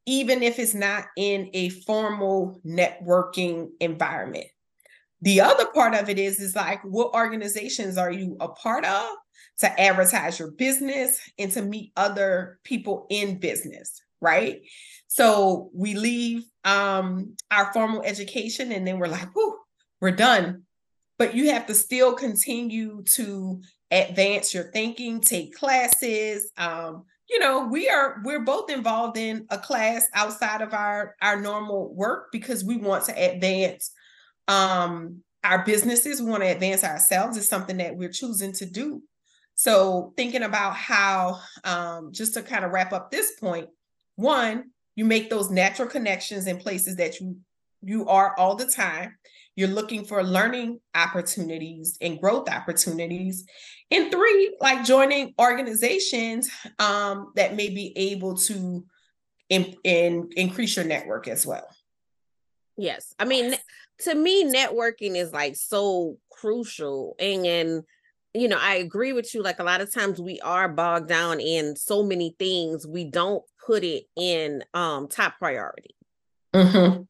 even 0.07 0.43
if 0.43 0.59
it's 0.59 0.75
not 0.75 1.05
in 1.17 1.51
a 1.53 1.69
formal 1.71 2.61
networking 2.67 3.71
environment? 3.81 4.47
The 5.23 5.41
other 5.41 5.67
part 5.67 5.95
of 5.95 6.09
it 6.09 6.19
is, 6.19 6.41
is 6.41 6.55
like, 6.57 6.83
what 6.85 7.15
organizations 7.15 7.97
are 7.97 8.11
you 8.11 8.37
a 8.41 8.49
part 8.49 8.85
of 8.85 9.09
to 9.59 9.81
advertise 9.81 10.39
your 10.39 10.51
business 10.51 11.21
and 11.39 11.51
to 11.53 11.63
meet 11.63 11.93
other 11.97 12.59
people 12.65 13.07
in 13.09 13.39
business, 13.39 14.03
right? 14.21 14.63
So 15.07 15.71
we 15.75 15.95
leave 15.95 16.45
um, 16.65 17.37
our 17.51 17.73
formal 17.73 18.03
education 18.03 18.73
and 18.73 18.87
then 18.87 18.99
we're 18.99 19.07
like, 19.07 19.35
whoo, 19.35 19.57
we're 20.01 20.11
done. 20.11 20.63
But 21.19 21.35
you 21.35 21.51
have 21.51 21.67
to 21.67 21.75
still 21.75 22.15
continue 22.15 23.05
to 23.15 23.61
advance 23.93 24.53
your 24.53 24.65
thinking, 24.65 25.21
take 25.21 25.55
classes. 25.55 26.51
Um, 26.57 27.05
you 27.31 27.39
know, 27.39 27.69
we 27.69 27.89
are 27.89 28.21
we're 28.25 28.41
both 28.45 28.71
involved 28.71 29.17
in 29.17 29.47
a 29.51 29.59
class 29.59 30.09
outside 30.15 30.63
of 30.63 30.75
our 30.75 31.15
our 31.23 31.41
normal 31.41 31.95
work 31.95 32.33
because 32.33 32.65
we 32.65 32.77
want 32.77 33.05
to 33.05 33.13
advance 33.13 33.93
um, 34.49 35.23
our 35.45 35.65
businesses, 35.65 36.21
we 36.21 36.31
want 36.31 36.43
to 36.43 36.49
advance 36.49 36.85
ourselves 36.85 37.37
is 37.37 37.49
something 37.49 37.79
that 37.79 37.97
we're 37.97 38.11
choosing 38.11 38.53
to 38.55 38.67
do. 38.67 39.03
So 39.55 40.13
thinking 40.17 40.43
about 40.43 40.75
how, 40.75 41.41
um, 41.65 42.13
just 42.13 42.35
to 42.35 42.43
kind 42.43 42.65
of 42.65 42.73
wrap 42.73 42.93
up 42.93 43.11
this 43.11 43.33
point, 43.39 43.69
one, 44.17 44.71
you 44.95 45.05
make 45.05 45.31
those 45.31 45.51
natural 45.51 45.89
connections 45.89 46.47
in 46.47 46.59
places 46.59 46.97
that 46.97 47.21
you 47.21 47.37
you 47.83 48.07
are 48.07 48.35
all 48.39 48.55
the 48.55 48.67
time. 48.67 49.17
You're 49.57 49.69
looking 49.69 50.05
for 50.05 50.23
learning 50.23 50.81
opportunities 50.95 51.99
and 52.01 52.21
growth 52.21 52.49
opportunities. 52.49 53.45
And 53.91 54.11
three, 54.11 54.57
like 54.61 54.85
joining 54.85 55.35
organizations 55.39 56.49
um, 56.79 57.33
that 57.35 57.55
may 57.55 57.69
be 57.69 57.93
able 57.97 58.37
to 58.37 58.87
in, 59.51 59.75
in, 59.85 60.31
increase 60.37 60.77
your 60.77 60.87
network 60.87 61.29
as 61.29 61.47
well. 61.47 61.69
Yes. 62.79 63.15
I 63.19 63.27
mean, 63.27 63.55
to 64.01 64.15
me, 64.15 64.45
networking 64.45 65.17
is 65.17 65.33
like 65.33 65.57
so 65.57 66.17
crucial. 66.31 67.15
And, 67.19 67.47
and 67.47 67.83
you 68.35 68.49
know, 68.49 68.59
I 68.61 68.77
agree 68.77 69.13
with 69.13 69.35
you. 69.35 69.43
Like 69.43 69.59
a 69.59 69.65
lot 69.65 69.81
of 69.81 69.93
times 69.93 70.21
we 70.21 70.41
are 70.41 70.69
bogged 70.69 71.09
down 71.09 71.41
in 71.41 71.77
so 71.77 72.03
many 72.03 72.35
things, 72.39 72.87
we 72.87 73.05
don't 73.05 73.43
put 73.65 73.85
it 73.85 74.05
in 74.17 74.65
um 74.75 75.09
top 75.09 75.39
priority. 75.39 75.95
Mm-hmm. 76.55 77.03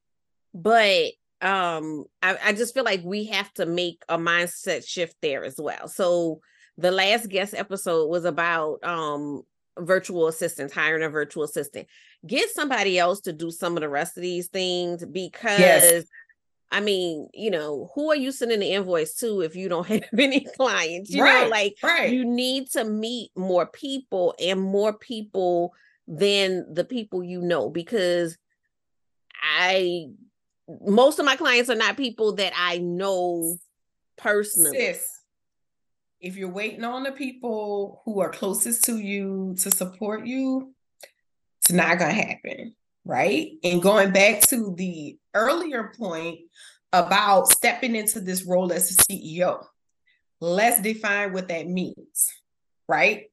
But 0.54 1.12
um 1.40 2.04
I, 2.22 2.38
I 2.44 2.52
just 2.52 2.74
feel 2.74 2.84
like 2.84 3.02
we 3.04 3.26
have 3.26 3.52
to 3.54 3.66
make 3.66 4.02
a 4.08 4.18
mindset 4.18 4.86
shift 4.86 5.16
there 5.22 5.44
as 5.44 5.56
well. 5.58 5.88
So 5.88 6.40
the 6.78 6.90
last 6.90 7.28
guest 7.28 7.54
episode 7.54 8.08
was 8.08 8.24
about 8.24 8.82
um 8.84 9.42
virtual 9.78 10.28
assistants, 10.28 10.74
hiring 10.74 11.02
a 11.02 11.08
virtual 11.08 11.44
assistant. 11.44 11.86
Get 12.26 12.50
somebody 12.50 12.98
else 12.98 13.20
to 13.22 13.32
do 13.32 13.50
some 13.50 13.76
of 13.76 13.80
the 13.80 13.88
rest 13.88 14.16
of 14.16 14.22
these 14.22 14.48
things 14.48 15.04
because 15.04 15.60
yes. 15.60 16.04
I 16.72 16.80
mean, 16.80 17.28
you 17.34 17.50
know, 17.50 17.90
who 17.94 18.10
are 18.10 18.16
you 18.16 18.32
sending 18.32 18.60
the 18.60 18.72
invoice 18.72 19.14
to 19.16 19.42
if 19.42 19.54
you 19.54 19.68
don't 19.68 19.86
have 19.88 20.02
any 20.18 20.46
clients? 20.56 21.10
You 21.10 21.22
right, 21.22 21.44
know, 21.44 21.48
like 21.48 21.76
right. 21.82 22.10
you 22.10 22.24
need 22.24 22.70
to 22.72 22.84
meet 22.84 23.30
more 23.36 23.66
people 23.66 24.34
and 24.40 24.60
more 24.60 24.92
people 24.92 25.74
than 26.08 26.72
the 26.72 26.84
people 26.84 27.22
you 27.22 27.40
know 27.40 27.70
because 27.70 28.36
I 29.40 30.06
most 30.80 31.18
of 31.18 31.24
my 31.24 31.36
clients 31.36 31.70
are 31.70 31.76
not 31.76 31.96
people 31.96 32.34
that 32.36 32.52
I 32.56 32.78
know 32.78 33.56
personally. 34.16 34.78
Sis, 34.78 35.08
if 36.20 36.36
you're 36.36 36.50
waiting 36.50 36.84
on 36.84 37.04
the 37.04 37.12
people 37.12 38.02
who 38.04 38.20
are 38.20 38.30
closest 38.30 38.84
to 38.84 38.98
you 38.98 39.54
to 39.60 39.70
support 39.70 40.26
you, 40.26 40.74
it's 41.60 41.70
not 41.70 41.98
gonna 41.98 42.12
happen 42.12 42.74
right? 43.04 43.52
And 43.64 43.82
going 43.82 44.12
back 44.12 44.42
to 44.48 44.74
the 44.76 45.16
earlier 45.34 45.92
point 45.96 46.40
about 46.92 47.48
stepping 47.48 47.96
into 47.96 48.20
this 48.20 48.44
role 48.44 48.72
as 48.72 48.90
a 48.90 48.94
CEO, 48.94 49.64
let's 50.40 50.82
define 50.82 51.32
what 51.32 51.48
that 51.48 51.66
means, 51.66 52.32
right? 52.88 53.30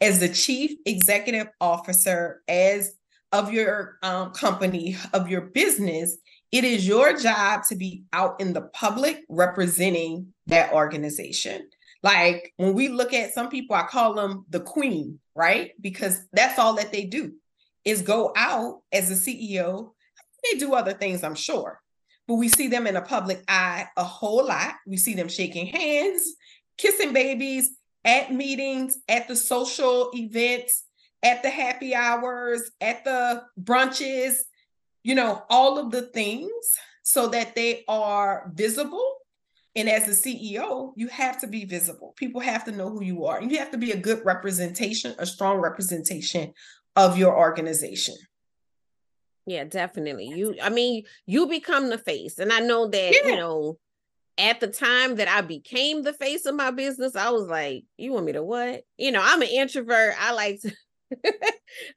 As 0.00 0.20
the 0.20 0.28
chief 0.28 0.78
executive 0.84 1.48
officer, 1.60 2.42
as 2.48 2.94
of 3.30 3.52
your 3.52 3.98
um, 4.02 4.32
company, 4.32 4.96
of 5.12 5.28
your 5.28 5.40
business, 5.40 6.16
it 6.50 6.64
is 6.64 6.86
your 6.86 7.16
job 7.16 7.62
to 7.68 7.76
be 7.76 8.04
out 8.12 8.40
in 8.40 8.52
the 8.52 8.60
public 8.60 9.24
representing 9.28 10.34
that 10.46 10.72
organization. 10.72 11.68
Like 12.02 12.52
when 12.56 12.74
we 12.74 12.88
look 12.88 13.14
at 13.14 13.32
some 13.32 13.48
people, 13.48 13.74
I 13.76 13.84
call 13.84 14.14
them 14.14 14.44
the 14.50 14.60
queen, 14.60 15.18
right? 15.34 15.70
Because 15.80 16.26
that's 16.32 16.58
all 16.58 16.74
that 16.74 16.92
they 16.92 17.04
do 17.04 17.32
is 17.84 18.02
go 18.02 18.32
out 18.36 18.80
as 18.92 19.10
a 19.10 19.14
CEO. 19.14 19.92
They 20.42 20.58
do 20.58 20.74
other 20.74 20.92
things, 20.92 21.22
I'm 21.22 21.34
sure, 21.34 21.80
but 22.26 22.34
we 22.34 22.48
see 22.48 22.68
them 22.68 22.86
in 22.86 22.96
a 22.96 23.02
public 23.02 23.42
eye 23.48 23.88
a 23.96 24.04
whole 24.04 24.46
lot. 24.46 24.74
We 24.86 24.96
see 24.96 25.14
them 25.14 25.28
shaking 25.28 25.66
hands, 25.66 26.24
kissing 26.76 27.12
babies 27.12 27.70
at 28.04 28.32
meetings, 28.32 28.98
at 29.08 29.28
the 29.28 29.36
social 29.36 30.10
events, 30.14 30.84
at 31.22 31.42
the 31.42 31.50
happy 31.50 31.94
hours, 31.94 32.70
at 32.80 33.04
the 33.04 33.44
brunches, 33.60 34.38
you 35.04 35.14
know, 35.14 35.42
all 35.48 35.78
of 35.78 35.90
the 35.90 36.02
things 36.02 36.50
so 37.02 37.28
that 37.28 37.54
they 37.54 37.84
are 37.88 38.50
visible. 38.54 39.16
And 39.74 39.88
as 39.88 40.06
a 40.06 40.10
CEO, 40.10 40.92
you 40.96 41.08
have 41.08 41.40
to 41.40 41.46
be 41.46 41.64
visible. 41.64 42.12
People 42.16 42.40
have 42.40 42.64
to 42.64 42.72
know 42.72 42.90
who 42.90 43.02
you 43.02 43.24
are. 43.24 43.42
You 43.42 43.58
have 43.58 43.70
to 43.70 43.78
be 43.78 43.92
a 43.92 43.96
good 43.96 44.20
representation, 44.24 45.14
a 45.18 45.24
strong 45.24 45.58
representation 45.58 46.52
of 46.94 47.16
your 47.16 47.36
organization. 47.36 48.14
Yeah, 49.46 49.64
definitely. 49.64 50.26
You 50.26 50.56
I 50.62 50.70
mean, 50.70 51.04
you 51.26 51.46
become 51.46 51.88
the 51.88 51.98
face. 51.98 52.38
And 52.38 52.52
I 52.52 52.60
know 52.60 52.86
that, 52.88 53.20
yeah. 53.22 53.30
you 53.30 53.36
know, 53.36 53.78
at 54.38 54.60
the 54.60 54.68
time 54.68 55.16
that 55.16 55.28
I 55.28 55.40
became 55.40 56.02
the 56.02 56.12
face 56.12 56.46
of 56.46 56.54
my 56.54 56.70
business, 56.70 57.16
I 57.16 57.30
was 57.30 57.48
like, 57.48 57.84
you 57.96 58.12
want 58.12 58.26
me 58.26 58.32
to 58.32 58.42
what? 58.42 58.82
You 58.96 59.12
know, 59.12 59.20
I'm 59.22 59.42
an 59.42 59.48
introvert. 59.48 60.14
I 60.18 60.32
like 60.32 60.60
to 60.62 60.72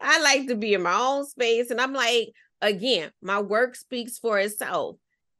I 0.02 0.22
like 0.22 0.48
to 0.48 0.56
be 0.56 0.74
in 0.74 0.82
my 0.82 0.96
own 0.96 1.26
space 1.26 1.72
and 1.72 1.80
I'm 1.80 1.94
like, 1.94 2.30
again, 2.62 3.12
my 3.22 3.42
work 3.42 3.76
speaks 3.76 4.18
for 4.18 4.40
itself. 4.40 4.98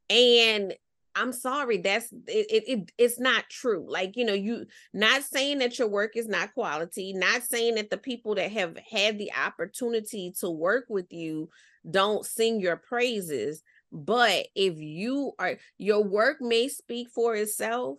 And 0.08 0.74
I'm 1.16 1.32
sorry, 1.32 1.78
that's 1.78 2.12
it, 2.12 2.46
it, 2.50 2.64
it, 2.68 2.92
it's 2.98 3.18
not 3.18 3.48
true. 3.48 3.86
Like, 3.88 4.16
you 4.16 4.24
know, 4.24 4.34
you 4.34 4.66
not 4.92 5.22
saying 5.22 5.58
that 5.58 5.78
your 5.78 5.88
work 5.88 6.14
is 6.14 6.28
not 6.28 6.52
quality, 6.52 7.14
not 7.14 7.42
saying 7.42 7.76
that 7.76 7.88
the 7.88 7.96
people 7.96 8.34
that 8.34 8.52
have 8.52 8.76
had 8.90 9.18
the 9.18 9.32
opportunity 9.32 10.32
to 10.40 10.50
work 10.50 10.84
with 10.88 11.10
you 11.10 11.48
don't 11.90 12.26
sing 12.26 12.60
your 12.60 12.76
praises, 12.76 13.62
but 13.90 14.46
if 14.54 14.78
you 14.78 15.32
are 15.38 15.56
your 15.78 16.04
work 16.04 16.38
may 16.40 16.68
speak 16.68 17.08
for 17.08 17.34
itself, 17.34 17.98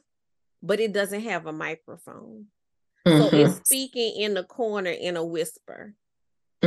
but 0.61 0.79
it 0.79 0.93
doesn't 0.93 1.21
have 1.21 1.47
a 1.47 1.53
microphone. 1.53 2.45
Mm-hmm. 3.07 3.17
So 3.17 3.25
it's 3.27 3.53
mm-hmm. 3.53 3.63
speaking 3.63 4.21
in 4.21 4.35
the 4.35 4.43
corner 4.43 4.91
in 4.91 5.17
a 5.17 5.25
whisper. 5.25 5.95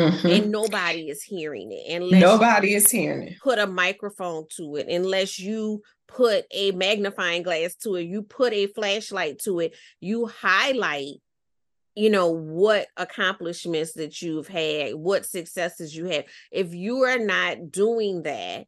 Mm-hmm. 0.01 0.27
And 0.27 0.51
nobody 0.51 1.11
is 1.11 1.23
hearing 1.23 1.73
it 1.73 1.95
unless 1.95 2.21
nobody 2.21 2.75
is 2.75 2.91
hearing 2.91 3.29
it. 3.29 3.41
Put 3.41 3.59
a 3.59 3.67
microphone 3.67 4.47
to 4.57 4.77
it, 4.77 4.89
unless 4.89 5.39
you 5.39 5.83
put 6.07 6.47
a 6.51 6.71
magnifying 6.73 7.43
glass 7.43 7.75
to 7.77 7.97
it, 7.97 8.03
you 8.03 8.23
put 8.23 8.53
a 8.53 8.67
flashlight 8.69 9.41
to 9.41 9.61
it, 9.61 9.77
you 10.01 10.27
highlight 10.27 11.17
you 11.97 12.09
know 12.09 12.29
what 12.29 12.87
accomplishments 12.97 13.95
that 13.95 14.23
you've 14.23 14.49
had 14.49 14.95
what 14.95 15.27
successes 15.27 15.95
you 15.95 16.07
have 16.07 16.25
if 16.51 16.73
you 16.73 17.03
are 17.03 17.19
not 17.19 17.71
doing 17.71 18.23
that 18.23 18.67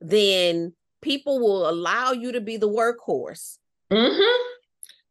then 0.00 0.72
people 1.02 1.38
will 1.40 1.68
allow 1.68 2.12
you 2.12 2.32
to 2.32 2.40
be 2.40 2.56
the 2.56 2.68
workhorse 2.68 3.58
mm-hmm. 3.90 4.42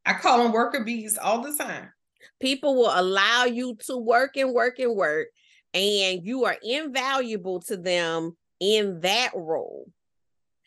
i 0.05 0.13
call 0.13 0.43
them 0.43 0.51
worker 0.51 0.83
bees 0.83 1.17
all 1.17 1.41
the 1.41 1.55
time 1.55 1.91
people 2.39 2.75
will 2.75 2.91
allow 2.93 3.45
you 3.45 3.75
to 3.85 3.97
work 3.97 4.37
and 4.37 4.53
work 4.53 4.79
and 4.79 4.95
work 4.95 5.27
and 5.73 6.23
you 6.23 6.45
are 6.45 6.57
invaluable 6.63 7.59
to 7.59 7.77
them 7.77 8.35
in 8.59 8.99
that 9.01 9.31
role 9.35 9.87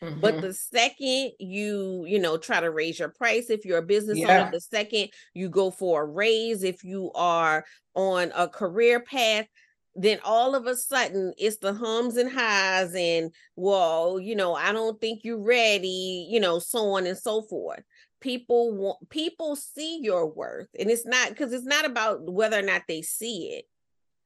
Mm-hmm. 0.03 0.19
But 0.19 0.41
the 0.41 0.53
second 0.53 1.33
you, 1.39 2.05
you 2.07 2.19
know, 2.19 2.37
try 2.37 2.59
to 2.59 2.71
raise 2.71 2.97
your 2.97 3.09
price, 3.09 3.49
if 3.49 3.65
you're 3.65 3.77
a 3.77 3.83
business 3.83 4.17
yeah. 4.17 4.41
owner, 4.41 4.51
the 4.51 4.59
second 4.59 5.09
you 5.33 5.49
go 5.49 5.69
for 5.69 6.01
a 6.01 6.05
raise, 6.05 6.63
if 6.63 6.83
you 6.83 7.11
are 7.13 7.63
on 7.93 8.31
a 8.35 8.47
career 8.47 8.99
path, 8.99 9.45
then 9.93 10.19
all 10.23 10.55
of 10.55 10.65
a 10.65 10.75
sudden 10.75 11.33
it's 11.37 11.57
the 11.57 11.73
hums 11.73 12.17
and 12.17 12.31
highs 12.31 12.95
and 12.95 13.31
well, 13.55 14.19
you 14.19 14.35
know, 14.35 14.55
I 14.55 14.71
don't 14.71 14.99
think 14.99 15.19
you're 15.23 15.43
ready, 15.43 16.27
you 16.29 16.39
know, 16.39 16.57
so 16.57 16.91
on 16.91 17.05
and 17.05 17.17
so 17.17 17.43
forth. 17.43 17.83
People 18.21 18.73
want 18.73 19.09
people 19.09 19.55
see 19.55 19.99
your 20.01 20.27
worth, 20.27 20.69
and 20.79 20.89
it's 20.89 21.05
not 21.05 21.29
because 21.29 21.51
it's 21.53 21.65
not 21.65 21.85
about 21.85 22.31
whether 22.31 22.57
or 22.59 22.63
not 22.63 22.83
they 22.87 23.01
see 23.01 23.53
it, 23.53 23.65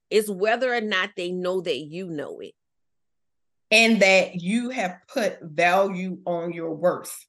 it's 0.09 0.29
whether 0.29 0.73
or 0.73 0.81
not 0.81 1.11
they 1.15 1.31
know 1.31 1.61
that 1.61 1.77
you 1.77 2.07
know 2.09 2.39
it. 2.39 2.53
And 3.71 4.01
that 4.01 4.35
you 4.35 4.69
have 4.69 4.97
put 5.07 5.39
value 5.41 6.19
on 6.25 6.53
your 6.53 6.73
worth 6.73 7.25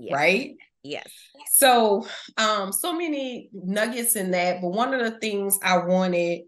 yes. 0.00 0.14
right? 0.14 0.56
Yes. 0.82 1.10
So 1.52 2.06
um 2.38 2.72
so 2.72 2.96
many 2.96 3.50
nuggets 3.52 4.16
in 4.16 4.30
that 4.30 4.62
but 4.62 4.70
one 4.70 4.94
of 4.94 5.00
the 5.00 5.18
things 5.18 5.58
i 5.62 5.76
wanted 5.76 6.42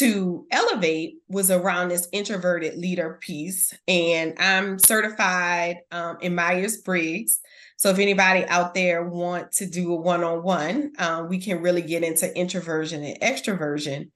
to 0.00 0.46
elevate 0.50 1.14
was 1.28 1.50
around 1.50 1.88
this 1.88 2.08
introverted 2.12 2.76
leader 2.76 3.18
piece 3.20 3.72
and 3.88 4.34
i'm 4.38 4.78
certified 4.78 5.78
um, 5.92 6.18
in 6.20 6.34
myers-briggs 6.34 7.40
so 7.76 7.88
if 7.88 7.98
anybody 7.98 8.44
out 8.46 8.74
there 8.74 9.04
want 9.04 9.50
to 9.52 9.66
do 9.66 9.92
a 9.92 9.96
one-on-one 9.96 10.92
um, 10.98 11.28
we 11.28 11.38
can 11.38 11.62
really 11.62 11.82
get 11.82 12.02
into 12.02 12.36
introversion 12.36 13.02
and 13.04 13.20
extroversion 13.20 14.10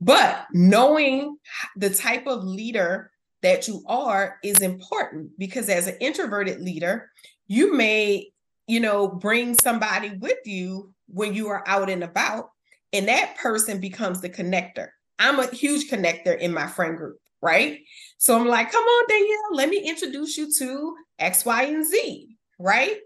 but 0.00 0.46
knowing 0.52 1.36
the 1.76 1.90
type 1.90 2.26
of 2.26 2.44
leader 2.44 3.10
that 3.42 3.68
you 3.68 3.82
are 3.86 4.38
is 4.42 4.60
important 4.60 5.30
because 5.38 5.68
as 5.68 5.86
an 5.86 5.96
introverted 6.00 6.60
leader, 6.60 7.10
you 7.46 7.74
may, 7.74 8.30
you 8.66 8.80
know, 8.80 9.08
bring 9.08 9.54
somebody 9.54 10.10
with 10.18 10.38
you 10.44 10.92
when 11.06 11.34
you 11.34 11.48
are 11.48 11.62
out 11.66 11.88
and 11.88 12.04
about, 12.04 12.50
and 12.92 13.08
that 13.08 13.36
person 13.36 13.80
becomes 13.80 14.20
the 14.20 14.28
connector. 14.28 14.88
I'm 15.18 15.38
a 15.38 15.46
huge 15.46 15.90
connector 15.90 16.38
in 16.38 16.52
my 16.52 16.66
friend 16.66 16.96
group, 16.96 17.18
right? 17.42 17.80
So 18.18 18.38
I'm 18.38 18.46
like, 18.46 18.70
come 18.72 18.84
on, 18.84 19.06
Danielle, 19.08 19.54
let 19.54 19.68
me 19.68 19.78
introduce 19.78 20.36
you 20.36 20.52
to 20.58 20.96
X, 21.18 21.44
Y, 21.44 21.62
and 21.64 21.86
Z, 21.86 22.36
right? 22.58 22.98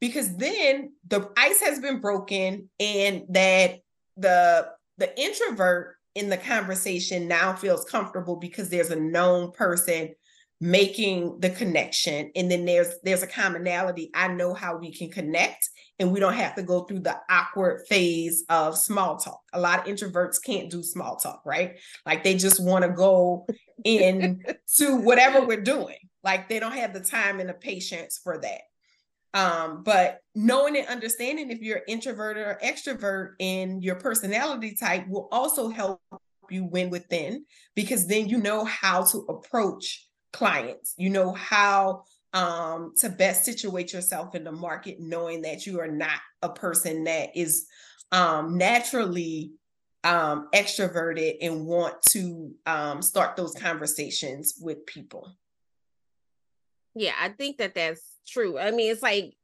Because 0.00 0.36
then 0.36 0.92
the 1.06 1.30
ice 1.36 1.60
has 1.60 1.78
been 1.78 2.00
broken 2.00 2.70
and 2.78 3.22
that 3.30 3.80
the 4.16 4.68
the 4.98 5.18
introvert 5.18 5.96
in 6.14 6.28
the 6.28 6.36
conversation 6.36 7.28
now 7.28 7.54
feels 7.54 7.84
comfortable 7.84 8.36
because 8.36 8.68
there's 8.68 8.90
a 8.90 8.96
known 8.96 9.52
person 9.52 10.14
making 10.60 11.40
the 11.40 11.48
connection 11.48 12.30
and 12.36 12.50
then 12.50 12.66
there's 12.66 12.94
there's 13.02 13.22
a 13.22 13.26
commonality 13.26 14.10
i 14.14 14.28
know 14.28 14.52
how 14.52 14.76
we 14.76 14.92
can 14.92 15.08
connect 15.08 15.70
and 16.00 16.10
we 16.10 16.18
don't 16.18 16.32
have 16.32 16.54
to 16.54 16.62
go 16.62 16.84
through 16.84 17.00
the 17.00 17.16
awkward 17.28 17.86
phase 17.86 18.42
of 18.48 18.76
small 18.76 19.18
talk. 19.18 19.42
A 19.52 19.60
lot 19.60 19.80
of 19.80 19.94
introverts 19.94 20.42
can't 20.42 20.70
do 20.70 20.82
small 20.82 21.16
talk 21.16 21.42
right? 21.44 21.78
Like 22.06 22.24
they 22.24 22.34
just 22.34 22.62
want 22.62 22.84
to 22.84 22.90
go 22.90 23.46
in 23.84 24.42
to 24.78 24.96
whatever 24.96 25.44
we're 25.44 25.60
doing. 25.60 25.98
Like 26.24 26.48
they 26.48 26.58
don't 26.58 26.72
have 26.72 26.94
the 26.94 27.00
time 27.00 27.38
and 27.38 27.48
the 27.48 27.54
patience 27.54 28.18
for 28.22 28.38
that. 28.38 28.62
Um, 29.32 29.82
but 29.84 30.18
knowing 30.34 30.76
and 30.76 30.88
understanding 30.88 31.50
if 31.50 31.60
you're 31.60 31.82
introvert 31.86 32.36
or 32.36 32.58
extrovert 32.64 33.34
and 33.38 33.84
your 33.84 33.94
personality 33.94 34.74
type 34.74 35.06
will 35.06 35.28
also 35.30 35.68
help 35.68 36.00
you 36.48 36.64
win 36.64 36.90
within 36.90 37.44
because 37.76 38.08
then 38.08 38.28
you 38.28 38.38
know 38.38 38.64
how 38.64 39.04
to 39.04 39.18
approach 39.28 40.08
clients. 40.32 40.94
You 40.96 41.10
know 41.10 41.32
how 41.32 42.04
um, 42.32 42.94
to 42.98 43.08
best 43.08 43.44
situate 43.44 43.92
yourself 43.92 44.34
in 44.34 44.44
the 44.44 44.52
market, 44.52 45.00
knowing 45.00 45.42
that 45.42 45.66
you 45.66 45.80
are 45.80 45.88
not 45.88 46.20
a 46.42 46.48
person 46.48 47.04
that 47.04 47.36
is 47.36 47.66
um, 48.12 48.56
naturally 48.56 49.52
um, 50.04 50.48
extroverted 50.54 51.36
and 51.42 51.66
want 51.66 52.00
to 52.10 52.52
um, 52.66 53.02
start 53.02 53.36
those 53.36 53.54
conversations 53.54 54.54
with 54.60 54.86
people. 54.86 55.32
Yeah, 56.94 57.12
I 57.20 57.30
think 57.30 57.58
that 57.58 57.74
that's 57.74 58.02
true. 58.26 58.58
I 58.58 58.70
mean, 58.70 58.90
it's 58.90 59.02
like 59.02 59.34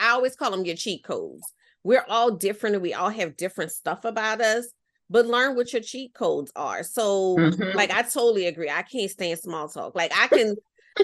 I 0.00 0.10
always 0.10 0.36
call 0.36 0.50
them 0.50 0.64
your 0.64 0.76
cheat 0.76 1.04
codes. 1.04 1.42
We're 1.84 2.04
all 2.08 2.32
different 2.32 2.76
and 2.76 2.82
we 2.82 2.94
all 2.94 3.10
have 3.10 3.36
different 3.36 3.70
stuff 3.70 4.04
about 4.04 4.40
us, 4.40 4.66
but 5.08 5.26
learn 5.26 5.54
what 5.54 5.72
your 5.72 5.82
cheat 5.82 6.14
codes 6.14 6.50
are. 6.56 6.82
So, 6.82 7.36
mm-hmm. 7.36 7.76
like, 7.76 7.92
I 7.92 8.02
totally 8.02 8.46
agree. 8.46 8.70
I 8.70 8.82
can't 8.82 9.10
stand 9.10 9.38
small 9.38 9.68
talk. 9.68 9.94
Like, 9.94 10.12
I 10.16 10.28
can. 10.28 10.56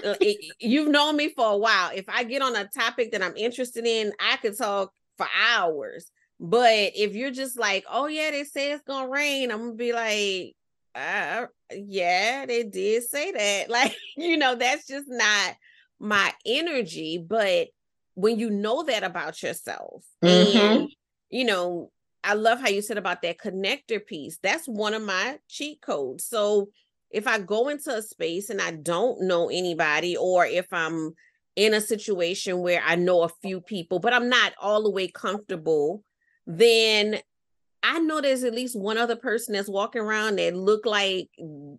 Uh, 0.03 0.15
you've 0.59 0.89
known 0.89 1.15
me 1.15 1.29
for 1.29 1.51
a 1.51 1.57
while. 1.57 1.91
If 1.93 2.09
I 2.09 2.23
get 2.23 2.41
on 2.41 2.55
a 2.55 2.67
topic 2.67 3.11
that 3.11 3.21
I'm 3.21 3.35
interested 3.37 3.85
in, 3.85 4.13
I 4.19 4.37
could 4.37 4.57
talk 4.57 4.91
for 5.17 5.27
hours. 5.47 6.09
But 6.39 6.91
if 6.95 7.15
you're 7.15 7.31
just 7.31 7.57
like, 7.57 7.85
oh 7.89 8.07
yeah, 8.07 8.31
they 8.31 8.43
say 8.43 8.71
it's 8.71 8.83
gonna 8.83 9.09
rain, 9.09 9.51
I'm 9.51 9.59
gonna 9.59 9.73
be 9.73 9.93
like, 9.93 10.55
uh, 10.95 11.47
yeah, 11.71 12.45
they 12.45 12.63
did 12.63 13.03
say 13.03 13.31
that. 13.31 13.69
Like, 13.69 13.95
you 14.17 14.37
know, 14.37 14.55
that's 14.55 14.87
just 14.87 15.07
not 15.07 15.55
my 15.99 16.33
energy. 16.45 17.23
But 17.25 17.69
when 18.15 18.39
you 18.39 18.49
know 18.49 18.83
that 18.83 19.03
about 19.03 19.41
yourself, 19.41 20.03
mm-hmm. 20.23 20.57
and 20.57 20.89
you 21.29 21.45
know, 21.45 21.91
I 22.23 22.33
love 22.33 22.59
how 22.59 22.69
you 22.69 22.81
said 22.81 22.97
about 22.97 23.21
that 23.21 23.37
connector 23.37 24.05
piece. 24.05 24.37
That's 24.41 24.67
one 24.67 24.93
of 24.93 25.01
my 25.01 25.39
cheat 25.49 25.81
codes. 25.81 26.25
So 26.25 26.69
if 27.13 27.27
I 27.27 27.39
go 27.39 27.69
into 27.69 27.95
a 27.95 28.01
space 28.01 28.49
and 28.49 28.61
I 28.61 28.71
don't 28.71 29.21
know 29.21 29.49
anybody, 29.49 30.17
or 30.17 30.45
if 30.45 30.67
I'm 30.71 31.13
in 31.55 31.73
a 31.73 31.81
situation 31.81 32.59
where 32.59 32.81
I 32.85 32.95
know 32.95 33.21
a 33.21 33.29
few 33.41 33.61
people, 33.61 33.99
but 33.99 34.13
I'm 34.13 34.27
not 34.29 34.53
all 34.59 34.83
the 34.83 34.89
way 34.89 35.07
comfortable, 35.07 36.03
then 36.47 37.19
I 37.83 37.99
know 37.99 38.21
there's 38.21 38.43
at 38.43 38.55
least 38.55 38.79
one 38.79 38.97
other 38.97 39.15
person 39.15 39.53
that's 39.53 39.69
walking 39.69 40.01
around 40.01 40.37
that 40.37 40.55
look 40.55 40.85
like 40.85 41.29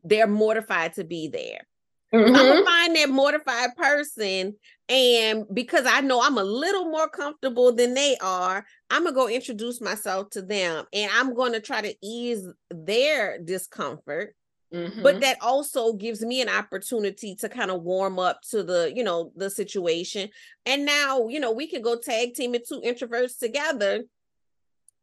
they're 0.04 0.26
mortified 0.26 0.94
to 0.94 1.04
be 1.04 1.28
there. 1.28 1.66
Mm-hmm. 2.14 2.36
I'm 2.36 2.46
gonna 2.46 2.64
find 2.64 2.96
that 2.96 3.10
mortified 3.10 3.70
person, 3.76 4.54
and 4.88 5.44
because 5.52 5.84
I 5.84 6.00
know 6.00 6.22
I'm 6.22 6.38
a 6.38 6.44
little 6.44 6.84
more 6.84 7.08
comfortable 7.08 7.72
than 7.72 7.94
they 7.94 8.16
are, 8.20 8.64
I'm 8.90 9.02
gonna 9.02 9.16
go 9.16 9.28
introduce 9.28 9.80
myself 9.80 10.30
to 10.30 10.42
them, 10.42 10.84
and 10.92 11.10
I'm 11.12 11.34
gonna 11.34 11.58
try 11.58 11.80
to 11.80 11.94
ease 12.00 12.46
their 12.70 13.40
discomfort. 13.40 14.36
Mm-hmm. 14.74 15.02
But 15.02 15.20
that 15.20 15.38
also 15.40 15.92
gives 15.92 16.22
me 16.22 16.40
an 16.40 16.48
opportunity 16.48 17.36
to 17.36 17.48
kind 17.48 17.70
of 17.70 17.82
warm 17.82 18.18
up 18.18 18.40
to 18.50 18.64
the, 18.64 18.92
you 18.94 19.04
know, 19.04 19.30
the 19.36 19.48
situation. 19.48 20.30
And 20.66 20.84
now, 20.84 21.28
you 21.28 21.38
know, 21.38 21.52
we 21.52 21.68
can 21.68 21.80
go 21.80 21.96
tag 21.96 22.34
team 22.34 22.54
two 22.66 22.80
introverts 22.80 23.38
together 23.38 24.02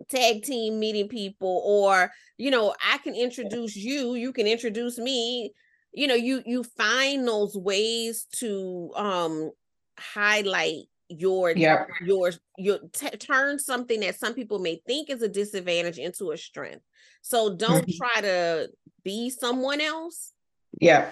tag 0.09 0.43
team 0.43 0.79
meeting 0.79 1.07
people 1.07 1.61
or 1.65 2.11
you 2.37 2.49
know 2.49 2.73
i 2.91 2.97
can 2.99 3.13
introduce 3.15 3.75
you 3.75 4.15
you 4.15 4.33
can 4.33 4.47
introduce 4.47 4.97
me 4.97 5.53
you 5.93 6.07
know 6.07 6.15
you 6.15 6.41
you 6.45 6.63
find 6.63 7.27
those 7.27 7.55
ways 7.55 8.25
to 8.31 8.91
um 8.95 9.51
highlight 9.99 10.85
your 11.11 11.51
yep. 11.51 11.87
your 12.03 12.31
your 12.57 12.79
t- 12.93 13.09
turn 13.11 13.59
something 13.59 13.99
that 13.99 14.17
some 14.17 14.33
people 14.33 14.59
may 14.59 14.81
think 14.87 15.09
is 15.09 15.21
a 15.21 15.27
disadvantage 15.27 15.97
into 15.97 16.31
a 16.31 16.37
strength 16.37 16.83
so 17.21 17.55
don't 17.55 17.87
mm-hmm. 17.87 17.97
try 17.97 18.21
to 18.21 18.69
be 19.03 19.29
someone 19.29 19.81
else 19.81 20.33
yeah 20.79 21.09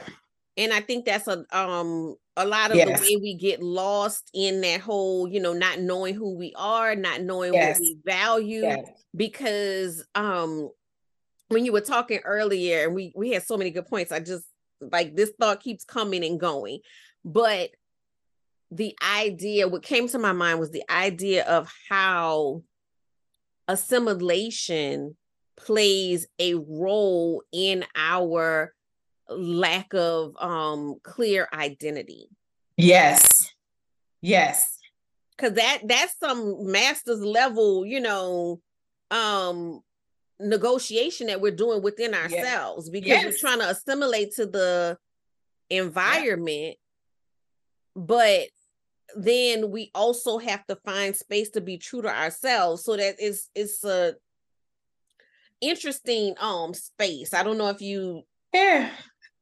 and 0.58 0.74
i 0.74 0.80
think 0.80 1.06
that's 1.06 1.28
a 1.28 1.46
um 1.52 2.16
a 2.38 2.46
lot 2.46 2.72
of 2.72 2.78
yes. 2.78 3.00
the 3.00 3.06
way 3.06 3.22
we 3.22 3.34
get 3.36 3.62
lost 3.62 4.30
in 4.34 4.62
that 4.62 4.80
whole 4.80 5.28
you 5.28 5.42
know 5.42 5.54
not 5.54 5.80
knowing 5.80 6.16
who 6.16 6.38
we 6.38 6.54
are 6.56 6.96
not 6.96 7.22
knowing 7.22 7.54
yes. 7.54 7.80
what 7.80 7.82
we 7.82 7.98
value 8.06 8.62
yes. 8.62 8.88
because 9.16 10.06
um 10.16 10.70
when 11.50 11.66
you 11.66 11.74
were 11.74 11.82
talking 11.82 12.20
earlier 12.24 12.86
and 12.86 12.96
we 12.96 13.12
we 13.16 13.32
had 13.32 13.44
so 13.44 13.58
many 13.58 13.70
good 13.72 13.88
points 13.88 14.12
i 14.12 14.20
just 14.20 14.46
like 14.80 15.16
this 15.16 15.32
thought 15.40 15.60
keeps 15.60 15.84
coming 15.84 16.24
and 16.24 16.40
going 16.40 16.80
but 17.26 17.70
the 18.72 18.96
idea 19.16 19.68
what 19.68 19.84
came 19.84 20.08
to 20.10 20.20
my 20.20 20.32
mind 20.32 20.60
was 20.60 20.72
the 20.72 20.84
idea 20.90 21.44
of 21.46 21.72
how 21.90 22.64
assimilation 23.68 25.16
plays 25.56 26.28
a 26.40 26.56
role 26.56 27.44
in 27.52 27.86
our 27.96 28.74
lack 29.30 29.94
of 29.94 30.36
um 30.40 30.96
clear 31.04 31.48
identity. 31.54 32.30
Yes. 32.78 33.54
Yes. 34.22 34.78
Cause 35.38 35.54
that 35.54 35.82
that's 35.86 36.18
some 36.20 36.72
master's 36.72 37.22
level, 37.22 37.86
you 37.86 38.00
know, 38.00 38.60
um 39.12 39.82
negotiation 40.40 41.28
that 41.28 41.42
we're 41.42 41.52
doing 41.52 41.82
within 41.82 42.14
ourselves 42.14 42.88
yes. 42.88 42.92
because 42.92 43.08
yes. 43.08 43.26
we're 43.26 43.38
trying 43.38 43.60
to 43.60 43.70
assimilate 43.70 44.34
to 44.36 44.46
the 44.46 44.98
environment. 45.70 46.76
Yeah. 46.76 48.02
But 48.02 48.48
then 49.16 49.72
we 49.72 49.92
also 49.96 50.38
have 50.38 50.66
to 50.68 50.76
find 50.78 51.16
space 51.16 51.50
to 51.52 51.62
be 51.62 51.78
true 51.78 52.02
to 52.02 52.10
ourselves 52.10 52.84
so 52.84 52.96
that 52.96 53.16
it's 53.20 53.50
it's 53.56 53.84
a 53.84 54.16
interesting 55.62 56.36
um 56.40 56.74
space. 56.74 57.34
I 57.34 57.44
don't 57.44 57.58
know 57.58 57.70
if 57.70 57.82
you 57.82 58.24
Yeah. 58.54 58.90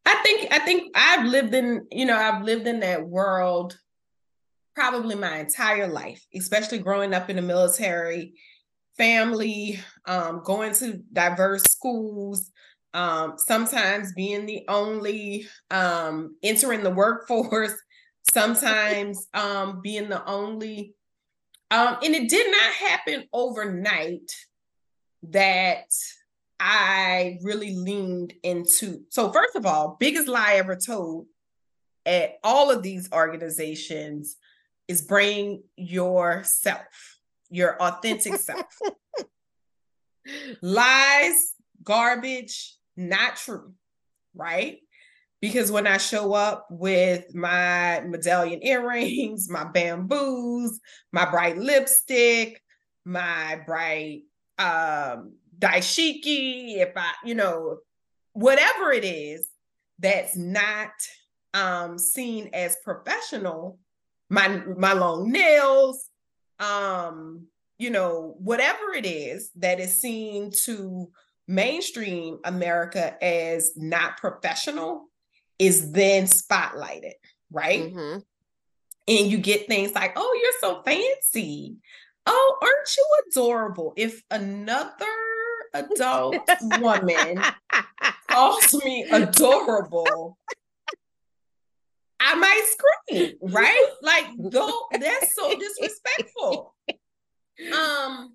I 0.05 0.15
think 0.24 0.51
I 0.51 0.59
think 0.59 0.91
I've 0.95 1.26
lived 1.26 1.53
in, 1.53 1.86
you 1.91 2.05
know, 2.05 2.18
I've 2.18 2.43
lived 2.43 2.65
in 2.65 2.80
that 2.80 3.05
world 3.05 3.78
probably 4.74 5.15
my 5.15 5.39
entire 5.39 5.88
life, 5.88 6.24
especially 6.36 6.80
growing 6.80 7.13
up 7.13 7.30
in 7.30 7.36
the 7.36 7.41
military 7.41 8.34
family, 8.97 9.80
um, 10.05 10.41
going 10.43 10.74
to 10.76 11.01
diverse 11.11 11.63
schools, 11.63 12.51
um, 12.93 13.34
sometimes 13.38 14.13
being 14.13 14.45
the 14.45 14.63
only 14.68 15.47
um, 15.72 16.36
entering 16.43 16.84
the 16.84 16.89
workforce, 16.89 17.74
sometimes 18.32 19.28
um, 19.34 19.82
being 19.82 20.09
the 20.09 20.23
only. 20.25 20.93
Um, 21.69 21.97
and 22.03 22.15
it 22.15 22.30
did 22.30 22.49
not 22.49 22.73
happen 22.73 23.25
overnight 23.34 24.32
that 25.23 25.91
I 26.59 27.39
really 27.41 27.75
leaned 27.75 28.34
into. 28.43 29.01
So, 29.09 29.32
first 29.32 29.55
of 29.55 29.65
all, 29.65 29.97
biggest 29.99 30.28
lie 30.28 30.55
ever 30.55 30.75
told 30.75 31.28
at 32.05 32.39
all 32.43 32.71
of 32.71 32.82
these 32.82 33.09
organizations 33.11 34.38
is 34.88 35.01
bring 35.01 35.63
yourself, 35.75 37.19
your 37.49 37.82
authentic 37.82 38.36
self. 38.39 38.65
Lies, 40.61 41.53
garbage, 41.84 42.75
not 42.95 43.36
true, 43.36 43.73
right? 44.34 44.80
Because 45.47 45.71
when 45.71 45.87
I 45.87 45.95
show 45.95 46.33
up 46.33 46.67
with 46.69 47.33
my 47.33 48.01
medallion 48.01 48.59
earrings, 48.63 49.49
my 49.49 49.63
bamboos, 49.63 50.77
my 51.13 51.23
bright 51.29 51.57
lipstick, 51.57 52.61
my 53.05 53.61
bright 53.65 54.23
um 54.59 55.35
dashiki, 55.57 56.79
if 56.79 56.91
I, 56.97 57.13
you 57.23 57.33
know, 57.33 57.77
whatever 58.33 58.91
it 58.91 59.05
is 59.05 59.49
that's 59.99 60.35
not 60.35 60.91
um 61.53 61.97
seen 61.97 62.49
as 62.51 62.75
professional, 62.83 63.79
my 64.29 64.49
my 64.77 64.91
long 64.91 65.31
nails, 65.31 66.09
um, 66.59 67.47
you 67.77 67.89
know, 67.89 68.35
whatever 68.39 68.93
it 68.93 69.05
is 69.05 69.49
that 69.55 69.79
is 69.79 70.01
seen 70.01 70.51
to 70.65 71.09
mainstream 71.47 72.39
America 72.43 73.15
as 73.23 73.71
not 73.77 74.17
professional 74.17 75.07
is 75.60 75.91
then 75.91 76.26
spotlighted, 76.26 77.14
right? 77.51 77.93
Mm-hmm. 77.93 78.20
And 79.10 79.32
you 79.32 79.38
get 79.38 79.68
things 79.68 79.93
like, 79.93 80.14
oh, 80.16 80.39
you're 80.41 80.60
so 80.60 80.82
fancy. 80.84 81.78
Oh, 82.26 82.58
aren't 82.62 82.97
you 82.97 83.05
adorable? 83.30 83.93
If 83.95 84.22
another 84.30 85.05
adult 85.74 86.36
woman 86.80 87.41
calls 88.30 88.74
me 88.74 89.08
adorable, 89.10 90.38
I 92.20 92.36
might 92.36 92.66
scream, 92.68 93.38
right? 93.41 93.89
Like, 94.01 94.26
go, 94.49 94.88
that's 94.91 95.36
so 95.36 95.58
disrespectful. 95.58 96.76
Um, 97.74 98.34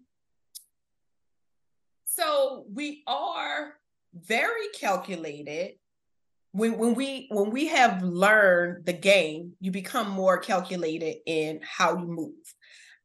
so 2.07 2.64
we 2.73 3.03
are 3.07 3.75
very 4.14 4.68
calculated. 4.79 5.75
When, 6.53 6.76
when 6.76 6.94
we 6.94 7.28
when 7.30 7.50
we 7.50 7.68
have 7.68 8.03
learned 8.03 8.84
the 8.84 8.92
game, 8.92 9.55
you 9.61 9.70
become 9.70 10.11
more 10.11 10.38
calculated 10.38 11.16
in 11.26 11.61
how 11.62 11.96
you 11.96 12.07
move. 12.07 12.34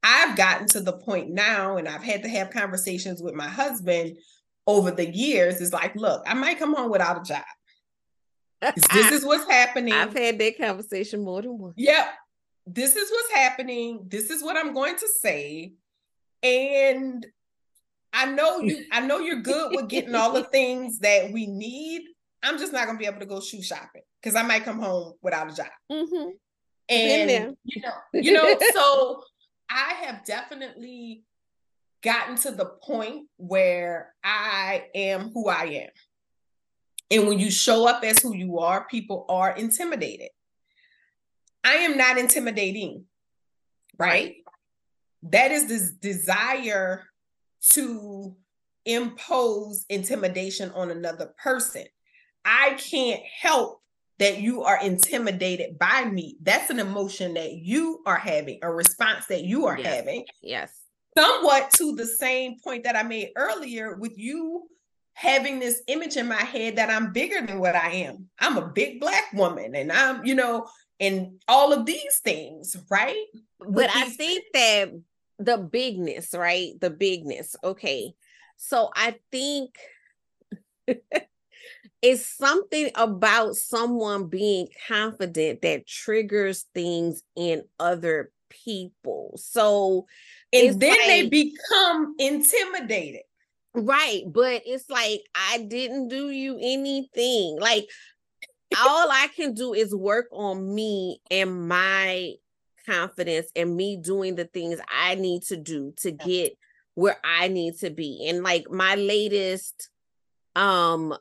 I've 0.04 0.38
gotten 0.38 0.68
to 0.70 0.82
the 0.82 0.94
point 0.94 1.30
now, 1.30 1.78
and 1.78 1.88
I've 1.88 2.04
had 2.04 2.24
to 2.24 2.30
have 2.30 2.50
conversations 2.52 3.22
with 3.22 3.34
my 3.34 3.48
husband 3.48 4.18
over 4.66 4.92
the 4.92 5.10
years. 5.10 5.62
It's 5.62 5.74
like, 5.74 5.96
look, 5.96 6.24
I 6.28 6.34
might 6.34 6.60
come 6.60 6.76
home 6.76 6.92
without 6.92 7.22
a 7.22 7.24
job. 7.24 7.44
this 8.92 9.12
is 9.12 9.26
what's 9.26 9.50
happening. 9.50 9.94
I've 9.94 10.14
had 10.14 10.38
that 10.40 10.58
conversation 10.58 11.24
more 11.24 11.42
than 11.42 11.58
once. 11.58 11.76
Yep. 11.78 12.08
This 12.68 12.96
is 12.96 13.10
what's 13.10 13.34
happening. 13.34 14.06
This 14.08 14.30
is 14.30 14.44
what 14.44 14.58
I'm 14.58 14.74
going 14.74 14.98
to 14.98 15.08
say. 15.08 15.74
And 16.44 17.26
I 18.12 18.26
know 18.26 18.60
you, 18.60 18.86
I 18.92 19.02
know 19.02 19.20
you're 19.20 19.42
good 19.42 19.72
with 19.74 19.88
getting 19.88 20.16
all 20.16 20.34
the 20.34 20.44
things 20.52 21.00
that 21.00 21.32
we 21.32 21.48
need. 21.48 22.04
I'm 22.44 22.58
just 22.58 22.74
not 22.74 22.86
gonna 22.86 23.00
be 23.00 23.06
able 23.06 23.20
to 23.20 23.26
go 23.26 23.42
shoe 23.42 23.62
shopping 23.62 24.04
because 24.22 24.36
I 24.36 24.44
might 24.44 24.64
come 24.64 24.80
home 24.80 25.14
without 25.22 25.52
a 25.52 25.56
job. 25.56 25.68
Mm-hmm. 25.92 26.30
And 26.90 27.58
you 27.64 27.82
know, 27.82 27.94
you 28.14 28.34
know, 28.34 28.58
so 28.74 29.24
I 29.70 29.94
have 30.06 30.26
definitely 30.26 31.24
gotten 32.04 32.36
to 32.38 32.52
the 32.52 32.66
point 32.66 33.28
where 33.38 34.14
I 34.24 34.86
am 34.96 35.32
who 35.34 35.50
I 35.50 35.64
am. 35.64 35.90
And 37.10 37.28
when 37.28 37.40
you 37.40 37.50
show 37.50 37.88
up 37.88 38.04
as 38.04 38.20
who 38.20 38.36
you 38.36 38.60
are, 38.60 38.86
people 38.88 39.26
are 39.30 39.56
intimidated. 39.56 40.30
I 41.64 41.76
am 41.76 41.98
not 41.98 42.18
intimidating, 42.18 43.06
right? 43.98 44.36
That 45.24 45.52
is 45.52 45.68
this 45.68 45.92
desire 45.92 47.04
to 47.74 48.36
impose 48.86 49.86
intimidation 49.90 50.72
on 50.72 50.92
another 50.92 51.34
person. 51.42 51.86
I 52.48 52.76
can't 52.76 53.22
help 53.42 53.82
that 54.20 54.40
you 54.40 54.64
are 54.64 54.82
intimidated 54.82 55.78
by 55.78 56.06
me. 56.06 56.38
That's 56.42 56.70
an 56.70 56.80
emotion 56.80 57.36
that 57.36 57.54
you 57.54 58.02
are 58.06 58.18
having, 58.18 58.60
a 58.64 58.72
response 58.72 59.28
that 59.28 59.44
you 59.44 59.68
are 59.68 59.78
yes. 59.78 59.96
having. 59.96 60.26
Yes. 60.42 60.74
Somewhat 61.16 61.72
to 61.74 61.96
the 61.96 62.06
same 62.06 62.60
point 62.64 62.86
that 62.86 62.96
I 62.96 63.04
made 63.04 63.32
earlier 63.36 63.96
with 63.96 64.18
you 64.18 64.68
having 65.14 65.60
this 65.60 65.82
image 65.88 66.16
in 66.16 66.28
my 66.28 66.36
head 66.36 66.78
that 66.78 66.90
I'm 66.90 67.12
bigger 67.12 67.46
than 67.46 67.60
what 67.60 67.76
I 67.76 67.90
am. 67.90 68.30
I'm 68.40 68.58
a 68.58 68.68
big 68.68 69.00
black 69.00 69.34
woman 69.34 69.76
and 69.76 69.92
I'm, 69.92 70.24
you 70.26 70.36
know, 70.36 70.68
and 71.00 71.42
all 71.48 71.74
of 71.74 71.86
these 71.86 72.20
things, 72.24 72.78
right? 72.90 73.26
But 73.60 73.90
I 73.94 74.10
think 74.10 74.46
that 74.54 74.92
the 75.40 75.58
bigness, 75.58 76.34
right? 76.34 76.80
The 76.80 76.92
bigness. 76.92 77.56
Okay. 77.64 78.14
So 78.58 78.90
I 78.96 79.16
think 79.32 79.76
it's 82.08 82.26
something 82.26 82.90
about 82.96 83.56
someone 83.56 84.28
being 84.28 84.70
confident 84.88 85.62
that 85.62 85.86
triggers 85.86 86.66
things 86.74 87.22
in 87.36 87.64
other 87.82 88.32
people. 88.50 89.34
So 89.36 90.06
and 90.54 90.80
then 90.80 90.92
like, 90.92 91.08
they 91.08 91.28
become 91.28 92.16
intimidated. 92.18 93.24
Right. 93.74 94.24
But 94.26 94.62
it's 94.66 94.90
like, 94.90 95.20
I 95.36 95.66
didn't 95.68 96.08
do 96.08 96.30
you 96.30 96.58
anything. 96.62 97.58
Like, 97.60 97.90
all 98.78 99.12
I 99.12 99.28
can 99.36 99.54
do 99.54 99.74
is 99.74 99.94
work 99.94 100.28
on 100.32 100.74
me 100.74 101.20
and 101.30 101.68
my 101.68 102.36
confidence 102.86 103.48
and 103.54 103.76
me 103.76 103.98
doing 103.98 104.36
the 104.36 104.46
things 104.46 104.80
I 104.90 105.16
need 105.16 105.44
to 105.44 105.58
do 105.58 105.94
to 105.98 106.12
get 106.12 106.58
where 106.96 107.18
I 107.22 107.50
need 107.50 107.80
to 107.80 107.90
be. 107.90 108.28
And 108.30 108.44
like 108.44 108.72
my 108.72 108.96
latest 108.96 109.90
um 110.56 111.14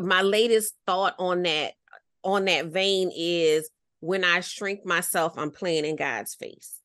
my 0.00 0.22
latest 0.22 0.74
thought 0.86 1.14
on 1.18 1.42
that 1.42 1.74
on 2.22 2.46
that 2.46 2.66
vein 2.66 3.10
is 3.14 3.70
when 4.00 4.24
I 4.24 4.40
shrink 4.40 4.84
myself, 4.84 5.34
I'm 5.36 5.50
playing 5.50 5.84
in 5.84 5.96
God's 5.96 6.34
face. 6.34 6.80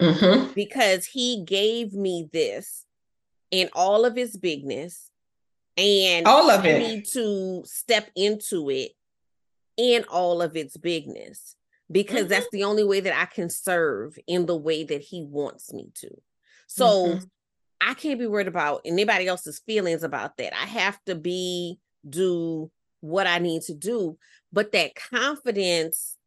Mm-hmm. 0.00 0.52
Because 0.52 1.06
he 1.06 1.44
gave 1.44 1.92
me 1.92 2.28
this 2.32 2.84
in 3.50 3.68
all 3.72 4.04
of 4.04 4.16
its 4.16 4.36
bigness 4.36 5.10
and 5.76 6.26
all 6.26 6.50
of 6.50 6.64
I 6.64 6.68
it. 6.68 6.78
need 6.78 7.06
to 7.12 7.62
step 7.64 8.10
into 8.14 8.70
it 8.70 8.92
in 9.76 10.04
all 10.10 10.42
of 10.42 10.56
its 10.56 10.76
bigness 10.76 11.56
because 11.90 12.22
mm-hmm. 12.22 12.28
that's 12.28 12.48
the 12.52 12.64
only 12.64 12.84
way 12.84 13.00
that 13.00 13.18
I 13.18 13.24
can 13.24 13.48
serve 13.48 14.18
in 14.26 14.46
the 14.46 14.56
way 14.56 14.84
that 14.84 15.00
he 15.00 15.22
wants 15.22 15.72
me 15.72 15.90
to. 15.96 16.10
So 16.66 16.84
mm-hmm. 16.84 17.24
I 17.80 17.94
can't 17.94 18.18
be 18.18 18.26
worried 18.26 18.48
about 18.48 18.82
anybody 18.84 19.26
else's 19.26 19.60
feelings 19.60 20.02
about 20.02 20.36
that. 20.38 20.54
I 20.54 20.66
have 20.66 21.02
to 21.04 21.14
be 21.14 21.78
do 22.08 22.70
what 23.00 23.26
I 23.26 23.38
need 23.38 23.62
to 23.62 23.74
do, 23.74 24.18
but 24.52 24.72
that 24.72 24.94
confidence 24.94 26.18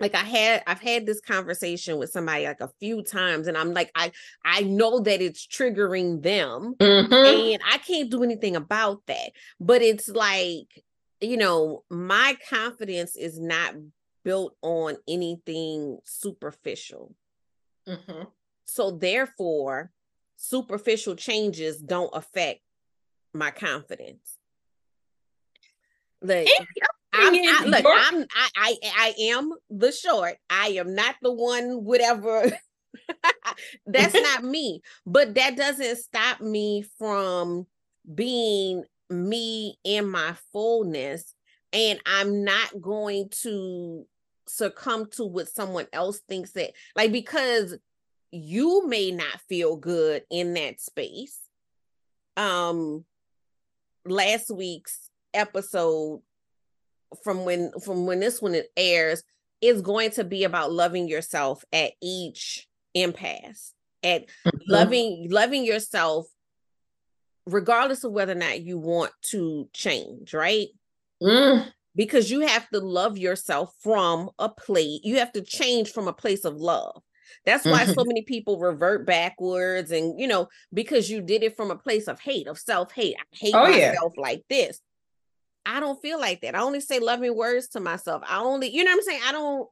like 0.00 0.14
I 0.14 0.24
had 0.24 0.62
I've 0.66 0.80
had 0.80 1.06
this 1.06 1.20
conversation 1.20 1.98
with 1.98 2.10
somebody 2.10 2.46
like 2.46 2.60
a 2.60 2.70
few 2.80 3.02
times 3.02 3.46
and 3.46 3.56
I'm 3.56 3.72
like 3.72 3.90
I 3.94 4.12
I 4.44 4.62
know 4.62 5.00
that 5.00 5.20
it's 5.20 5.46
triggering 5.46 6.22
them 6.22 6.74
mm-hmm. 6.78 7.12
and 7.12 7.62
I 7.68 7.78
can't 7.78 8.10
do 8.10 8.22
anything 8.22 8.56
about 8.56 9.02
that 9.06 9.32
but 9.60 9.82
it's 9.82 10.08
like 10.08 10.84
you 11.20 11.36
know 11.36 11.84
my 11.90 12.36
confidence 12.48 13.16
is 13.16 13.38
not 13.40 13.74
built 14.24 14.54
on 14.62 14.96
anything 15.08 15.98
superficial 16.04 17.14
mm-hmm. 17.88 18.24
so 18.66 18.92
therefore 18.92 19.90
superficial 20.38 21.16
changes 21.16 21.78
don't 21.78 22.10
affect 22.14 22.60
my 23.34 23.50
confidence 23.50 24.38
like 26.22 26.48
I'm, 27.12 27.34
I, 27.34 27.64
look, 27.66 27.84
I'm 27.86 28.22
I, 28.22 28.48
I 28.56 28.76
I 28.82 29.14
am 29.30 29.52
the 29.70 29.92
short. 29.92 30.36
I 30.50 30.68
am 30.68 30.94
not 30.94 31.16
the 31.22 31.32
one 31.32 31.84
whatever. 31.84 32.50
That's 33.86 34.14
not 34.22 34.44
me. 34.44 34.82
But 35.06 35.34
that 35.34 35.56
doesn't 35.56 35.96
stop 35.96 36.40
me 36.40 36.84
from 36.98 37.66
being 38.12 38.84
me 39.10 39.78
in 39.84 40.08
my 40.08 40.34
fullness. 40.52 41.34
And 41.72 42.00
I'm 42.06 42.44
not 42.44 42.80
going 42.80 43.30
to 43.42 44.06
succumb 44.46 45.06
to 45.12 45.24
what 45.24 45.48
someone 45.48 45.86
else 45.92 46.20
thinks 46.26 46.52
that 46.52 46.72
like 46.96 47.12
because 47.12 47.76
you 48.30 48.86
may 48.86 49.10
not 49.10 49.40
feel 49.48 49.76
good 49.76 50.22
in 50.30 50.54
that 50.54 50.80
space. 50.80 51.38
Um 52.36 53.04
last 54.04 54.50
week's 54.50 55.10
episode 55.34 56.22
from 57.22 57.44
when 57.44 57.72
from 57.84 58.06
when 58.06 58.20
this 58.20 58.40
one 58.40 58.56
airs 58.76 59.22
is 59.60 59.82
going 59.82 60.10
to 60.10 60.24
be 60.24 60.44
about 60.44 60.72
loving 60.72 61.08
yourself 61.08 61.64
at 61.72 61.92
each 62.02 62.66
impasse 62.94 63.72
at 64.02 64.22
mm-hmm. 64.22 64.58
loving 64.68 65.28
loving 65.30 65.64
yourself 65.64 66.26
regardless 67.46 68.04
of 68.04 68.12
whether 68.12 68.32
or 68.32 68.36
not 68.36 68.60
you 68.60 68.78
want 68.78 69.10
to 69.22 69.68
change 69.72 70.34
right 70.34 70.68
mm. 71.22 71.66
because 71.96 72.30
you 72.30 72.40
have 72.40 72.68
to 72.68 72.78
love 72.78 73.16
yourself 73.16 73.74
from 73.80 74.30
a 74.38 74.48
place 74.48 75.00
you 75.02 75.18
have 75.18 75.32
to 75.32 75.42
change 75.42 75.90
from 75.90 76.08
a 76.08 76.12
place 76.12 76.44
of 76.44 76.56
love 76.56 77.02
that's 77.44 77.64
why 77.64 77.84
mm-hmm. 77.84 77.92
so 77.92 78.04
many 78.04 78.22
people 78.22 78.58
revert 78.58 79.06
backwards 79.06 79.90
and 79.90 80.18
you 80.20 80.26
know 80.26 80.48
because 80.72 81.10
you 81.10 81.20
did 81.20 81.42
it 81.42 81.56
from 81.56 81.70
a 81.70 81.76
place 81.76 82.08
of 82.08 82.20
hate 82.20 82.46
of 82.46 82.58
self-hate 82.58 83.16
i 83.18 83.36
hate 83.36 83.54
oh, 83.54 83.64
myself 83.64 84.12
yeah. 84.16 84.22
like 84.22 84.44
this 84.48 84.80
I 85.70 85.80
don't 85.80 86.00
feel 86.00 86.18
like 86.18 86.40
that. 86.40 86.54
I 86.54 86.60
only 86.60 86.80
say 86.80 86.98
loving 86.98 87.36
words 87.36 87.68
to 87.68 87.80
myself. 87.80 88.22
I 88.26 88.38
only, 88.38 88.70
you 88.70 88.84
know 88.84 88.90
what 88.90 88.96
I'm 88.96 89.02
saying? 89.02 89.20
I 89.26 89.32
don't 89.32 89.68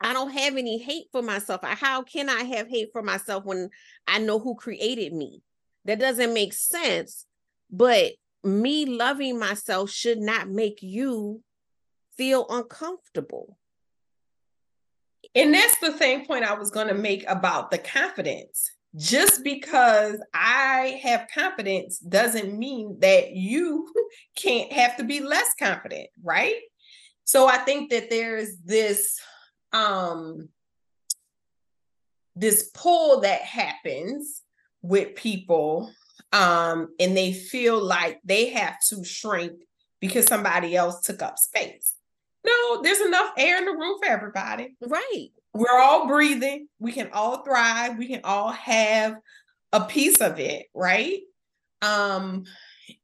I 0.00 0.12
don't 0.12 0.30
have 0.30 0.56
any 0.56 0.78
hate 0.78 1.06
for 1.10 1.22
myself. 1.22 1.60
How 1.64 2.02
can 2.02 2.28
I 2.28 2.44
have 2.44 2.68
hate 2.68 2.90
for 2.92 3.02
myself 3.02 3.44
when 3.44 3.70
I 4.06 4.18
know 4.18 4.38
who 4.38 4.54
created 4.54 5.12
me? 5.12 5.42
That 5.84 5.98
doesn't 5.98 6.34
make 6.34 6.52
sense. 6.52 7.26
But 7.70 8.12
me 8.44 8.86
loving 8.86 9.38
myself 9.38 9.90
should 9.90 10.18
not 10.18 10.48
make 10.48 10.78
you 10.82 11.42
feel 12.16 12.46
uncomfortable. 12.48 13.58
And 15.34 15.54
that's 15.54 15.78
the 15.78 15.96
same 15.96 16.26
point 16.26 16.44
I 16.44 16.54
was 16.54 16.70
going 16.70 16.88
to 16.88 16.94
make 16.94 17.24
about 17.28 17.70
the 17.70 17.78
confidence 17.78 18.70
just 18.96 19.44
because 19.44 20.16
I 20.34 21.00
have 21.02 21.28
confidence 21.32 21.98
doesn't 21.98 22.58
mean 22.58 22.98
that 23.00 23.32
you 23.32 23.92
can't 24.36 24.72
have 24.72 24.96
to 24.96 25.04
be 25.04 25.20
less 25.20 25.54
confident, 25.58 26.08
right? 26.22 26.56
So 27.24 27.46
I 27.46 27.58
think 27.58 27.90
that 27.90 28.10
there's 28.10 28.56
this 28.64 29.20
um 29.72 30.48
this 32.34 32.70
pull 32.72 33.20
that 33.20 33.42
happens 33.42 34.42
with 34.80 35.14
people 35.14 35.92
um 36.32 36.88
and 36.98 37.14
they 37.14 37.34
feel 37.34 37.82
like 37.82 38.18
they 38.24 38.48
have 38.48 38.76
to 38.88 39.04
shrink 39.04 39.52
because 40.00 40.24
somebody 40.24 40.74
else 40.74 41.02
took 41.02 41.20
up 41.20 41.38
space. 41.38 41.97
No, 42.44 42.82
there's 42.82 43.00
enough 43.00 43.32
air 43.36 43.58
in 43.58 43.64
the 43.64 43.72
room 43.72 43.98
for 44.00 44.08
everybody. 44.08 44.76
Right 44.80 45.30
we're 45.58 45.78
all 45.78 46.06
breathing. 46.06 46.68
We 46.78 46.92
can 46.92 47.10
all 47.12 47.42
thrive. 47.42 47.98
We 47.98 48.06
can 48.06 48.20
all 48.24 48.52
have 48.52 49.16
a 49.72 49.84
piece 49.84 50.20
of 50.20 50.38
it, 50.38 50.66
right? 50.74 51.20
Um, 51.82 52.44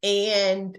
and 0.03 0.79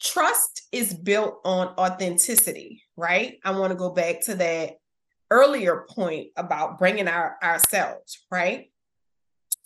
trust 0.00 0.62
is 0.72 0.94
built 0.94 1.40
on 1.44 1.68
authenticity, 1.78 2.82
right? 2.96 3.38
I 3.44 3.52
want 3.52 3.72
to 3.72 3.78
go 3.78 3.90
back 3.90 4.22
to 4.22 4.36
that 4.36 4.76
earlier 5.30 5.84
point 5.90 6.28
about 6.36 6.78
bringing 6.78 7.08
our 7.08 7.36
ourselves, 7.42 8.24
right? 8.30 8.70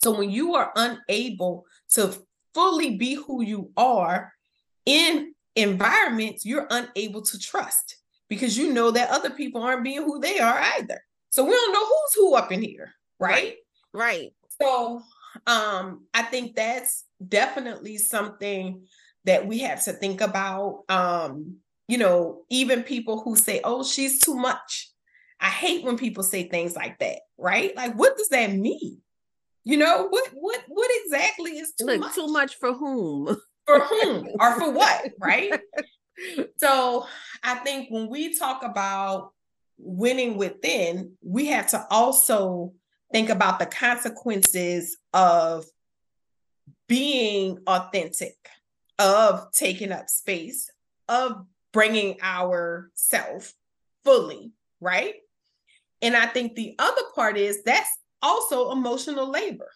So 0.03 0.11
when 0.17 0.29
you 0.29 0.55
are 0.55 0.71
unable 0.75 1.65
to 1.91 2.13
fully 2.53 2.97
be 2.97 3.13
who 3.13 3.41
you 3.41 3.71
are 3.77 4.33
in 4.85 5.32
environments, 5.55 6.45
you're 6.45 6.67
unable 6.69 7.21
to 7.21 7.39
trust 7.39 7.97
because 8.29 8.57
you 8.57 8.73
know 8.73 8.91
that 8.91 9.09
other 9.09 9.29
people 9.29 9.61
aren't 9.61 9.83
being 9.83 10.03
who 10.03 10.19
they 10.19 10.39
are 10.39 10.59
either. 10.77 10.99
So 11.29 11.43
we 11.43 11.51
don't 11.51 11.73
know 11.73 11.85
who's 11.85 12.13
who 12.15 12.35
up 12.35 12.51
in 12.51 12.61
here, 12.61 12.93
right? 13.19 13.55
Right. 13.93 14.33
So 14.61 15.01
um 15.47 16.05
I 16.13 16.23
think 16.23 16.55
that's 16.55 17.05
definitely 17.27 17.97
something 17.97 18.85
that 19.25 19.47
we 19.47 19.59
have 19.59 19.83
to 19.85 19.93
think 19.93 20.21
about. 20.21 20.83
Um, 20.89 21.57
you 21.87 21.97
know, 21.97 22.43
even 22.49 22.83
people 22.83 23.21
who 23.21 23.35
say, 23.35 23.61
"Oh, 23.63 23.83
she's 23.83 24.19
too 24.19 24.35
much." 24.35 24.89
I 25.39 25.49
hate 25.49 25.83
when 25.83 25.97
people 25.97 26.23
say 26.23 26.47
things 26.47 26.75
like 26.75 26.99
that, 26.99 27.19
right? 27.37 27.75
Like 27.75 27.95
what 27.95 28.17
does 28.17 28.29
that 28.29 28.53
mean? 28.53 29.01
You 29.63 29.77
know, 29.77 30.07
what 30.09 30.29
what 30.33 30.61
what 30.67 30.91
exactly 31.03 31.51
is 31.57 31.73
too 31.73 31.85
Look, 31.85 31.99
much? 31.99 32.15
Too 32.15 32.27
much 32.27 32.55
for 32.55 32.73
whom? 32.73 33.37
For 33.65 33.79
whom 33.79 34.29
or 34.39 34.59
for 34.59 34.71
what, 34.71 35.11
right? 35.19 35.53
so 36.57 37.07
I 37.43 37.55
think 37.55 37.89
when 37.89 38.09
we 38.09 38.37
talk 38.37 38.63
about 38.63 39.31
winning 39.77 40.37
within, 40.37 41.13
we 41.21 41.47
have 41.47 41.67
to 41.67 41.85
also 41.89 42.73
think 43.11 43.29
about 43.29 43.59
the 43.59 43.65
consequences 43.65 44.97
of 45.13 45.65
being 46.87 47.59
authentic, 47.67 48.35
of 48.99 49.51
taking 49.53 49.91
up 49.91 50.09
space, 50.09 50.69
of 51.07 51.45
bringing 51.71 52.17
our 52.21 52.91
self 52.95 53.53
fully, 54.03 54.51
right? 54.79 55.15
And 56.01 56.15
I 56.15 56.25
think 56.25 56.55
the 56.55 56.75
other 56.79 57.01
part 57.15 57.37
is 57.37 57.63
that's 57.63 57.89
also 58.21 58.71
emotional 58.71 59.29
labor 59.29 59.69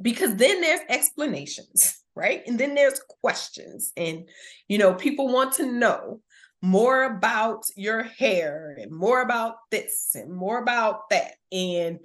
because 0.00 0.36
then 0.36 0.60
there's 0.60 0.80
explanations 0.88 1.99
right? 2.14 2.42
And 2.46 2.58
then 2.58 2.74
there's 2.74 3.00
questions, 3.22 3.92
and 3.96 4.28
you 4.68 4.78
know, 4.78 4.94
people 4.94 5.28
want 5.28 5.54
to 5.54 5.66
know 5.70 6.20
more 6.62 7.04
about 7.04 7.64
your 7.74 8.02
hair 8.02 8.76
and 8.78 8.92
more 8.92 9.22
about 9.22 9.56
this 9.70 10.10
and 10.14 10.32
more 10.32 10.58
about 10.58 11.08
that. 11.10 11.34
And 11.50 12.00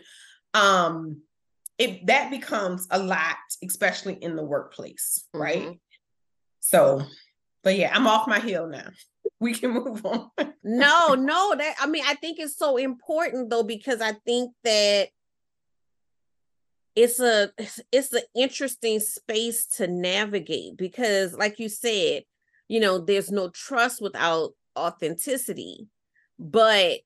um 0.54 1.22
it 1.78 2.06
that 2.08 2.32
becomes 2.32 2.88
a 2.90 3.00
lot, 3.00 3.36
especially 3.64 4.14
in 4.14 4.36
the 4.36 4.44
workplace, 4.44 5.26
right? 5.34 5.64
Mm-hmm. 5.64 5.74
So, 6.62 7.02
but 7.64 7.78
yeah, 7.78 7.92
I'm 7.94 8.08
off 8.08 8.28
my 8.28 8.40
heel 8.40 8.68
now. 8.68 8.90
We 9.38 9.54
can 9.54 9.72
move 9.72 10.06
on. 10.06 10.30
no, 10.64 11.14
no, 11.16 11.56
that 11.58 11.76
I 11.80 11.88
mean, 11.88 12.04
I 12.08 12.14
think 12.16 12.40
it's 12.40 12.58
so 12.58 12.78
important 12.78 13.50
though, 13.50 13.64
because 13.64 14.00
I 14.00 14.14
think 14.26 14.54
that 14.64 15.10
it's 16.96 17.20
a 17.20 17.52
it's 17.92 18.14
an 18.14 18.24
interesting 18.36 19.00
space 19.00 19.66
to 19.66 19.88
navigate 19.88 20.78
because 20.78 21.34
like 21.34 21.60
you 21.60 21.68
said 21.70 22.24
you 22.68 22.80
know 22.80 22.98
there's 22.98 23.32
no 23.32 23.50
trust 23.50 24.02
without 24.02 24.54
authenticity. 24.78 25.88
But 26.38 27.00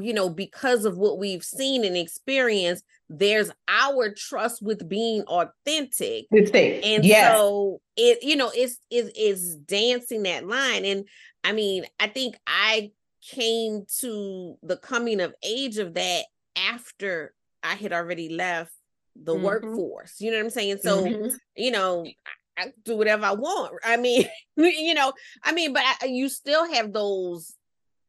you 0.00 0.12
know 0.12 0.28
because 0.28 0.84
of 0.84 0.96
what 0.96 1.18
we've 1.18 1.42
seen 1.42 1.84
and 1.84 1.96
experienced 1.96 2.84
there's 3.08 3.50
our 3.66 4.12
trust 4.12 4.62
with 4.62 4.88
being 4.88 5.22
authentic. 5.22 6.26
And 6.84 7.04
yes. 7.04 7.36
so 7.36 7.80
it 7.96 8.22
you 8.22 8.36
know 8.36 8.50
it's 8.54 8.78
is 8.90 9.10
is 9.16 9.56
dancing 9.56 10.22
that 10.24 10.46
line. 10.46 10.84
And 10.84 11.08
i 11.42 11.52
mean 11.52 11.84
i 12.00 12.06
think 12.06 12.36
i 12.46 12.90
came 13.30 13.84
to 14.00 14.56
the 14.62 14.76
coming 14.76 15.20
of 15.20 15.34
age 15.42 15.78
of 15.78 15.94
that 15.94 16.24
after 16.56 17.34
I 17.64 17.74
had 17.74 17.92
already 17.92 18.28
left 18.28 18.72
the 19.16 19.34
mm-hmm. 19.34 19.44
workforce. 19.44 20.20
You 20.20 20.30
know 20.30 20.38
what 20.38 20.44
I'm 20.44 20.50
saying? 20.50 20.78
So, 20.82 21.04
mm-hmm. 21.04 21.34
you 21.56 21.70
know, 21.70 22.04
I, 22.56 22.62
I, 22.64 22.72
do 22.84 22.96
whatever 22.96 23.24
I 23.24 23.32
want. 23.32 23.72
I 23.84 23.96
mean, 23.96 24.26
you 24.56 24.94
know, 24.94 25.12
I 25.42 25.52
mean, 25.52 25.72
but 25.72 25.82
I, 25.84 26.06
you 26.06 26.28
still 26.28 26.70
have 26.72 26.92
those 26.92 27.54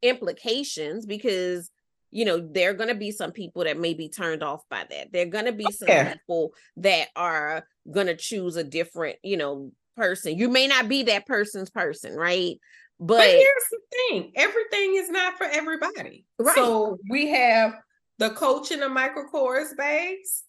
implications 0.01 1.05
because 1.05 1.71
you 2.11 2.25
know 2.25 2.37
there 2.37 2.69
are 2.69 2.73
going 2.73 2.89
to 2.89 2.95
be 2.95 3.11
some 3.11 3.31
people 3.31 3.63
that 3.63 3.79
may 3.79 3.93
be 3.93 4.07
turned 4.07 4.43
off 4.43 4.61
by 4.69 4.85
that 4.89 5.11
there 5.11 5.23
are 5.23 5.29
going 5.29 5.45
to 5.45 5.51
be 5.51 5.65
some 5.71 5.87
yeah. 5.87 6.13
people 6.13 6.53
that 6.77 7.07
are 7.15 7.65
going 7.91 8.05
to 8.05 8.15
choose 8.15 8.55
a 8.55 8.63
different 8.63 9.17
you 9.23 9.35
know 9.35 9.71
person 9.97 10.37
you 10.37 10.47
may 10.47 10.67
not 10.67 10.87
be 10.87 11.03
that 11.03 11.25
person's 11.25 11.71
person 11.71 12.15
right 12.15 12.59
But, 12.99 13.17
but 13.17 13.29
here's 13.29 13.69
the 13.71 13.79
thing 13.91 14.31
everything 14.35 14.95
is 14.95 15.09
not 15.09 15.37
for 15.37 15.45
everybody. 15.45 16.25
Right. 16.39 16.55
So 16.55 16.97
we 17.09 17.27
have 17.29 17.73
the 18.17 18.31
Coach 18.31 18.71
and 18.71 18.81
the 18.81 18.89
Michael 18.89 19.25
Kors 19.31 19.75
bags, 19.75 20.43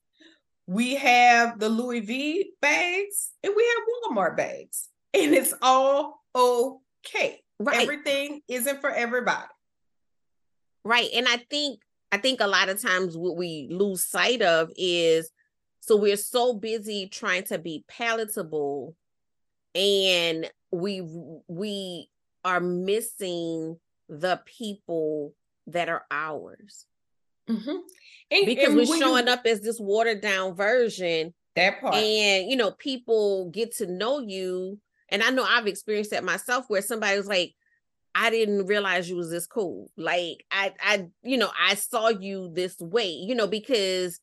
we 0.67 0.97
have 0.97 1.59
the 1.59 1.69
Louis 1.69 2.01
V 2.01 2.51
bags, 2.61 3.31
and 3.43 3.53
we 3.57 3.64
have 3.64 4.17
Walmart 4.17 4.37
bags. 4.37 4.89
And 5.14 5.35
it's 5.35 5.55
all 5.62 6.23
okay. 6.35 7.41
Right. 7.59 7.83
Everything 7.83 8.43
isn't 8.49 8.81
for 8.81 8.91
everybody. 8.91 9.49
Right. 10.85 11.09
And 11.14 11.27
I 11.29 11.39
think 11.51 11.81
I 12.12 12.19
think 12.19 12.41
a 12.41 12.47
lot 12.47 12.69
of 12.69 12.81
times 12.81 13.17
what 13.17 13.37
we 13.37 13.69
lose 13.71 14.05
sight 14.05 14.43
of 14.43 14.71
is 14.77 15.31
so 15.81 15.97
we're 15.97 16.17
so 16.17 16.53
busy 16.53 17.09
trying 17.09 17.45
to 17.45 17.59
be 17.59 17.85
palatable 17.89 18.95
and 19.75 20.51
we 20.71 21.01
we 21.49 22.09
are 22.45 22.61
missing 22.61 23.79
the 24.09 24.41
people 24.45 25.35
that 25.67 25.89
are 25.89 26.05
ours. 26.11 26.87
Mm-hmm. 27.49 27.77
And, 28.31 28.47
because 28.47 28.69
and 28.69 28.77
we're 28.77 28.99
showing 28.99 29.27
you, 29.27 29.33
up 29.33 29.47
as 29.47 29.61
this 29.61 29.79
watered 29.79 30.21
down 30.21 30.55
version. 30.55 31.33
That 31.55 31.81
part. 31.81 31.95
And 31.95 32.51
you 32.51 32.57
know, 32.57 32.73
people 32.73 33.51
get 33.51 33.77
to 33.77 33.87
know 33.87 34.21
you. 34.21 34.81
And 35.09 35.23
I 35.23 35.31
know 35.31 35.45
I've 35.45 35.67
experienced 35.67 36.11
that 36.11 36.25
myself 36.25 36.65
where 36.69 36.83
somebody 36.83 37.17
was 37.17 37.29
like, 37.29 37.55
I 38.15 38.31
didn't 38.31 38.67
realize 38.67 39.09
you 39.09 39.17
was 39.17 39.31
this 39.31 39.47
cool. 39.47 39.91
Like 39.97 40.45
I 40.51 40.73
I 40.81 41.07
you 41.23 41.37
know, 41.37 41.51
I 41.59 41.75
saw 41.75 42.09
you 42.09 42.51
this 42.53 42.77
way, 42.81 43.11
you 43.11 43.35
know, 43.35 43.47
because 43.47 44.19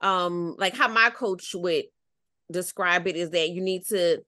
um 0.00 0.54
like 0.58 0.76
how 0.76 0.88
my 0.88 1.10
coach 1.10 1.54
would 1.54 1.84
describe 2.50 3.06
it 3.06 3.16
is 3.16 3.30
that 3.30 3.50
you 3.50 3.62
need 3.62 3.86
to 3.86 4.22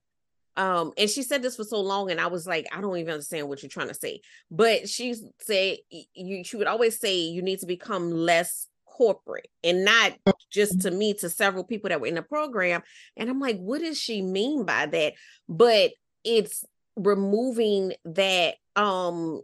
um 0.57 0.93
and 0.99 1.09
she 1.09 1.23
said 1.23 1.43
this 1.43 1.57
for 1.57 1.65
so 1.65 1.81
long 1.81 2.11
and 2.11 2.21
i 2.21 2.27
was 2.27 2.47
like 2.47 2.67
i 2.73 2.81
don't 2.81 2.97
even 2.99 3.15
understand 3.15 3.49
what 3.49 3.63
you're 3.63 3.71
trying 3.71 3.89
to 3.89 3.95
say 3.95 4.21
but 4.51 4.89
she 4.89 5.15
said 5.41 5.77
you 6.15 6.45
she 6.45 6.57
would 6.57 6.67
always 6.67 6.99
say 6.99 7.21
you 7.21 7.43
need 7.43 7.59
to 7.59 7.67
become 7.67 8.11
less 8.11 8.69
corporate 8.85 9.49
and 9.65 9.85
not 9.85 10.13
just 10.51 10.83
to 10.83 10.91
me 10.91 11.15
to 11.15 11.31
several 11.31 11.65
people 11.65 11.89
that 11.89 12.01
were 12.01 12.07
in 12.07 12.15
the 12.15 12.23
program 12.23 12.83
and 13.17 13.31
i'm 13.31 13.41
like 13.41 13.59
what 13.59 13.81
does 13.81 13.99
she 13.99 14.21
mean 14.21 14.65
by 14.65 14.85
that 14.85 15.15
but 15.49 15.93
it's 16.25 16.65
removing 16.97 17.95
that 18.05 18.55
um 18.77 19.41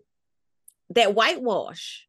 that 0.91 1.15
whitewash 1.15 2.07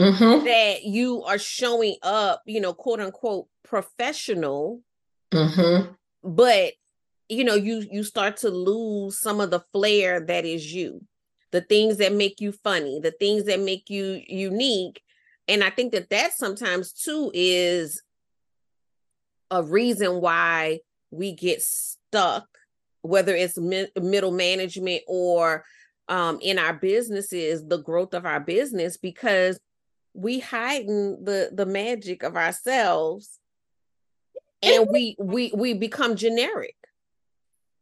mm-hmm. 0.00 0.44
that 0.44 0.84
you 0.84 1.22
are 1.24 1.38
showing 1.38 1.96
up 2.02 2.42
you 2.46 2.60
know 2.60 2.72
quote 2.72 3.00
unquote 3.00 3.46
professional 3.64 4.80
mm-hmm. 5.30 5.92
but 6.24 6.72
you 7.28 7.44
know 7.44 7.54
you 7.54 7.86
you 7.90 8.02
start 8.02 8.36
to 8.38 8.50
lose 8.50 9.18
some 9.18 9.40
of 9.40 9.50
the 9.50 9.60
flair 9.72 10.20
that 10.20 10.44
is 10.44 10.72
you 10.72 11.04
the 11.50 11.60
things 11.60 11.98
that 11.98 12.12
make 12.12 12.40
you 12.40 12.52
funny 12.52 13.00
the 13.00 13.10
things 13.12 13.44
that 13.44 13.60
make 13.60 13.90
you 13.90 14.20
unique. 14.26 15.02
And 15.46 15.64
i 15.64 15.70
think 15.70 15.92
that 15.92 16.10
that 16.10 16.32
sometimes 16.32 16.92
too 16.92 17.30
is 17.34 18.02
a 19.50 19.62
reason 19.62 20.20
why 20.20 20.80
we 21.10 21.32
get 21.32 21.62
stuck 21.62 22.46
whether 23.02 23.34
it's 23.34 23.56
mi- 23.56 23.90
middle 24.00 24.32
management 24.32 25.02
or 25.06 25.64
um, 26.08 26.38
in 26.42 26.58
our 26.58 26.74
businesses 26.74 27.64
the 27.66 27.78
growth 27.78 28.14
of 28.14 28.26
our 28.26 28.40
business 28.40 28.96
because 28.96 29.58
we 30.14 30.40
heighten 30.40 31.22
the 31.24 31.50
the 31.52 31.66
magic 31.66 32.22
of 32.22 32.36
ourselves 32.36 33.38
and 34.62 34.88
we 34.90 35.16
we 35.18 35.52
we 35.54 35.74
become 35.74 36.16
generic 36.16 36.74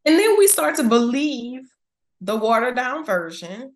and 0.07 0.19
then 0.19 0.39
we 0.39 0.47
start 0.47 0.77
to 0.77 0.85
believe 0.85 1.63
the 2.21 2.37
watered 2.37 2.77
down 2.77 3.05
version 3.05 3.73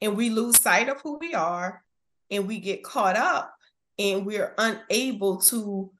and 0.00 0.16
we 0.16 0.28
lose 0.28 0.60
sight 0.60 0.88
of 0.88 1.00
who 1.00 1.16
we 1.18 1.32
are 1.32 1.82
and 2.30 2.48
we 2.48 2.58
get 2.58 2.82
caught 2.82 3.16
up 3.16 3.54
and 3.96 4.26
we're 4.26 4.52
unable 4.58 5.38
to 5.40 5.92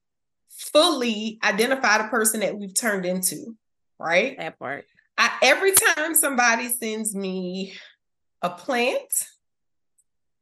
fully 0.51 1.39
identify 1.45 1.99
the 1.99 2.09
person 2.09 2.41
that 2.41 2.59
we've 2.59 2.75
turned 2.75 3.07
into, 3.07 3.57
right? 3.99 4.37
That 4.37 4.59
part. 4.59 4.87
I, 5.17 5.31
every 5.41 5.73
time 5.73 6.15
somebody 6.15 6.69
sends 6.69 7.15
me 7.15 7.75
a 8.43 8.51
plant 8.51 9.13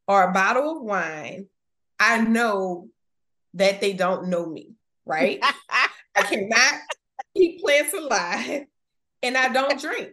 or 0.09 0.23
a 0.23 0.33
bottle 0.33 0.79
of 0.79 0.83
wine, 0.83 1.47
I 2.01 2.23
know 2.23 2.89
that 3.55 3.83
they 3.83 3.93
don't 3.93 4.29
know 4.29 4.47
me, 4.47 4.73
right? 5.05 5.39
I 6.17 6.23
cannot 6.23 6.81
keep 7.37 7.61
plants 7.61 7.93
alive 7.93 8.65
and 9.23 9.37
I 9.37 9.49
don't 9.49 9.81
drink. 9.81 10.11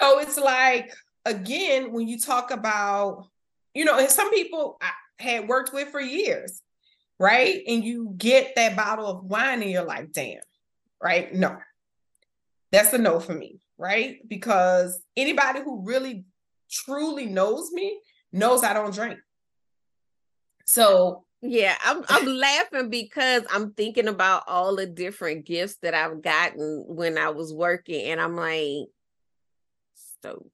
So 0.00 0.18
it's 0.18 0.38
like, 0.38 0.92
again, 1.24 1.92
when 1.92 2.08
you 2.08 2.18
talk 2.18 2.50
about, 2.50 3.26
you 3.74 3.84
know, 3.84 3.98
and 3.98 4.10
some 4.10 4.30
people 4.30 4.78
I 4.80 4.90
had 5.22 5.48
worked 5.48 5.72
with 5.72 5.88
for 5.88 6.00
years, 6.00 6.60
right? 7.18 7.62
And 7.66 7.84
you 7.84 8.14
get 8.16 8.54
that 8.56 8.76
bottle 8.76 9.06
of 9.06 9.24
wine 9.24 9.62
and 9.62 9.70
you're 9.70 9.84
like, 9.84 10.12
damn, 10.12 10.40
right? 11.02 11.32
No, 11.32 11.56
that's 12.70 12.92
a 12.92 12.98
no 12.98 13.20
for 13.20 13.34
me, 13.34 13.60
right? 13.78 14.18
Because 14.26 15.00
anybody 15.16 15.60
who 15.60 15.84
really 15.84 16.24
truly 16.70 17.26
knows 17.26 17.70
me 17.72 18.00
knows 18.32 18.64
I 18.64 18.72
don't 18.72 18.94
drink. 18.94 19.18
So 20.64 21.24
yeah, 21.42 21.76
I'm 21.84 22.04
I'm 22.08 22.26
laughing 22.26 22.88
because 22.88 23.42
I'm 23.50 23.72
thinking 23.72 24.06
about 24.06 24.44
all 24.46 24.76
the 24.76 24.86
different 24.86 25.44
gifts 25.44 25.76
that 25.82 25.92
I've 25.92 26.22
gotten 26.22 26.84
when 26.86 27.18
I 27.18 27.30
was 27.30 27.52
working, 27.52 28.10
and 28.10 28.20
I'm 28.20 28.36
like, 28.36 28.86
so 30.22 30.46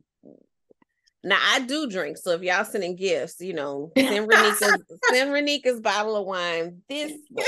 now 1.22 1.38
I 1.40 1.60
do 1.60 1.88
drink. 1.90 2.16
So 2.16 2.30
if 2.30 2.42
y'all 2.42 2.64
sending 2.64 2.96
gifts, 2.96 3.40
you 3.40 3.52
know, 3.52 3.92
send 3.98 4.30
Ronicka's 4.30 4.82
send 5.10 5.30
Ronicka's 5.30 5.80
bottle 5.80 6.16
of 6.16 6.24
wine 6.24 6.80
this 6.88 7.12
way. 7.30 7.44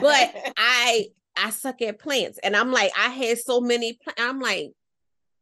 But 0.00 0.52
I 0.56 1.06
I 1.36 1.50
suck 1.50 1.82
at 1.82 1.98
plants, 1.98 2.38
and 2.44 2.54
I'm 2.54 2.70
like, 2.70 2.92
I 2.96 3.08
had 3.08 3.38
so 3.38 3.60
many. 3.60 3.94
Pl- 3.94 4.14
I'm 4.16 4.38
like, 4.38 4.72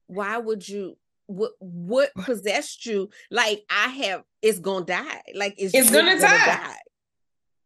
why 0.06 0.38
would 0.38 0.66
you? 0.66 0.96
What 1.26 1.52
what 1.58 2.14
possessed 2.14 2.86
you? 2.86 3.10
Like 3.30 3.64
I 3.70 3.88
have, 3.88 4.22
it's 4.40 4.58
gonna 4.58 4.86
die. 4.86 5.22
Like 5.34 5.54
it's, 5.58 5.74
it's 5.74 5.90
gonna, 5.90 6.12
gonna 6.16 6.20
die. 6.20 6.46
die. 6.46 6.76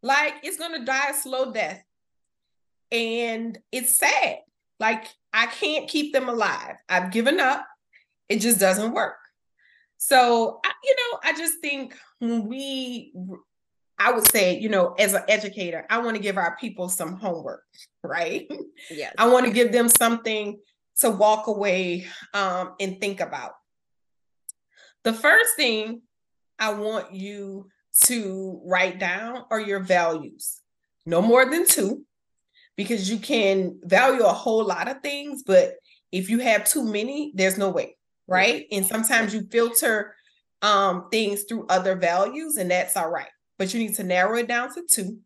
Like 0.01 0.35
it's 0.43 0.57
gonna 0.57 0.85
die 0.85 1.09
a 1.09 1.13
slow 1.13 1.51
death. 1.51 1.83
And 2.91 3.57
it's 3.71 3.97
sad. 3.97 4.37
Like 4.79 5.07
I 5.33 5.47
can't 5.47 5.89
keep 5.89 6.13
them 6.13 6.29
alive. 6.29 6.75
I've 6.87 7.11
given 7.11 7.39
up. 7.39 7.65
It 8.29 8.39
just 8.39 8.59
doesn't 8.59 8.93
work. 8.93 9.17
So, 9.97 10.61
you 10.83 10.95
know, 10.95 11.19
I 11.23 11.33
just 11.33 11.59
think 11.59 11.95
when 12.19 12.47
we, 12.47 13.13
I 13.97 14.11
would 14.11 14.27
say, 14.31 14.59
you 14.59 14.69
know, 14.69 14.93
as 14.99 15.13
an 15.13 15.23
educator, 15.27 15.85
I 15.89 15.97
want 15.99 16.15
to 16.15 16.21
give 16.21 16.37
our 16.37 16.55
people 16.57 16.87
some 16.87 17.17
homework, 17.17 17.63
right? 18.03 18.49
Yes. 18.91 19.13
I 19.17 19.27
want 19.27 19.45
to 19.45 19.51
give 19.51 19.71
them 19.71 19.89
something 19.89 20.59
to 20.99 21.09
walk 21.09 21.47
away 21.47 22.07
um, 22.33 22.73
and 22.79 22.99
think 22.99 23.19
about. 23.19 23.53
The 25.03 25.13
first 25.13 25.55
thing 25.55 26.01
I 26.59 26.73
want 26.73 27.13
you 27.13 27.69
to 28.05 28.61
write 28.65 28.99
down 28.99 29.43
are 29.49 29.59
your 29.59 29.79
values. 29.79 30.61
No 31.05 31.21
more 31.21 31.49
than 31.49 31.65
two, 31.65 32.05
because 32.75 33.09
you 33.09 33.17
can 33.17 33.79
value 33.83 34.23
a 34.23 34.33
whole 34.33 34.63
lot 34.63 34.87
of 34.87 35.01
things, 35.01 35.43
but 35.43 35.75
if 36.11 36.29
you 36.29 36.39
have 36.39 36.69
too 36.69 36.83
many, 36.83 37.31
there's 37.35 37.57
no 37.57 37.69
way, 37.69 37.97
right? 38.27 38.65
And 38.71 38.85
sometimes 38.85 39.33
you 39.33 39.47
filter 39.51 40.15
um, 40.61 41.09
things 41.11 41.43
through 41.43 41.65
other 41.67 41.95
values, 41.95 42.57
and 42.57 42.69
that's 42.69 42.95
all 42.95 43.09
right. 43.09 43.29
But 43.57 43.73
you 43.73 43.79
need 43.79 43.95
to 43.95 44.03
narrow 44.03 44.37
it 44.37 44.47
down 44.47 44.73
to 44.75 44.83
two. 44.89 45.19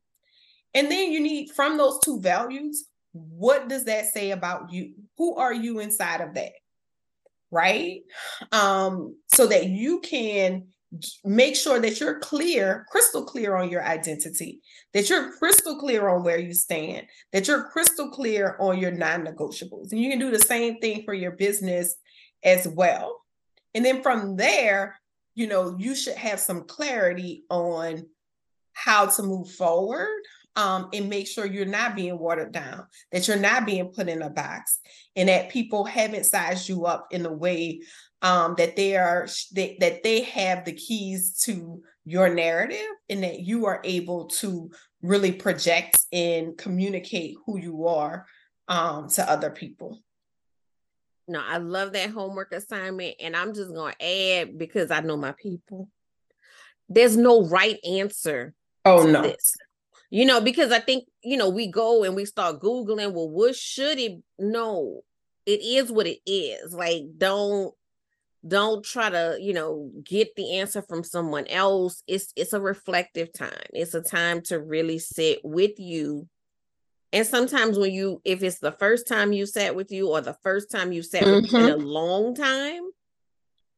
And 0.74 0.90
then 0.90 1.12
you 1.12 1.20
need 1.20 1.52
from 1.52 1.78
those 1.78 2.00
two 2.00 2.22
values, 2.22 2.86
what 3.12 3.68
does 3.68 3.86
that 3.86 4.06
say 4.06 4.32
about 4.32 4.72
you? 4.72 4.94
Who 5.18 5.36
are 5.36 5.54
you 5.54 5.80
inside 5.80 6.22
of 6.22 6.34
that? 6.36 6.54
Right? 7.52 8.02
Um, 8.54 9.18
so 9.34 9.48
that 9.48 9.68
you 9.68 10.00
can 10.00 10.68
make 11.24 11.56
sure 11.56 11.80
that 11.80 12.00
you're 12.00 12.20
clear, 12.20 12.86
crystal 12.90 13.24
clear 13.24 13.56
on 13.56 13.70
your 13.70 13.84
identity, 13.84 14.62
that 14.94 15.10
you're 15.10 15.32
crystal 15.38 15.78
clear 15.78 16.10
on 16.10 16.24
where 16.24 16.40
you 16.40 16.54
stand, 16.54 17.08
that 17.32 17.48
you're 17.48 17.70
crystal 17.70 18.10
clear 18.10 18.58
on 18.60 18.78
your 18.78 18.92
non 18.92 19.26
negotiables. 19.26 19.92
And 19.92 20.02
you 20.02 20.10
can 20.10 20.20
do 20.20 20.32
the 20.32 20.40
same 20.40 20.80
thing 20.80 21.04
for 21.04 21.14
your 21.14 21.32
business 21.32 21.96
as 22.44 22.68
well. 22.68 23.22
And 23.74 23.86
then 23.86 24.04
from 24.04 24.36
there, 24.36 25.00
you 25.34 25.48
know, 25.48 25.76
you 25.78 25.96
should 25.96 26.16
have 26.16 26.40
some 26.40 26.64
clarity 26.64 27.46
on 27.50 28.06
how 28.74 29.06
to 29.06 29.24
move 29.24 29.50
forward 29.52 30.10
um, 30.58 30.90
and 30.94 31.10
make 31.10 31.28
sure 31.28 31.46
you're 31.46 31.66
not 31.66 31.96
being 31.96 32.20
watered 32.20 32.52
down, 32.52 32.86
that 33.12 33.28
you're 33.28 33.38
not 33.38 33.66
being 33.66 33.88
put 33.88 34.10
in 34.10 34.22
a 34.22 34.30
box, 34.30 34.80
and 35.16 35.30
that 35.30 35.50
people 35.50 35.86
haven't 35.86 36.26
sized 36.26 36.68
you 36.68 36.86
up 36.86 37.08
in 37.12 37.26
a 37.26 37.32
way 37.32 37.82
um, 38.22 38.56
that 38.58 38.76
they 38.76 38.96
are 38.98 39.28
that, 39.54 39.80
that 39.80 40.04
they 40.04 40.22
have 40.22 40.66
the 40.66 40.74
keys 40.74 41.38
to 41.40 41.82
your 42.06 42.34
narrative 42.34 42.88
and 43.10 43.24
that 43.24 43.40
you 43.42 43.66
are 43.66 43.82
able 43.84 44.26
to 44.26 44.72
really 45.02 45.32
project 45.32 46.00
and 46.12 46.58
communicate 46.58 47.36
who 47.46 47.60
you 47.60 47.88
are 47.88 48.26
um, 48.68 49.08
to 49.10 49.30
other 49.30 49.50
people 49.50 50.02
No, 51.28 51.42
I 51.42 51.58
love 51.58 51.94
that 51.94 52.10
homework 52.10 52.52
assignment. 52.52 53.16
And 53.22 53.36
I'm 53.36 53.54
just 53.54 53.74
going 53.74 53.94
to 54.00 54.06
add 54.06 54.58
because 54.58 54.92
I 54.92 55.00
know 55.02 55.18
my 55.18 55.34
people. 55.34 55.88
There's 56.90 57.16
no 57.16 57.48
right 57.48 57.80
answer. 57.86 58.54
Oh, 58.86 59.06
no. 59.06 59.22
This. 59.22 59.56
You 60.10 60.26
know, 60.26 60.42
because 60.42 60.72
I 60.72 60.80
think, 60.80 61.06
you 61.24 61.38
know, 61.38 61.50
we 61.50 61.68
go 61.68 62.04
and 62.04 62.16
we 62.16 62.26
start 62.26 62.60
Googling, 62.60 63.14
well, 63.14 63.30
what 63.30 63.56
should 63.56 63.98
it? 63.98 64.22
No, 64.38 65.02
it 65.46 65.62
is 65.62 65.90
what 65.92 66.06
it 66.06 66.20
is. 66.26 66.74
Like, 66.74 67.04
don't 67.18 67.74
don't 68.48 68.84
try 68.84 69.10
to 69.10 69.38
you 69.40 69.54
know 69.54 69.92
get 70.04 70.36
the 70.36 70.58
answer 70.58 70.82
from 70.82 71.04
someone 71.04 71.46
else 71.48 72.02
it's 72.08 72.34
it's 72.36 72.54
a 72.54 72.62
reflective 72.62 73.32
time 73.32 73.52
it's 73.72 73.94
a 73.94 74.02
time 74.02 74.42
to 74.42 74.60
really 74.60 75.00
sit 75.00 75.40
with 75.44 75.80
you. 75.80 76.28
And 77.14 77.28
sometimes 77.28 77.78
when 77.78 77.92
you 77.92 78.22
if 78.24 78.42
it's 78.42 78.60
the 78.60 78.72
first 78.72 79.08
time 79.08 79.34
you 79.34 79.46
sat 79.46 79.76
with 79.76 79.92
you 79.92 80.10
or 80.10 80.22
the 80.22 80.38
first 80.44 80.72
time 80.72 80.92
you 80.92 81.04
sat 81.04 81.24
mm-hmm. 81.24 81.56
in 81.56 81.70
a 81.70 81.78
long 81.78 82.36
time 82.36 82.84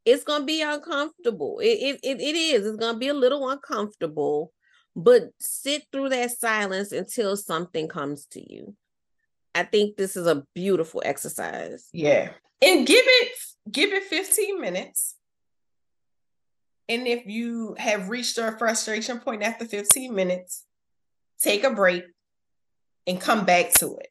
it's 0.05 0.24
gonna 0.26 0.45
be 0.45 0.61
uncomfortable. 0.61 1.59
It, 1.59 1.80
it, 1.80 1.99
it, 2.03 2.22
it 2.22 2.36
is 2.36 2.66
it's 2.66 2.78
gonna 2.78 2.97
be 2.97 3.07
a 3.07 3.14
little 3.14 3.49
uncomfortable 3.49 4.51
but 4.95 5.32
sit 5.39 5.84
through 5.91 6.09
that 6.09 6.32
silence 6.32 6.91
until 6.91 7.36
something 7.36 7.88
comes 7.88 8.28
to 8.28 8.53
you. 8.53 8.76
I 9.55 9.64
think 9.64 9.97
this 9.97 10.16
is 10.16 10.28
a 10.28 10.43
beautiful 10.53 11.01
exercise. 11.03 11.89
Yeah. 11.91 12.30
And 12.61 12.88
give 12.88 13.03
it 13.05 13.38
give 13.72 13.91
it 13.91 14.03
15 14.03 14.59
minutes. 14.59 15.16
And 16.89 17.07
if 17.07 17.26
you 17.26 17.76
have 17.78 18.09
reached 18.09 18.38
your 18.38 18.57
frustration 18.57 19.20
point 19.20 19.43
after 19.43 19.66
15 19.66 20.14
minutes, 20.14 20.66
take 21.41 21.64
a 21.64 21.72
break 21.72 22.03
and 23.07 23.20
come 23.20 23.45
back 23.45 23.74
to 23.76 23.97
it. 23.97 24.09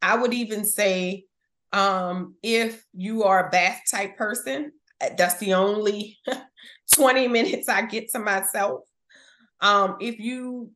I 0.00 0.16
would 0.16 0.34
even 0.34 0.64
say 0.64 1.24
um, 1.72 2.36
if 2.42 2.84
you 2.92 3.24
are 3.24 3.46
a 3.46 3.50
bath 3.50 3.82
type 3.90 4.16
person, 4.16 4.72
uh, 5.00 5.10
that's 5.18 5.38
the 5.38 5.54
only 5.54 6.18
20 6.94 7.28
minutes 7.28 7.68
I 7.68 7.82
get 7.82 8.10
to 8.10 8.18
myself. 8.18 8.82
Um, 9.60 9.96
if 10.00 10.18
you 10.18 10.70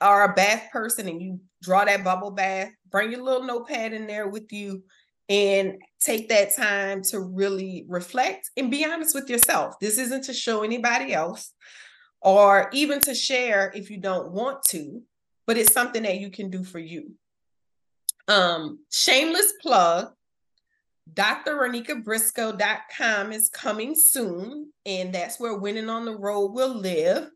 are 0.00 0.30
a 0.30 0.34
bath 0.34 0.70
person 0.72 1.08
and 1.08 1.20
you 1.20 1.40
draw 1.62 1.84
that 1.84 2.04
bubble 2.04 2.30
bath, 2.30 2.70
bring 2.90 3.10
your 3.10 3.22
little 3.22 3.44
notepad 3.44 3.92
in 3.92 4.06
there 4.06 4.28
with 4.28 4.52
you 4.52 4.84
and 5.28 5.78
take 6.06 6.28
that 6.28 6.56
time 6.56 7.02
to 7.02 7.20
really 7.20 7.84
reflect 7.88 8.50
and 8.56 8.70
be 8.70 8.84
honest 8.84 9.12
with 9.14 9.28
yourself. 9.28 9.78
This 9.80 9.98
isn't 9.98 10.22
to 10.24 10.32
show 10.32 10.62
anybody 10.62 11.12
else 11.12 11.52
or 12.22 12.70
even 12.72 13.00
to 13.00 13.14
share 13.14 13.70
if 13.74 13.90
you 13.90 13.98
don't 13.98 14.30
want 14.30 14.62
to, 14.68 15.02
but 15.46 15.58
it's 15.58 15.72
something 15.72 16.04
that 16.04 16.20
you 16.20 16.30
can 16.30 16.50
do 16.50 16.62
for 16.64 16.78
you. 16.78 17.12
Um, 18.28 18.78
shameless 18.90 19.52
plug. 19.60 20.12
DrRonickabriscoe.com 21.14 23.32
is 23.32 23.48
coming 23.48 23.94
soon, 23.94 24.72
and 24.84 25.14
that's 25.14 25.38
where 25.38 25.56
Winning 25.56 25.88
on 25.88 26.04
the 26.04 26.16
Road 26.16 26.48
will 26.48 26.74
live. 26.74 27.30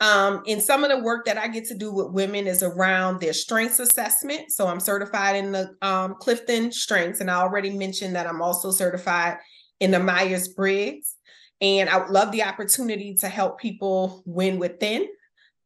Um, 0.00 0.42
and 0.46 0.60
some 0.60 0.84
of 0.84 0.90
the 0.90 0.98
work 0.98 1.24
that 1.26 1.38
I 1.38 1.48
get 1.48 1.66
to 1.66 1.74
do 1.74 1.92
with 1.92 2.10
women 2.10 2.46
is 2.46 2.62
around 2.62 3.20
their 3.20 3.32
strengths 3.32 3.78
assessment. 3.78 4.50
So 4.50 4.66
I'm 4.66 4.80
certified 4.80 5.36
in 5.36 5.52
the 5.52 5.76
um, 5.82 6.16
Clifton 6.18 6.72
Strengths, 6.72 7.20
and 7.20 7.30
I 7.30 7.36
already 7.36 7.70
mentioned 7.70 8.16
that 8.16 8.26
I'm 8.26 8.42
also 8.42 8.70
certified 8.70 9.38
in 9.80 9.90
the 9.90 10.00
Myers 10.00 10.48
Briggs. 10.48 11.14
And 11.60 11.88
I 11.88 12.06
love 12.08 12.32
the 12.32 12.42
opportunity 12.42 13.14
to 13.14 13.28
help 13.28 13.60
people 13.60 14.22
win 14.26 14.58
within, 14.58 15.06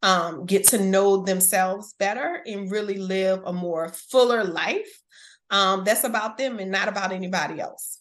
um, 0.03 0.45
get 0.45 0.69
to 0.69 0.79
know 0.79 1.25
themselves 1.25 1.95
better, 1.99 2.43
and 2.47 2.71
really 2.71 2.99
live 2.99 3.43
a 3.45 3.53
more 3.53 3.89
fuller 3.89 4.45
life 4.45 5.01
um, 5.51 5.85
that's 5.85 6.05
about 6.05 6.37
them 6.37 6.59
and 6.59 6.71
not 6.71 6.89
about 6.89 7.13
anybody 7.13 7.61
else. 7.61 8.01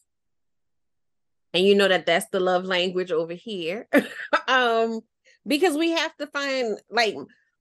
And 1.54 1.66
you 1.66 1.76
know 1.76 1.88
that 1.88 2.06
that's 2.06 2.28
the 2.32 2.40
love 2.40 2.66
language 2.66 3.12
over 3.12 3.34
here. 3.34 3.88
um, 4.48 5.02
because 5.48 5.78
we 5.78 5.92
have 5.92 6.16
to 6.18 6.28
find 6.28 6.80
like 6.90 7.16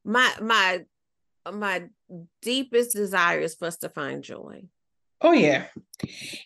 my 0.05 0.33
my 0.41 0.85
my 1.53 1.85
deepest 2.43 2.93
desire 2.95 3.41
is 3.41 3.55
for 3.55 3.67
us 3.67 3.77
to 3.79 3.89
find 3.89 4.23
joy. 4.23 4.63
Oh 5.21 5.33
yeah. 5.33 5.67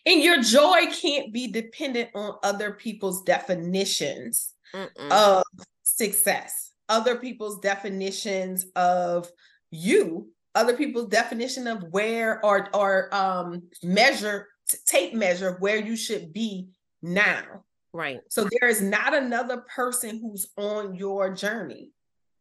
And 0.05 0.21
your 0.21 0.41
joy 0.41 0.85
can't 0.91 1.33
be 1.33 1.47
dependent 1.47 2.09
on 2.15 2.37
other 2.43 2.71
people's 2.71 3.23
definitions 3.23 4.53
Mm-mm. 4.73 5.11
of 5.11 5.43
success, 5.83 6.71
other 6.87 7.17
people's 7.17 7.59
definitions 7.59 8.65
of 8.75 9.29
you, 9.71 10.29
other 10.55 10.75
people's 10.77 11.09
definition 11.09 11.67
of 11.67 11.83
where 11.91 12.43
or 12.45 12.69
or 12.73 13.13
um 13.13 13.63
measure 13.83 14.47
tape 14.85 15.13
measure 15.13 15.49
of 15.49 15.61
where 15.61 15.77
you 15.77 15.95
should 15.95 16.31
be 16.31 16.69
now. 17.01 17.63
Right. 17.93 18.21
So 18.29 18.47
there 18.59 18.69
is 18.69 18.81
not 18.81 19.13
another 19.13 19.57
person 19.57 20.19
who's 20.19 20.47
on 20.57 20.95
your 20.95 21.33
journey. 21.33 21.89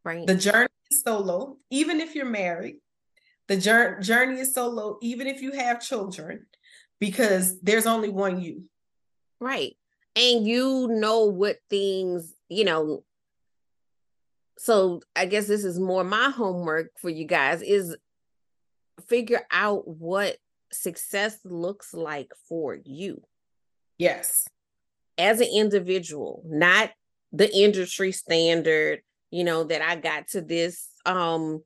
Right. 0.04 0.26
The 0.26 0.36
journey 0.36 0.68
is 0.90 1.02
solo, 1.02 1.56
even 1.70 2.00
if 2.00 2.14
you're 2.14 2.26
married. 2.26 2.76
The 3.48 3.56
journey 3.56 4.40
is 4.40 4.54
solo, 4.54 4.98
even 5.02 5.26
if 5.26 5.42
you 5.42 5.52
have 5.52 5.80
children, 5.80 6.46
because 7.00 7.58
there's 7.60 7.86
only 7.86 8.08
one 8.08 8.40
you. 8.40 8.64
Right. 9.40 9.76
And 10.14 10.46
you 10.46 10.86
know 10.88 11.24
what 11.24 11.56
things, 11.68 12.32
you 12.48 12.64
know. 12.64 13.02
So 14.58 15.00
I 15.16 15.26
guess 15.26 15.48
this 15.48 15.64
is 15.64 15.80
more 15.80 16.04
my 16.04 16.30
homework 16.30 16.92
for 16.98 17.10
you 17.10 17.24
guys 17.24 17.60
is 17.62 17.96
figure 19.08 19.42
out 19.50 19.88
what 19.88 20.36
success 20.70 21.38
looks 21.44 21.92
like 21.92 22.32
for 22.46 22.78
you. 22.84 23.22
Yes 23.98 24.46
as 25.20 25.40
an 25.40 25.48
individual, 25.52 26.42
not 26.46 26.90
the 27.32 27.54
industry 27.54 28.10
standard, 28.10 29.02
you 29.30 29.44
know, 29.44 29.64
that 29.64 29.82
I 29.82 29.96
got 29.96 30.28
to 30.28 30.40
this 30.40 30.88
um 31.06 31.62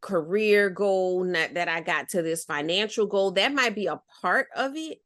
career 0.00 0.68
goal, 0.68 1.24
not 1.24 1.54
that 1.54 1.68
I 1.68 1.80
got 1.80 2.08
to 2.10 2.22
this 2.22 2.44
financial 2.44 3.06
goal. 3.06 3.32
That 3.32 3.54
might 3.54 3.74
be 3.74 3.86
a 3.86 4.00
part 4.20 4.48
of 4.56 4.72
it, 4.74 4.98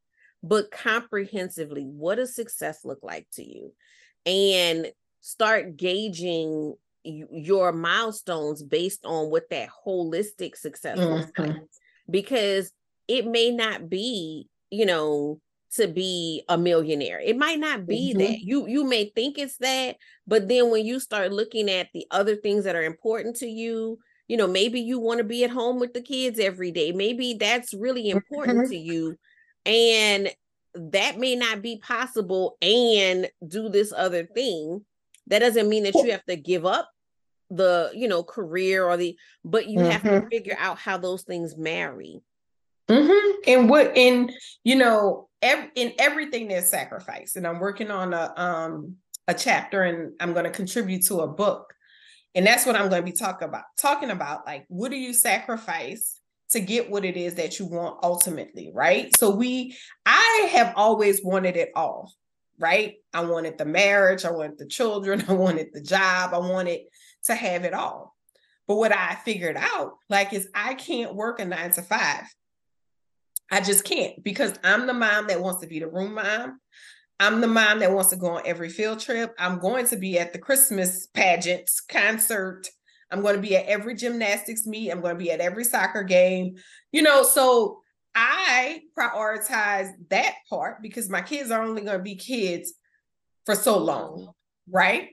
but 0.42 0.70
comprehensively, 0.70 1.82
what 1.82 2.16
does 2.16 2.34
success 2.34 2.84
look 2.84 3.00
like 3.02 3.26
to 3.34 3.44
you? 3.44 3.72
And 4.24 4.90
start 5.20 5.76
gauging 5.76 6.74
your 7.04 7.72
milestones 7.72 8.62
based 8.62 9.04
on 9.04 9.30
what 9.30 9.50
that 9.50 9.68
holistic 9.86 10.56
success 10.56 10.98
mm-hmm. 10.98 11.14
looks 11.14 11.32
like. 11.38 11.56
Because 12.08 12.72
it 13.08 13.26
may 13.26 13.50
not 13.50 13.88
be, 13.88 14.48
you 14.70 14.86
know, 14.86 15.40
to 15.76 15.88
be 15.88 16.44
a 16.48 16.58
millionaire. 16.58 17.20
It 17.20 17.36
might 17.36 17.58
not 17.58 17.86
be 17.86 18.10
mm-hmm. 18.10 18.18
that. 18.20 18.40
You 18.40 18.66
you 18.66 18.84
may 18.84 19.12
think 19.14 19.38
it's 19.38 19.56
that, 19.58 19.96
but 20.26 20.48
then 20.48 20.70
when 20.70 20.84
you 20.84 21.00
start 21.00 21.32
looking 21.32 21.70
at 21.70 21.88
the 21.92 22.06
other 22.10 22.36
things 22.36 22.64
that 22.64 22.76
are 22.76 22.82
important 22.82 23.36
to 23.36 23.46
you, 23.46 23.98
you 24.28 24.36
know, 24.36 24.46
maybe 24.46 24.80
you 24.80 24.98
want 24.98 25.18
to 25.18 25.24
be 25.24 25.44
at 25.44 25.50
home 25.50 25.78
with 25.78 25.94
the 25.94 26.00
kids 26.00 26.38
every 26.38 26.72
day. 26.72 26.92
Maybe 26.92 27.34
that's 27.34 27.72
really 27.72 28.10
important 28.10 28.58
mm-hmm. 28.58 28.70
to 28.70 28.76
you. 28.76 29.16
And 29.64 30.30
that 30.74 31.18
may 31.18 31.36
not 31.36 31.62
be 31.62 31.78
possible 31.78 32.56
and 32.60 33.28
do 33.46 33.68
this 33.68 33.92
other 33.92 34.24
thing. 34.24 34.84
That 35.28 35.40
doesn't 35.40 35.68
mean 35.68 35.84
that 35.84 35.94
you 35.94 36.12
have 36.12 36.24
to 36.26 36.36
give 36.36 36.64
up 36.64 36.90
the, 37.50 37.90
you 37.94 38.08
know, 38.08 38.22
career 38.22 38.84
or 38.84 38.96
the 38.96 39.16
but 39.44 39.68
you 39.68 39.78
mm-hmm. 39.78 39.90
have 39.90 40.02
to 40.02 40.08
mm-hmm. 40.08 40.28
figure 40.28 40.56
out 40.58 40.78
how 40.78 40.98
those 40.98 41.22
things 41.22 41.56
marry. 41.56 42.20
Mm-hmm. 42.88 43.40
And 43.46 43.68
what 43.70 43.96
and 43.96 44.32
you 44.62 44.76
know 44.76 45.28
in 45.74 45.92
everything 45.98 46.48
there's 46.48 46.70
sacrifice. 46.70 47.36
And 47.36 47.46
I'm 47.46 47.60
working 47.60 47.90
on 47.90 48.12
a 48.14 48.32
um 48.36 48.96
a 49.28 49.34
chapter, 49.34 49.82
and 49.82 50.12
I'm 50.20 50.32
going 50.32 50.44
to 50.44 50.50
contribute 50.50 51.04
to 51.06 51.20
a 51.20 51.28
book, 51.28 51.74
and 52.34 52.46
that's 52.46 52.64
what 52.64 52.76
I'm 52.76 52.88
going 52.88 53.02
to 53.02 53.10
be 53.10 53.16
talking 53.16 53.48
about. 53.48 53.64
Talking 53.78 54.10
about 54.10 54.46
like 54.46 54.64
what 54.68 54.90
do 54.90 54.96
you 54.96 55.12
sacrifice 55.12 56.20
to 56.50 56.60
get 56.60 56.90
what 56.90 57.04
it 57.04 57.16
is 57.16 57.34
that 57.34 57.58
you 57.58 57.66
want 57.66 57.98
ultimately, 58.02 58.70
right? 58.72 59.10
So 59.18 59.30
we, 59.30 59.76
I 60.04 60.48
have 60.52 60.74
always 60.76 61.22
wanted 61.24 61.56
it 61.56 61.70
all, 61.74 62.12
right? 62.58 62.94
I 63.12 63.24
wanted 63.24 63.58
the 63.58 63.64
marriage, 63.64 64.24
I 64.24 64.30
wanted 64.30 64.58
the 64.58 64.66
children, 64.66 65.24
I 65.28 65.32
wanted 65.32 65.68
the 65.72 65.80
job, 65.80 66.34
I 66.34 66.38
wanted 66.38 66.80
to 67.24 67.34
have 67.34 67.64
it 67.64 67.74
all. 67.74 68.14
But 68.68 68.76
what 68.76 68.92
I 68.92 69.16
figured 69.24 69.56
out, 69.56 69.94
like, 70.08 70.32
is 70.32 70.48
I 70.54 70.74
can't 70.74 71.14
work 71.14 71.38
a 71.40 71.44
nine 71.44 71.72
to 71.72 71.82
five. 71.82 72.24
I 73.50 73.60
just 73.60 73.84
can't 73.84 74.22
because 74.22 74.58
I'm 74.64 74.86
the 74.86 74.94
mom 74.94 75.28
that 75.28 75.40
wants 75.40 75.60
to 75.60 75.66
be 75.66 75.80
the 75.80 75.88
room 75.88 76.14
mom. 76.14 76.60
I'm 77.18 77.40
the 77.40 77.46
mom 77.46 77.78
that 77.78 77.92
wants 77.92 78.10
to 78.10 78.16
go 78.16 78.36
on 78.36 78.42
every 78.44 78.68
field 78.68 79.00
trip. 79.00 79.34
I'm 79.38 79.58
going 79.58 79.86
to 79.88 79.96
be 79.96 80.18
at 80.18 80.32
the 80.32 80.38
Christmas 80.38 81.06
pageants, 81.06 81.80
concert. 81.80 82.68
I'm 83.10 83.22
going 83.22 83.36
to 83.36 83.40
be 83.40 83.56
at 83.56 83.66
every 83.66 83.94
gymnastics 83.94 84.66
meet. 84.66 84.90
I'm 84.90 85.00
going 85.00 85.14
to 85.14 85.22
be 85.22 85.30
at 85.30 85.40
every 85.40 85.64
soccer 85.64 86.02
game. 86.02 86.56
You 86.92 87.02
know, 87.02 87.22
so 87.22 87.80
I 88.14 88.80
prioritize 88.98 89.90
that 90.10 90.34
part 90.50 90.82
because 90.82 91.08
my 91.08 91.22
kids 91.22 91.50
are 91.50 91.62
only 91.62 91.82
going 91.82 91.98
to 91.98 92.02
be 92.02 92.16
kids 92.16 92.74
for 93.46 93.54
so 93.54 93.78
long, 93.78 94.32
right? 94.70 95.10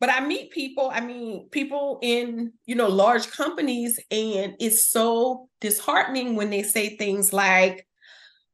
But 0.00 0.08
I 0.08 0.26
meet 0.26 0.50
people, 0.50 0.90
I 0.92 1.00
mean, 1.00 1.48
people 1.50 1.98
in, 2.02 2.54
you 2.64 2.74
know, 2.74 2.88
large 2.88 3.30
companies, 3.30 4.00
and 4.10 4.54
it's 4.58 4.88
so 4.88 5.50
disheartening 5.60 6.36
when 6.36 6.48
they 6.48 6.62
say 6.62 6.96
things 6.96 7.34
like, 7.34 7.86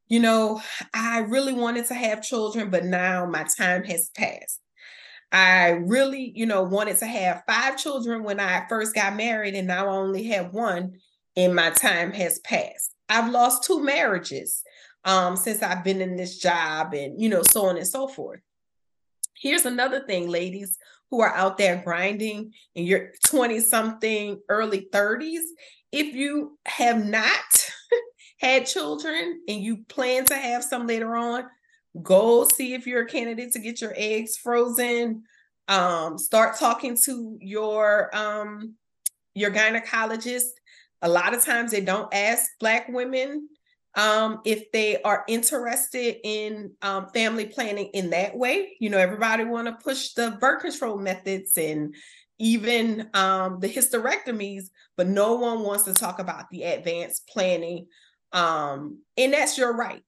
you 0.09 0.18
know, 0.18 0.60
I 0.93 1.20
really 1.20 1.52
wanted 1.52 1.86
to 1.86 1.94
have 1.94 2.23
children, 2.23 2.68
but 2.68 2.85
now 2.85 3.27
my 3.27 3.47
time 3.56 3.85
has 3.85 4.10
passed. 4.10 4.60
I 5.31 5.70
really, 5.70 6.32
you 6.35 6.47
know, 6.47 6.64
wanted 6.64 6.97
to 6.98 7.06
have 7.06 7.44
five 7.47 7.77
children 7.77 8.24
when 8.24 8.40
I 8.40 8.66
first 8.68 8.94
got 8.94 9.14
married, 9.14 9.55
and 9.55 9.68
now 9.68 9.86
I 9.86 9.93
only 9.93 10.24
have 10.24 10.52
one, 10.52 10.98
and 11.36 11.55
my 11.55 11.70
time 11.70 12.12
has 12.12 12.40
passed. 12.40 12.93
I've 13.09 13.31
lost 13.31 13.62
two 13.62 13.85
marriages 13.85 14.64
um, 15.05 15.36
since 15.36 15.62
I've 15.62 15.85
been 15.85 16.01
in 16.01 16.16
this 16.16 16.39
job, 16.39 16.93
and 16.93 17.20
you 17.20 17.28
know, 17.28 17.43
so 17.44 17.66
on 17.66 17.77
and 17.77 17.86
so 17.86 18.09
forth. 18.09 18.40
Here's 19.36 19.66
another 19.66 20.01
thing, 20.06 20.28
ladies 20.28 20.77
who 21.11 21.20
are 21.20 21.35
out 21.35 21.59
there 21.59 21.83
grinding 21.85 22.53
in 22.74 22.85
your 22.85 23.12
20 23.27 23.61
something, 23.61 24.41
early 24.49 24.89
30s. 24.93 25.43
If 25.93 26.15
you 26.15 26.59
have 26.66 27.05
not 27.05 27.70
had 28.41 28.66
children 28.66 29.41
and 29.49 29.61
you 29.61 29.85
plan 29.89 30.24
to 30.27 30.35
have 30.35 30.65
some 30.65 30.87
later 30.87 31.15
on, 31.16 31.45
go 32.03 32.47
see 32.49 32.74
if 32.74 32.87
you're 32.87 33.03
a 33.03 33.09
candidate 33.09 33.53
to 33.53 33.59
get 33.59 33.81
your 33.81 33.95
eggs 33.97 34.37
frozen. 34.37 35.23
Um, 35.69 36.19
start 36.19 36.59
talking 36.59 36.97
to 37.05 37.39
your 37.41 38.15
um, 38.16 38.74
your 39.35 39.51
gynecologist. 39.51 40.51
A 41.03 41.09
lot 41.09 41.35
of 41.35 41.45
times 41.45 41.70
they 41.70 41.81
don't 41.81 42.12
ask 42.12 42.45
Black 42.59 42.89
women 42.89 43.49
um, 43.97 44.40
if 44.44 44.70
they 44.73 45.01
are 45.02 45.24
interested 45.27 46.16
in 46.23 46.73
um, 46.82 47.09
family 47.09 47.47
planning 47.47 47.86
in 47.94 48.10
that 48.10 48.36
way. 48.36 48.77
You 48.78 48.90
know, 48.90 48.98
everybody 48.98 49.44
want 49.44 49.66
to 49.68 49.82
push 49.82 50.12
the 50.12 50.36
birth 50.39 50.62
control 50.62 50.98
methods 50.98 51.56
and 51.56 51.94
even 52.39 53.09
um, 53.14 53.59
the 53.60 53.68
hysterectomies, 53.68 54.64
but 54.98 55.06
no 55.06 55.36
one 55.36 55.60
wants 55.60 55.85
to 55.85 55.94
talk 55.94 56.18
about 56.18 56.51
the 56.51 56.64
advanced 56.64 57.27
planning. 57.27 57.86
Um, 58.32 59.01
and 59.16 59.32
that's 59.32 59.56
your 59.56 59.74
right. 59.74 60.02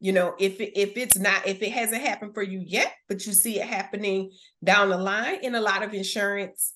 You 0.00 0.12
know, 0.12 0.34
if 0.38 0.56
if 0.58 0.96
it's 0.96 1.18
not 1.18 1.46
if 1.46 1.62
it 1.62 1.72
hasn't 1.72 2.02
happened 2.02 2.34
for 2.34 2.42
you 2.42 2.62
yet, 2.64 2.92
but 3.08 3.26
you 3.26 3.32
see 3.32 3.60
it 3.60 3.66
happening 3.66 4.30
down 4.64 4.90
the 4.90 4.98
line, 4.98 5.38
and 5.42 5.56
a 5.56 5.60
lot 5.60 5.82
of 5.82 5.94
insurance 5.94 6.72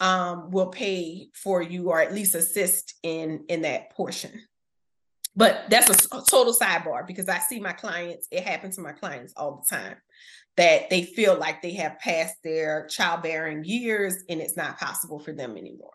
um, 0.00 0.50
will 0.50 0.68
pay 0.68 1.28
for 1.34 1.62
you 1.62 1.90
or 1.90 2.00
at 2.00 2.14
least 2.14 2.34
assist 2.34 2.94
in 3.02 3.44
in 3.48 3.62
that 3.62 3.90
portion 3.90 4.42
but 5.36 5.64
that's 5.68 5.90
a, 5.90 6.08
total 6.22 6.54
sidebar 6.54 7.06
because 7.06 7.28
I 7.28 7.38
see 7.38 7.60
my 7.60 7.72
clients, 7.72 8.28
it 8.30 8.44
happens 8.44 8.76
to 8.76 8.82
my 8.82 8.92
clients 8.92 9.32
all 9.36 9.64
the 9.68 9.76
time 9.76 9.96
that 10.56 10.88
they 10.88 11.02
feel 11.02 11.36
like 11.36 11.62
they 11.62 11.74
have 11.74 11.98
passed 11.98 12.36
their 12.44 12.86
childbearing 12.86 13.64
years 13.64 14.22
and 14.28 14.40
it's 14.40 14.56
not 14.56 14.78
possible 14.78 15.18
for 15.18 15.32
them 15.32 15.56
anymore. 15.56 15.94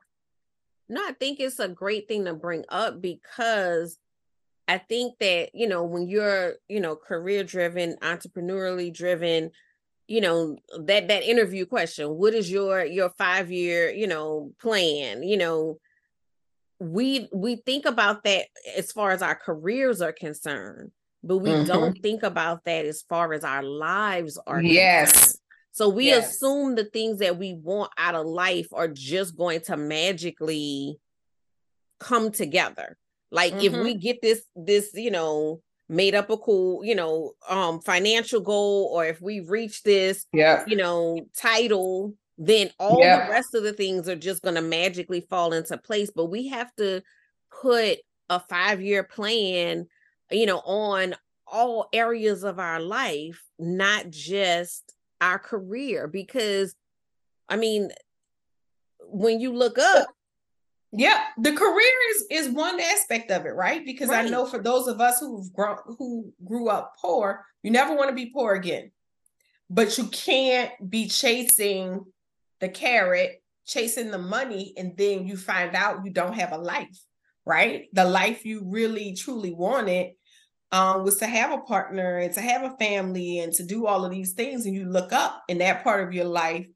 No, 0.90 1.02
I 1.02 1.14
think 1.14 1.40
it's 1.40 1.60
a 1.60 1.70
great 1.70 2.08
thing 2.08 2.26
to 2.26 2.34
bring 2.34 2.66
up 2.68 3.02
because 3.02 3.98
I 4.68 4.80
think 4.80 5.18
that, 5.20 5.52
you 5.54 5.68
know, 5.68 5.84
when 5.84 6.08
you're, 6.08 6.56
you 6.68 6.80
know, 6.80 6.96
career 6.96 7.44
driven, 7.44 7.96
entrepreneurially 8.02 8.94
driven, 8.94 9.52
you 10.08 10.22
know, 10.22 10.58
that 10.78 11.08
that 11.08 11.24
interview 11.24 11.66
question, 11.66 12.10
what 12.18 12.34
is 12.34 12.52
your 12.52 12.84
your 12.84 13.10
5 13.10 13.52
year, 13.52 13.90
you 13.92 14.08
know, 14.08 14.52
plan, 14.60 15.24
you 15.24 15.38
know, 15.38 15.80
we 16.80 17.28
we 17.34 17.58
think 17.58 17.86
about 17.86 18.24
that 18.24 18.46
as 18.78 18.92
far 18.92 19.12
as 19.12 19.22
our 19.22 19.36
careers 19.36 20.02
are 20.02 20.14
concerned 20.14 20.92
but 21.22 21.40
we 21.40 21.50
mm-hmm. 21.50 21.66
don't 21.66 22.02
think 22.02 22.24
about 22.24 22.64
that 22.64 22.86
as 22.86 23.02
far 23.02 23.34
as 23.34 23.44
our 23.44 23.64
lives 23.64 24.40
are 24.48 24.62
yes 24.62 25.12
concerned. 25.12 25.36
so 25.72 25.90
we 25.90 26.06
yes. 26.06 26.36
assume 26.36 26.76
the 26.76 26.86
things 26.86 27.20
that 27.20 27.38
we 27.38 27.54
want 27.54 27.92
out 27.98 28.16
of 28.16 28.26
life 28.26 28.68
are 28.72 28.88
just 28.88 29.38
going 29.38 29.60
to 29.60 29.76
magically 29.76 30.98
come 32.00 32.32
together 32.32 32.98
like 33.30 33.54
mm-hmm. 33.54 33.76
if 33.76 33.84
we 33.84 33.94
get 33.94 34.22
this 34.22 34.42
this 34.56 34.92
you 34.94 35.12
know 35.12 35.62
made 35.90 36.16
up 36.16 36.30
a 36.30 36.38
cool 36.38 36.86
you 36.86 36.96
know 36.96 37.34
um 37.50 37.82
financial 37.82 38.40
goal 38.40 38.90
or 38.94 39.06
if 39.06 39.20
we 39.22 39.42
reach 39.42 39.84
this 39.84 40.26
yeah 40.32 40.64
you 40.66 40.78
know 40.78 41.20
title 41.36 42.14
then 42.40 42.72
all 42.80 43.02
the 43.02 43.28
rest 43.30 43.54
of 43.54 43.64
the 43.64 43.74
things 43.74 44.08
are 44.08 44.16
just 44.16 44.42
going 44.42 44.56
to 44.56 44.62
magically 44.62 45.20
fall 45.20 45.52
into 45.52 45.78
place. 45.78 46.10
But 46.10 46.28
we 46.28 46.48
have 46.48 46.74
to 46.78 47.04
put 47.62 48.00
a 48.30 48.40
five 48.40 48.82
year 48.82 49.04
plan, 49.04 49.88
you 50.32 50.46
know, 50.46 50.60
on 50.60 51.16
all 51.46 51.90
areas 51.92 52.44
of 52.44 52.58
our 52.58 52.80
life, 52.80 53.44
not 53.60 54.10
just 54.10 54.94
our 55.20 55.38
career. 55.38 56.08
Because, 56.08 56.76
I 57.50 57.58
mean, 57.58 57.92
when 59.02 59.42
you 59.42 59.54
look 59.54 59.78
up, 59.78 60.08
yeah, 60.94 61.26
the 61.38 61.52
career 61.52 61.92
is 62.16 62.26
is 62.32 62.50
one 62.50 62.80
aspect 62.80 63.32
of 63.32 63.46
it, 63.46 63.50
right? 63.50 63.86
Because 63.86 64.08
right. 64.08 64.26
I 64.26 64.30
know 64.30 64.46
for 64.46 64.60
those 64.60 64.88
of 64.88 65.02
us 65.02 65.20
who've 65.20 65.52
grown 65.52 65.76
who 65.86 66.32
grew 66.46 66.70
up 66.70 66.96
poor, 67.02 67.46
you 67.64 67.70
never 67.70 67.96
want 67.96 68.10
to 68.10 68.16
be 68.16 68.28
poor 68.28 68.54
again. 68.54 68.92
But 69.70 69.98
you 69.98 70.06
can't 70.06 70.72
be 70.90 71.08
chasing 71.08 72.06
the 72.60 72.70
carrot, 72.70 73.42
chasing 73.66 74.12
the 74.12 74.18
money, 74.18 74.74
and 74.78 74.98
then 74.98 75.28
you 75.28 75.38
find 75.38 75.76
out 75.76 76.04
you 76.06 76.12
don't 76.12 76.34
have 76.34 76.52
a 76.52 76.58
life, 76.58 77.00
right? 77.46 77.88
The 77.94 78.06
life 78.06 78.46
you 78.46 78.64
really 78.66 79.14
truly 79.14 79.54
wanted 79.54 80.14
um, 80.72 81.04
was 81.04 81.18
to 81.18 81.28
have 81.28 81.52
a 81.52 81.62
partner 81.62 82.18
and 82.18 82.34
to 82.34 82.42
have 82.42 82.64
a 82.64 82.78
family 82.78 83.40
and 83.40 83.54
to 83.54 83.64
do 83.64 83.88
all 83.88 84.06
of 84.06 84.12
these 84.12 84.34
things. 84.34 84.66
And 84.66 84.76
you 84.76 84.86
look 84.86 85.12
up 85.14 85.44
and 85.50 85.62
that 85.62 85.84
part 85.84 86.08
of 86.08 86.14
your 86.14 86.26
life 86.26 86.68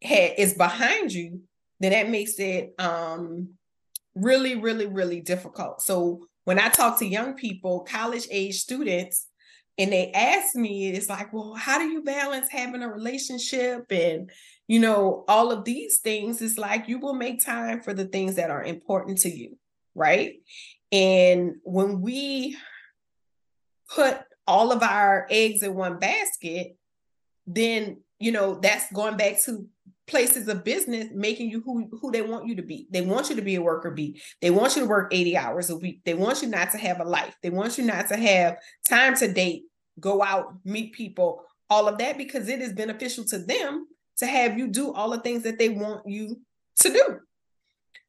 is 0.00 0.54
behind 0.54 1.12
you, 1.12 1.40
then 1.80 1.92
that 1.92 2.10
makes 2.10 2.38
it 2.38 2.74
um, 2.78 3.50
really, 4.14 4.56
really, 4.56 4.86
really 4.86 5.20
difficult. 5.20 5.80
So 5.82 6.26
when 6.44 6.58
I 6.58 6.68
talk 6.68 6.98
to 6.98 7.06
young 7.06 7.34
people, 7.34 7.80
college 7.80 8.28
age 8.30 8.60
students, 8.60 9.26
and 9.78 9.92
they 9.92 10.12
ask 10.12 10.54
me, 10.54 10.90
it's 10.90 11.08
like, 11.08 11.32
well, 11.32 11.54
how 11.54 11.78
do 11.78 11.84
you 11.84 12.02
balance 12.02 12.48
having 12.50 12.82
a 12.82 12.88
relationship 12.88 13.86
and 13.90 14.30
you 14.66 14.78
know, 14.78 15.24
all 15.28 15.52
of 15.52 15.64
these 15.64 15.98
things, 15.98 16.40
it's 16.40 16.58
like 16.58 16.88
you 16.88 16.98
will 16.98 17.14
make 17.14 17.44
time 17.44 17.82
for 17.82 17.92
the 17.92 18.06
things 18.06 18.36
that 18.36 18.50
are 18.50 18.62
important 18.62 19.18
to 19.18 19.28
you, 19.28 19.58
right? 19.94 20.36
And 20.90 21.56
when 21.64 22.00
we 22.00 22.56
put 23.94 24.18
all 24.46 24.72
of 24.72 24.82
our 24.82 25.26
eggs 25.30 25.62
in 25.62 25.74
one 25.74 25.98
basket, 25.98 26.76
then, 27.46 27.98
you 28.18 28.32
know, 28.32 28.54
that's 28.54 28.90
going 28.92 29.16
back 29.16 29.42
to 29.44 29.66
places 30.06 30.48
of 30.48 30.64
business 30.64 31.08
making 31.14 31.50
you 31.50 31.62
who 31.62 31.88
who 32.00 32.10
they 32.10 32.22
want 32.22 32.46
you 32.46 32.56
to 32.56 32.62
be. 32.62 32.86
They 32.90 33.00
want 33.00 33.30
you 33.30 33.36
to 33.36 33.42
be 33.42 33.54
a 33.54 33.62
worker 33.62 33.90
bee. 33.90 34.20
They 34.40 34.50
want 34.50 34.76
you 34.76 34.82
to 34.82 34.88
work 34.88 35.12
80 35.12 35.36
hours 35.36 35.70
a 35.70 35.76
week. 35.76 36.02
They 36.04 36.14
want 36.14 36.42
you 36.42 36.48
not 36.48 36.70
to 36.72 36.78
have 36.78 37.00
a 37.00 37.04
life. 37.04 37.36
They 37.42 37.50
want 37.50 37.78
you 37.78 37.84
not 37.84 38.08
to 38.08 38.16
have 38.16 38.58
time 38.88 39.16
to 39.16 39.32
date, 39.32 39.64
go 39.98 40.22
out, 40.22 40.54
meet 40.64 40.92
people, 40.92 41.44
all 41.70 41.88
of 41.88 41.98
that 41.98 42.18
because 42.18 42.48
it 42.48 42.60
is 42.60 42.72
beneficial 42.72 43.24
to 43.24 43.38
them 43.38 43.86
to 44.18 44.26
have 44.26 44.58
you 44.58 44.68
do 44.68 44.92
all 44.92 45.10
the 45.10 45.20
things 45.20 45.42
that 45.42 45.58
they 45.58 45.68
want 45.68 46.06
you 46.06 46.40
to 46.76 46.92
do. 46.92 47.18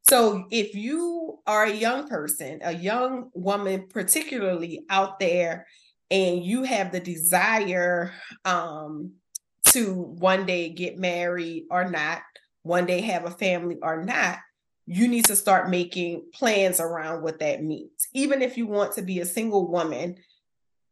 So 0.09 0.45
if 0.51 0.75
you 0.75 1.39
are 1.47 1.63
a 1.63 1.73
young 1.73 2.07
person, 2.07 2.59
a 2.63 2.73
young 2.73 3.31
woman, 3.33 3.87
particularly 3.89 4.85
out 4.89 5.19
there, 5.19 5.65
and 6.11 6.43
you 6.43 6.63
have 6.63 6.91
the 6.91 6.99
desire 6.99 8.13
um, 8.43 9.13
to 9.75 9.93
one 9.93 10.45
day 10.45 10.69
get 10.69 10.97
married 10.97 11.65
or 11.69 11.89
not, 11.89 12.21
one 12.63 12.85
day 12.85 13.01
have 13.01 13.25
a 13.25 13.31
family 13.31 13.77
or 13.81 14.03
not, 14.03 14.39
you 14.87 15.07
need 15.07 15.25
to 15.25 15.35
start 15.35 15.69
making 15.69 16.23
plans 16.33 16.79
around 16.79 17.23
what 17.23 17.39
that 17.39 17.63
means. 17.63 18.07
Even 18.13 18.41
if 18.41 18.57
you 18.57 18.67
want 18.67 18.93
to 18.93 19.01
be 19.01 19.19
a 19.19 19.25
single 19.25 19.67
woman 19.67 20.15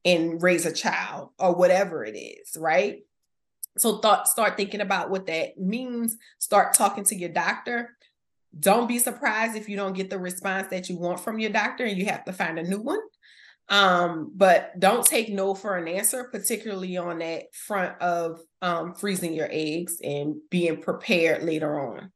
and 0.04 0.42
raise 0.42 0.66
a 0.66 0.74
child 0.74 1.30
or 1.40 1.56
whatever 1.56 2.04
it 2.04 2.18
is, 2.18 2.58
right? 2.58 3.04
So 3.78 4.00
thought 4.00 4.28
start 4.28 4.58
thinking 4.58 4.82
about 4.82 5.10
what 5.10 5.28
that 5.28 5.58
means. 5.58 6.18
Start 6.40 6.74
talking 6.74 7.06
to 7.06 7.16
your 7.16 7.30
doctor. 7.30 7.96
Don't 8.60 8.88
be 8.88 9.00
surprised 9.00 9.56
if 9.56 9.68
you 9.70 9.76
don't 9.78 9.96
get 9.96 10.10
the 10.10 10.20
response 10.20 10.68
that 10.70 10.90
you 10.90 10.98
want 10.98 11.20
from 11.20 11.40
your 11.40 11.50
doctor 11.52 11.86
and 11.86 11.98
you 11.98 12.06
have 12.06 12.26
to 12.26 12.34
find 12.34 12.60
a 12.60 12.64
new 12.64 12.82
one. 12.82 13.00
Um, 13.70 14.32
but 14.36 14.78
don't 14.80 15.06
take 15.06 15.30
no 15.30 15.56
for 15.56 15.78
an 15.78 15.88
answer, 15.88 16.26
particularly 16.26 16.98
on 16.98 17.20
that 17.20 17.54
front 17.54 18.00
of 18.02 18.42
um, 18.62 18.94
freezing 18.94 19.34
your 19.34 19.48
eggs 19.50 20.00
and 20.04 20.36
being 20.50 20.82
prepared 20.82 21.44
later 21.44 21.80
on. 21.80 22.12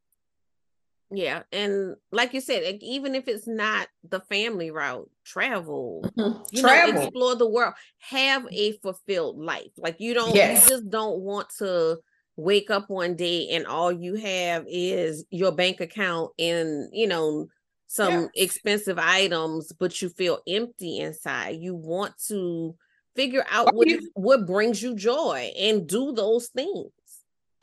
Yeah, 1.09 1.43
and 1.53 1.95
like 2.11 2.33
you 2.33 2.41
said, 2.41 2.79
even 2.81 3.15
if 3.15 3.29
it's 3.29 3.47
not 3.47 3.87
the 4.07 4.19
family 4.21 4.71
route, 4.71 5.09
travel, 5.25 6.03
mm-hmm. 6.17 6.57
travel. 6.57 6.93
know, 6.93 7.01
explore 7.01 7.35
the 7.35 7.47
world, 7.47 7.75
have 7.99 8.45
a 8.51 8.73
fulfilled 8.79 9.39
life. 9.39 9.71
Like 9.77 10.01
you 10.01 10.13
don't, 10.13 10.35
yes. 10.35 10.65
you 10.65 10.69
just 10.69 10.89
don't 10.89 11.19
want 11.19 11.47
to 11.59 11.99
wake 12.35 12.69
up 12.69 12.89
one 12.89 13.15
day 13.15 13.49
and 13.49 13.65
all 13.65 13.91
you 13.91 14.15
have 14.15 14.65
is 14.67 15.25
your 15.31 15.51
bank 15.51 15.81
account 15.81 16.31
and 16.37 16.87
you 16.93 17.07
know 17.07 17.47
some 17.88 18.30
yeah. 18.34 18.43
expensive 18.43 18.99
items, 18.99 19.72
but 19.72 20.01
you 20.01 20.09
feel 20.09 20.39
empty 20.47 20.99
inside. 20.99 21.57
You 21.57 21.76
want 21.76 22.14
to 22.27 22.76
figure 23.15 23.45
out 23.49 23.73
what 23.73 23.88
you, 23.88 24.09
what 24.14 24.45
brings 24.45 24.81
you 24.81 24.95
joy 24.95 25.51
and 25.57 25.88
do 25.88 26.11
those 26.11 26.47
things. 26.47 26.91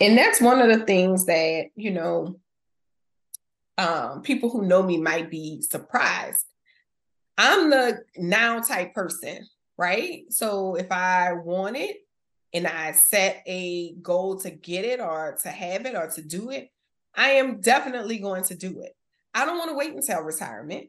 And 0.01 0.19
that's 0.19 0.41
one 0.41 0.61
of 0.61 0.77
the 0.77 0.85
things 0.85 1.27
that 1.27 1.67
you 1.77 1.93
know 1.93 2.41
um, 3.79 4.23
people 4.23 4.51
who 4.51 4.67
know 4.67 4.83
me 4.83 4.99
might 4.99 5.31
be 5.31 5.63
surprised. 5.63 6.45
I'm 7.37 7.71
the 7.71 8.01
now 8.17 8.61
type 8.61 8.95
person. 8.95 9.47
right? 9.77 10.25
So 10.31 10.77
if 10.77 10.91
I 10.93 11.33
want 11.33 11.77
it 11.77 11.97
and 12.53 12.67
I 12.67 12.93
set 12.93 13.43
a 13.47 13.95
goal 13.95 14.39
to 14.41 14.51
get 14.51 14.85
it 14.85 15.01
or 15.01 15.37
to 15.43 15.49
have 15.49 15.87
it 15.87 15.95
or 15.95 16.09
to 16.11 16.23
do 16.23 16.51
it, 16.51 16.71
I 17.15 17.31
am 17.31 17.61
definitely 17.61 18.19
going 18.19 18.45
to 18.45 18.55
do 18.55 18.81
it. 18.83 18.97
I 19.35 19.44
don't 19.44 19.59
want 19.59 19.70
to 19.70 19.77
wait 19.77 19.93
until 19.93 20.20
retirement, 20.20 20.86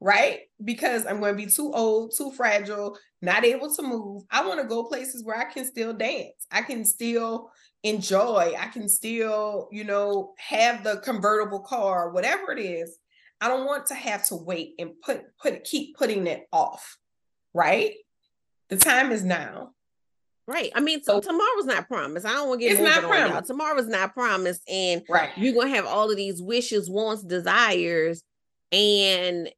right? 0.00 0.40
Because 0.62 1.06
I'm 1.06 1.20
going 1.20 1.36
to 1.36 1.44
be 1.44 1.50
too 1.50 1.72
old, 1.72 2.12
too 2.16 2.32
fragile, 2.32 2.98
not 3.22 3.44
able 3.44 3.74
to 3.74 3.82
move. 3.82 4.24
I 4.30 4.46
want 4.46 4.60
to 4.60 4.66
go 4.66 4.84
places 4.84 5.24
where 5.24 5.38
I 5.38 5.44
can 5.44 5.64
still 5.64 5.92
dance. 5.92 6.46
I 6.50 6.62
can 6.62 6.84
still 6.84 7.50
enjoy. 7.82 8.54
I 8.58 8.66
can 8.66 8.88
still, 8.88 9.68
you 9.70 9.84
know, 9.84 10.34
have 10.38 10.82
the 10.82 10.96
convertible 10.98 11.60
car, 11.60 12.10
whatever 12.10 12.52
it 12.52 12.58
is. 12.58 12.98
I 13.40 13.48
don't 13.48 13.66
want 13.66 13.86
to 13.86 13.94
have 13.94 14.26
to 14.26 14.36
wait 14.36 14.74
and 14.78 15.00
put 15.00 15.22
put 15.40 15.64
keep 15.64 15.96
putting 15.96 16.26
it 16.26 16.46
off. 16.52 16.98
Right? 17.54 17.94
The 18.68 18.76
time 18.76 19.12
is 19.12 19.24
now. 19.24 19.72
Right. 20.46 20.72
I 20.74 20.80
mean, 20.80 21.02
so 21.02 21.20
tomorrow's 21.20 21.66
not 21.66 21.86
promised. 21.86 22.26
I 22.26 22.32
don't 22.32 22.48
want 22.48 22.60
to 22.60 22.68
get 22.68 22.72
it's 22.72 22.82
not 22.82 23.04
on 23.04 23.30
y'all. 23.30 23.42
Tomorrow's 23.42 23.86
not 23.86 24.14
promised, 24.14 24.62
and 24.68 25.02
right. 25.08 25.30
you're 25.36 25.54
gonna 25.54 25.74
have 25.74 25.86
all 25.86 26.10
of 26.10 26.16
these 26.16 26.42
wishes, 26.42 26.90
wants, 26.90 27.22
desires, 27.22 28.24
and 28.72 29.48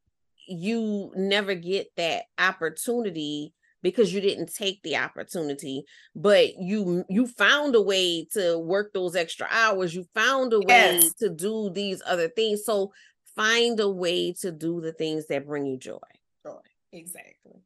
you 0.47 1.13
never 1.17 1.55
get 1.55 1.89
that 1.97 2.25
opportunity 2.39 3.53
because 3.83 4.13
you 4.13 4.21
didn't 4.21 4.53
take 4.53 4.83
the 4.83 4.97
opportunity 4.97 5.85
but 6.15 6.57
you 6.59 7.05
you 7.09 7.27
found 7.27 7.75
a 7.75 7.81
way 7.81 8.27
to 8.33 8.59
work 8.59 8.93
those 8.93 9.17
extra 9.17 9.47
hours 9.51 9.95
you 9.95 10.05
found 10.15 10.53
a 10.53 10.61
way 10.61 10.65
yes. 11.01 11.15
to 11.15 11.29
do 11.29 11.71
these 11.75 12.03
other 12.07 12.29
things 12.29 12.65
so 12.65 12.93
find 13.35 13.81
a 13.81 13.89
way 13.89 14.33
to 14.33 14.53
do 14.53 14.81
the 14.81 14.93
things 14.93 15.27
that 15.27 15.47
bring 15.47 15.67
you 15.67 15.77
joy 15.77 15.99
joy 16.45 16.59
exactly 16.93 17.61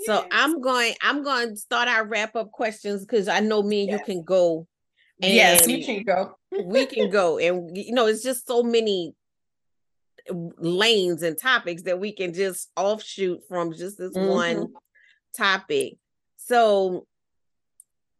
so 0.00 0.26
i'm 0.30 0.60
going 0.60 0.94
i'm 1.02 1.22
going 1.22 1.50
to 1.50 1.56
start 1.56 1.88
our 1.88 2.06
wrap 2.06 2.34
up 2.36 2.50
questions 2.50 3.04
because 3.04 3.28
i 3.28 3.40
know 3.40 3.62
me 3.62 3.82
and 3.82 3.90
yes. 3.90 4.00
you 4.00 4.14
can 4.14 4.22
go 4.24 4.66
yes 5.18 5.68
you 5.68 5.84
can 5.84 6.02
go 6.02 6.36
we 6.64 6.86
can 6.86 7.10
go 7.10 7.38
and 7.38 7.76
you 7.76 7.94
know 7.94 8.06
it's 8.06 8.22
just 8.22 8.46
so 8.46 8.62
many 8.62 9.14
lanes 10.30 11.22
and 11.22 11.38
topics 11.38 11.82
that 11.82 12.00
we 12.00 12.12
can 12.12 12.32
just 12.32 12.70
offshoot 12.76 13.40
from 13.48 13.72
just 13.72 13.98
this 13.98 14.14
mm-hmm. 14.14 14.28
one 14.28 14.72
topic. 15.36 15.96
So 16.36 17.06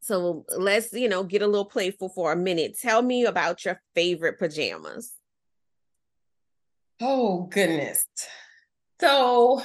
so 0.01 0.45
let's, 0.55 0.93
you 0.93 1.09
know, 1.09 1.23
get 1.23 1.41
a 1.41 1.47
little 1.47 1.65
playful 1.65 2.11
for 2.11 2.31
a 2.31 2.37
minute. 2.37 2.79
Tell 2.79 3.01
me 3.01 3.25
about 3.25 3.65
your 3.65 3.81
favorite 3.95 4.39
pajamas. 4.39 5.15
Oh, 7.01 7.45
goodness. 7.45 8.07
So 9.01 9.63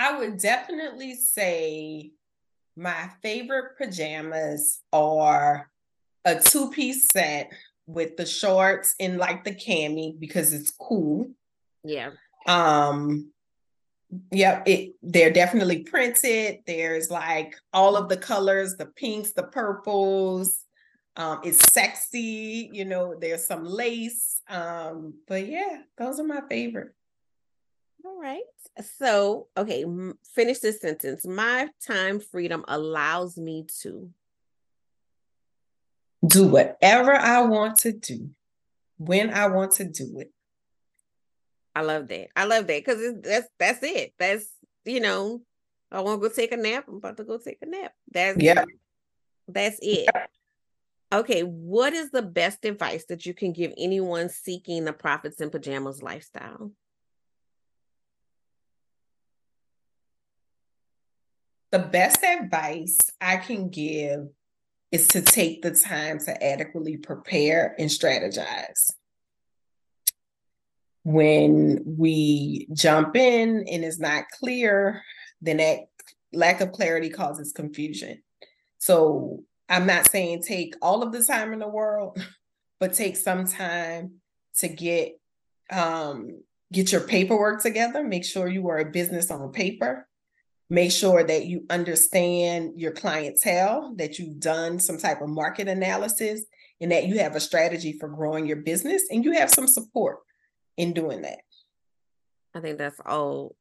I 0.00 0.16
would 0.16 0.38
definitely 0.38 1.14
say 1.14 2.12
my 2.74 3.10
favorite 3.22 3.76
pajamas 3.76 4.80
are 4.94 5.70
a 6.24 6.40
two 6.40 6.70
piece 6.70 7.10
set 7.12 7.52
with 7.86 8.16
the 8.16 8.24
shorts 8.24 8.94
and 8.98 9.18
like 9.18 9.44
the 9.44 9.54
cami 9.54 10.18
because 10.18 10.54
it's 10.54 10.70
cool. 10.70 11.30
Yeah. 11.84 12.12
Um 12.46 13.30
Yep, 14.32 14.62
it 14.66 14.94
they're 15.02 15.32
definitely 15.32 15.82
printed. 15.82 16.60
There's 16.66 17.10
like 17.10 17.54
all 17.74 17.94
of 17.94 18.08
the 18.08 18.16
colors, 18.16 18.76
the 18.76 18.86
pinks, 18.86 19.32
the 19.32 19.44
purples. 19.44 20.64
Um, 21.14 21.40
it's 21.44 21.72
sexy, 21.72 22.70
you 22.72 22.86
know, 22.86 23.14
there's 23.20 23.46
some 23.46 23.64
lace. 23.64 24.40
Um, 24.48 25.14
but 25.28 25.46
yeah, 25.46 25.82
those 25.98 26.18
are 26.18 26.24
my 26.24 26.40
favorite. 26.48 26.94
All 28.04 28.20
right. 28.20 28.42
So, 28.98 29.48
okay, 29.56 29.84
finish 30.34 30.60
this 30.60 30.80
sentence. 30.80 31.26
My 31.26 31.68
time 31.86 32.20
freedom 32.20 32.64
allows 32.68 33.36
me 33.36 33.66
to 33.82 34.10
do 36.26 36.46
whatever 36.46 37.14
I 37.14 37.42
want 37.42 37.78
to 37.78 37.92
do 37.92 38.30
when 38.98 39.32
I 39.32 39.46
want 39.46 39.72
to 39.72 39.84
do 39.84 40.18
it 40.18 40.30
I 41.74 41.82
love 41.82 42.08
that. 42.08 42.28
I 42.36 42.44
love 42.44 42.66
that 42.66 42.84
because 42.84 43.20
that's 43.22 43.48
that's 43.58 43.82
it. 43.82 44.14
That's 44.18 44.46
you 44.84 45.00
know, 45.00 45.42
I 45.90 46.00
want 46.00 46.20
to 46.20 46.28
go 46.28 46.34
take 46.34 46.52
a 46.52 46.56
nap. 46.56 46.84
I'm 46.88 46.96
about 46.96 47.16
to 47.18 47.24
go 47.24 47.38
take 47.38 47.58
a 47.62 47.66
nap. 47.66 47.92
That's 48.10 48.42
yeah. 48.42 48.64
That's 49.48 49.78
it. 49.82 50.08
Okay, 51.12 51.42
what 51.42 51.92
is 51.92 52.10
the 52.10 52.22
best 52.22 52.64
advice 52.64 53.04
that 53.06 53.26
you 53.26 53.34
can 53.34 53.52
give 53.52 53.72
anyone 53.76 54.28
seeking 54.28 54.84
the 54.84 54.92
profits 54.92 55.40
in 55.40 55.50
pajamas 55.50 56.02
lifestyle? 56.02 56.70
The 61.70 61.78
best 61.78 62.22
advice 62.24 62.98
I 63.20 63.36
can 63.36 63.68
give 63.68 64.28
is 64.90 65.08
to 65.08 65.22
take 65.22 65.62
the 65.62 65.70
time 65.70 66.18
to 66.20 66.44
adequately 66.44 66.96
prepare 66.96 67.76
and 67.78 67.88
strategize 67.88 68.90
when 71.02 71.82
we 71.98 72.66
jump 72.72 73.16
in 73.16 73.66
and 73.70 73.84
it's 73.84 73.98
not 73.98 74.24
clear, 74.38 75.02
then 75.40 75.56
that 75.56 75.88
lack 76.32 76.60
of 76.60 76.72
clarity 76.72 77.08
causes 77.10 77.52
confusion. 77.52 78.22
So 78.78 79.44
I'm 79.68 79.86
not 79.86 80.10
saying 80.10 80.42
take 80.42 80.74
all 80.82 81.02
of 81.02 81.12
the 81.12 81.24
time 81.24 81.52
in 81.52 81.58
the 81.58 81.68
world, 81.68 82.22
but 82.80 82.94
take 82.94 83.16
some 83.16 83.46
time 83.46 84.20
to 84.58 84.68
get 84.68 85.18
um, 85.70 86.42
get 86.72 86.92
your 86.92 87.02
paperwork 87.02 87.62
together. 87.62 88.02
Make 88.02 88.24
sure 88.24 88.48
you 88.48 88.68
are 88.68 88.78
a 88.78 88.90
business 88.90 89.30
on 89.30 89.52
paper. 89.52 90.06
Make 90.70 90.92
sure 90.92 91.24
that 91.24 91.46
you 91.46 91.66
understand 91.68 92.80
your 92.80 92.92
clientele, 92.92 93.92
that 93.96 94.18
you've 94.18 94.38
done 94.38 94.78
some 94.78 94.98
type 94.98 95.20
of 95.20 95.28
market 95.28 95.66
analysis, 95.66 96.44
and 96.80 96.92
that 96.92 97.06
you 97.06 97.18
have 97.18 97.36
a 97.36 97.40
strategy 97.40 97.92
for 97.98 98.08
growing 98.08 98.46
your 98.46 98.56
business 98.56 99.02
and 99.10 99.24
you 99.24 99.32
have 99.32 99.50
some 99.50 99.66
support 99.66 100.18
in 100.76 100.92
doing 100.92 101.22
that. 101.22 101.40
I 102.54 102.60
think 102.60 102.78
that's 102.78 103.00
all 103.04 103.56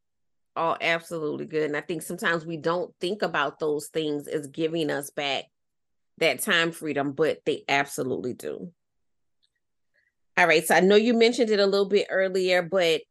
all 0.56 0.78
absolutely 0.82 1.46
good. 1.46 1.64
And 1.64 1.78
I 1.78 1.82
think 1.82 2.02
sometimes 2.02 2.46
we 2.46 2.58
don't 2.58 2.94
think 3.00 3.22
about 3.22 3.60
those 3.60 3.88
things 3.88 4.28
as 4.28 4.48
giving 4.48 4.90
us 4.90 5.10
back 5.10 5.46
that 6.18 6.42
time 6.42 6.72
freedom, 6.72 7.14
but 7.14 7.40
they 7.46 7.64
absolutely 7.70 8.34
do. 8.34 8.72
All 10.38 10.48
right. 10.48 10.66
So 10.66 10.76
I 10.76 10.80
know 10.82 10.96
you 10.96 11.14
mentioned 11.14 11.50
it 11.50 11.60
a 11.60 11.66
little 11.66 11.88
bit 11.88 12.08
earlier, 12.10 12.62
but 12.62 13.02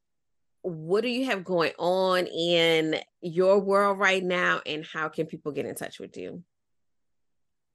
what 0.68 1.02
do 1.02 1.08
you 1.08 1.26
have 1.26 1.44
going 1.44 1.72
on 1.78 2.26
in 2.26 2.96
your 3.20 3.58
world 3.58 3.98
right 3.98 4.22
now? 4.22 4.60
And 4.66 4.84
how 4.84 5.08
can 5.08 5.26
people 5.26 5.52
get 5.52 5.66
in 5.66 5.74
touch 5.74 5.98
with 5.98 6.16
you? 6.16 6.42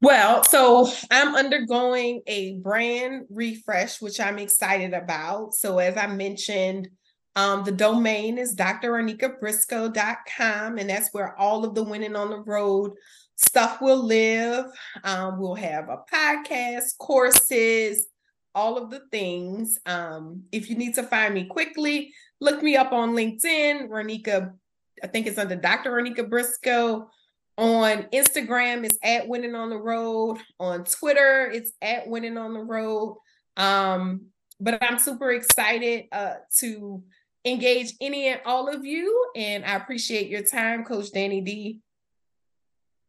Well, 0.02 0.44
so 0.44 0.90
I'm 1.11 1.36
undergoing 1.36 2.22
a 2.28 2.57
brand 2.57 3.26
refresh, 3.30 4.02
which 4.02 4.20
I'm 4.20 4.38
excited 4.38 4.94
about. 4.94 5.53
So, 5.53 5.80
as 5.80 5.95
I 5.95 6.07
mentioned, 6.07 6.90
um, 7.36 7.64
the 7.64 7.72
domain 7.72 8.38
is 8.38 8.53
drronickabriscoe.com, 8.56 10.78
and 10.78 10.90
that's 10.90 11.14
where 11.14 11.40
all 11.40 11.64
of 11.64 11.74
the 11.74 11.84
winning 11.84 12.18
on 12.18 12.30
the 12.30 12.41
road 12.41 12.91
stuff 13.36 13.82
will 13.82 14.03
live. 14.03 14.65
Um, 15.03 15.40
we'll 15.40 15.56
have 15.56 15.90
a 15.90 16.03
podcast, 16.14 16.98
courses, 16.99 18.06
all 18.53 18.78
of 18.78 18.90
the 18.90 19.02
things. 19.11 19.80
Um, 19.86 20.44
if 20.52 20.70
you 20.70 20.76
need 20.76 20.95
to 20.95 21.03
find 21.03 21.34
me 21.34 21.45
quickly, 21.45 22.14
look 22.44 22.61
me 22.61 22.76
up 22.76 22.91
on 22.91 23.15
LinkedIn, 23.15 23.90
Ronicka. 23.90 24.53
I 25.02 25.07
think 25.07 25.28
it's 25.28 25.38
under 25.38 25.56
Dr. 25.56 25.91
Ronicka 25.91 26.30
Briscoe. 26.30 27.10
On 27.57 28.03
Instagram, 28.11 28.84
it's 28.84 28.98
at 29.03 29.28
Winning 29.28 29.56
on 29.56 29.70
the 29.70 29.78
Road. 29.78 30.40
On 30.60 30.84
Twitter, 30.84 31.49
it's 31.52 31.72
at 31.82 32.07
Winning 32.07 32.38
on 32.38 32.53
the 32.53 32.60
Road. 32.60 33.18
Um, 33.57 34.28
but 34.60 34.82
I'm 34.82 34.98
super 34.98 35.32
excited 35.32 36.06
uh, 36.11 36.36
to 36.60 37.03
engage 37.45 37.94
any 38.02 38.28
and 38.28 38.41
all 38.45 38.74
of 38.74 38.86
you, 38.86 39.32
and 39.36 39.65
I 39.65 39.76
appreciate 39.76 40.30
your 40.30 40.44
time, 40.44 40.84
Coach 40.84 41.11
Danni 41.14 41.45
D. 41.45 41.80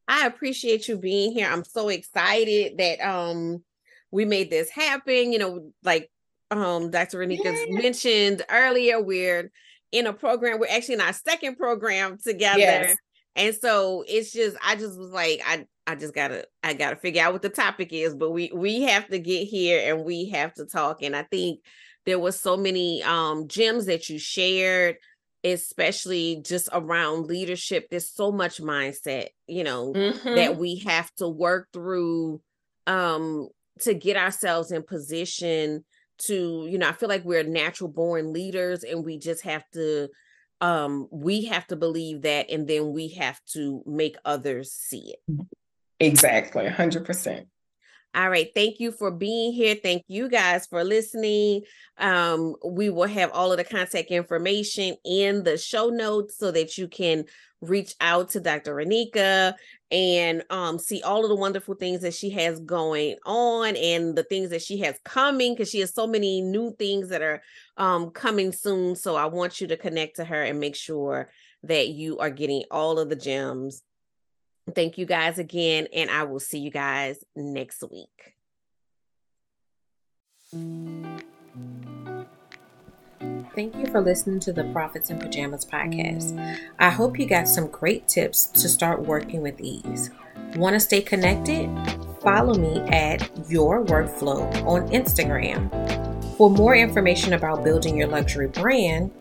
I 0.06 0.26
appreciate 0.26 0.88
you 0.88 0.98
being 0.98 1.32
here. 1.32 1.48
I'm 1.50 1.64
so 1.64 1.88
excited 1.88 2.78
that 2.78 3.00
um 3.00 3.64
we 4.10 4.24
made 4.26 4.50
this 4.50 4.68
happen. 4.68 5.32
You 5.32 5.38
know, 5.38 5.72
like 5.82 6.10
um 6.62 6.90
Dr. 6.90 7.18
Ronicka's 7.18 7.60
yeah. 7.68 7.78
mentioned 7.80 8.44
earlier, 8.50 9.00
we're 9.00 9.50
in 9.92 10.06
a 10.06 10.12
program. 10.12 10.58
We're 10.58 10.70
actually 10.70 10.94
in 10.94 11.00
our 11.00 11.12
second 11.12 11.56
program 11.56 12.18
together. 12.18 12.58
Yes. 12.58 12.96
And 13.36 13.54
so 13.54 14.04
it's 14.06 14.32
just 14.32 14.56
I 14.64 14.76
just 14.76 14.98
was 14.98 15.10
like 15.10 15.40
I 15.46 15.66
I 15.86 15.94
just 15.94 16.14
gotta 16.14 16.46
I 16.62 16.74
gotta 16.74 16.96
figure 16.96 17.22
out 17.22 17.32
what 17.32 17.42
the 17.42 17.48
topic 17.48 17.92
is, 17.92 18.14
but 18.14 18.30
we 18.30 18.50
we 18.54 18.82
have 18.82 19.08
to 19.08 19.18
get 19.18 19.46
here 19.46 19.94
and 19.94 20.04
we 20.04 20.30
have 20.30 20.54
to 20.54 20.66
talk. 20.66 21.02
And 21.02 21.14
I 21.14 21.22
think 21.22 21.60
there 22.06 22.18
was 22.18 22.38
so 22.38 22.56
many 22.56 23.02
um 23.02 23.48
gems 23.48 23.86
that 23.86 24.08
you 24.08 24.18
shared, 24.18 24.96
especially 25.42 26.40
just 26.44 26.68
around 26.72 27.26
leadership. 27.26 27.88
There's 27.90 28.10
so 28.10 28.30
much 28.32 28.60
mindset, 28.60 29.28
you 29.46 29.64
know, 29.64 29.92
mm-hmm. 29.92 30.34
that 30.34 30.56
we 30.56 30.78
have 30.86 31.12
to 31.16 31.28
work 31.28 31.68
through 31.72 32.40
um 32.86 33.48
to 33.80 33.94
get 33.94 34.16
ourselves 34.16 34.70
in 34.70 34.82
position 34.82 35.84
to, 36.18 36.66
you 36.68 36.78
know, 36.78 36.88
I 36.88 36.92
feel 36.92 37.08
like 37.08 37.24
we're 37.24 37.42
natural 37.42 37.90
born 37.90 38.32
leaders 38.32 38.84
and 38.84 39.04
we 39.04 39.18
just 39.18 39.42
have 39.44 39.64
to 39.72 40.08
um 40.60 41.08
we 41.10 41.46
have 41.46 41.66
to 41.66 41.76
believe 41.76 42.22
that 42.22 42.48
and 42.48 42.68
then 42.68 42.92
we 42.92 43.08
have 43.08 43.40
to 43.44 43.82
make 43.86 44.16
others 44.24 44.72
see 44.72 45.12
it 45.12 45.46
exactly 45.98 46.64
100% 46.64 47.46
all 48.16 48.30
right. 48.30 48.48
Thank 48.54 48.78
you 48.78 48.92
for 48.92 49.10
being 49.10 49.52
here. 49.52 49.74
Thank 49.74 50.04
you 50.06 50.28
guys 50.28 50.66
for 50.66 50.84
listening. 50.84 51.62
Um, 51.98 52.54
we 52.64 52.88
will 52.88 53.08
have 53.08 53.32
all 53.32 53.50
of 53.50 53.58
the 53.58 53.64
contact 53.64 54.12
information 54.12 54.94
in 55.04 55.42
the 55.42 55.58
show 55.58 55.88
notes 55.88 56.38
so 56.38 56.52
that 56.52 56.78
you 56.78 56.86
can 56.86 57.24
reach 57.68 57.94
out 58.00 58.30
to 58.30 58.40
Dr. 58.40 58.74
Ronicka 58.74 59.54
and 59.90 60.44
um, 60.50 60.78
see 60.78 61.02
all 61.02 61.24
of 61.24 61.28
the 61.28 61.36
wonderful 61.36 61.74
things 61.74 62.00
that 62.02 62.14
she 62.14 62.30
has 62.30 62.58
going 62.60 63.16
on 63.26 63.76
and 63.76 64.16
the 64.16 64.24
things 64.24 64.50
that 64.50 64.62
she 64.62 64.78
has 64.80 64.98
coming 65.04 65.54
because 65.54 65.70
she 65.70 65.80
has 65.80 65.94
so 65.94 66.06
many 66.06 66.40
new 66.40 66.74
things 66.78 67.08
that 67.10 67.22
are 67.22 67.42
um, 67.76 68.10
coming 68.10 68.52
soon. 68.52 68.96
So 68.96 69.16
I 69.16 69.26
want 69.26 69.60
you 69.60 69.66
to 69.68 69.76
connect 69.76 70.16
to 70.16 70.24
her 70.24 70.42
and 70.42 70.60
make 70.60 70.76
sure 70.76 71.30
that 71.64 71.88
you 71.88 72.18
are 72.18 72.30
getting 72.30 72.64
all 72.70 72.98
of 72.98 73.08
the 73.08 73.16
gems 73.16 73.82
Thank 74.72 74.96
you 74.96 75.04
guys 75.04 75.38
again, 75.38 75.88
and 75.92 76.10
I 76.10 76.22
will 76.22 76.40
see 76.40 76.58
you 76.58 76.70
guys 76.70 77.22
next 77.36 77.84
week. 77.90 78.34
Thank 83.54 83.76
you 83.76 83.86
for 83.86 84.00
listening 84.00 84.40
to 84.40 84.52
the 84.52 84.64
Profits 84.64 85.10
in 85.10 85.20
Pajamas 85.20 85.64
podcast. 85.64 86.36
I 86.80 86.90
hope 86.90 87.20
you 87.20 87.26
got 87.26 87.46
some 87.46 87.68
great 87.68 88.08
tips 88.08 88.46
to 88.46 88.68
start 88.68 89.02
working 89.02 89.42
with 89.42 89.60
ease. 89.60 90.10
Want 90.56 90.74
to 90.74 90.80
stay 90.80 91.00
connected? 91.00 91.70
Follow 92.20 92.54
me 92.54 92.80
at 92.92 93.30
Your 93.48 93.84
Workflow 93.84 94.52
on 94.66 94.88
Instagram. 94.88 95.70
For 96.36 96.50
more 96.50 96.74
information 96.74 97.34
about 97.34 97.62
building 97.62 97.96
your 97.96 98.08
luxury 98.08 98.48
brand, 98.48 99.12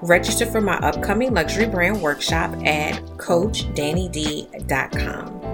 register 0.00 0.46
for 0.46 0.62
my 0.62 0.78
upcoming 0.78 1.34
luxury 1.34 1.66
brand 1.66 2.00
workshop 2.00 2.50
at 2.66 2.94
CoachDanniD.com. 3.18 5.51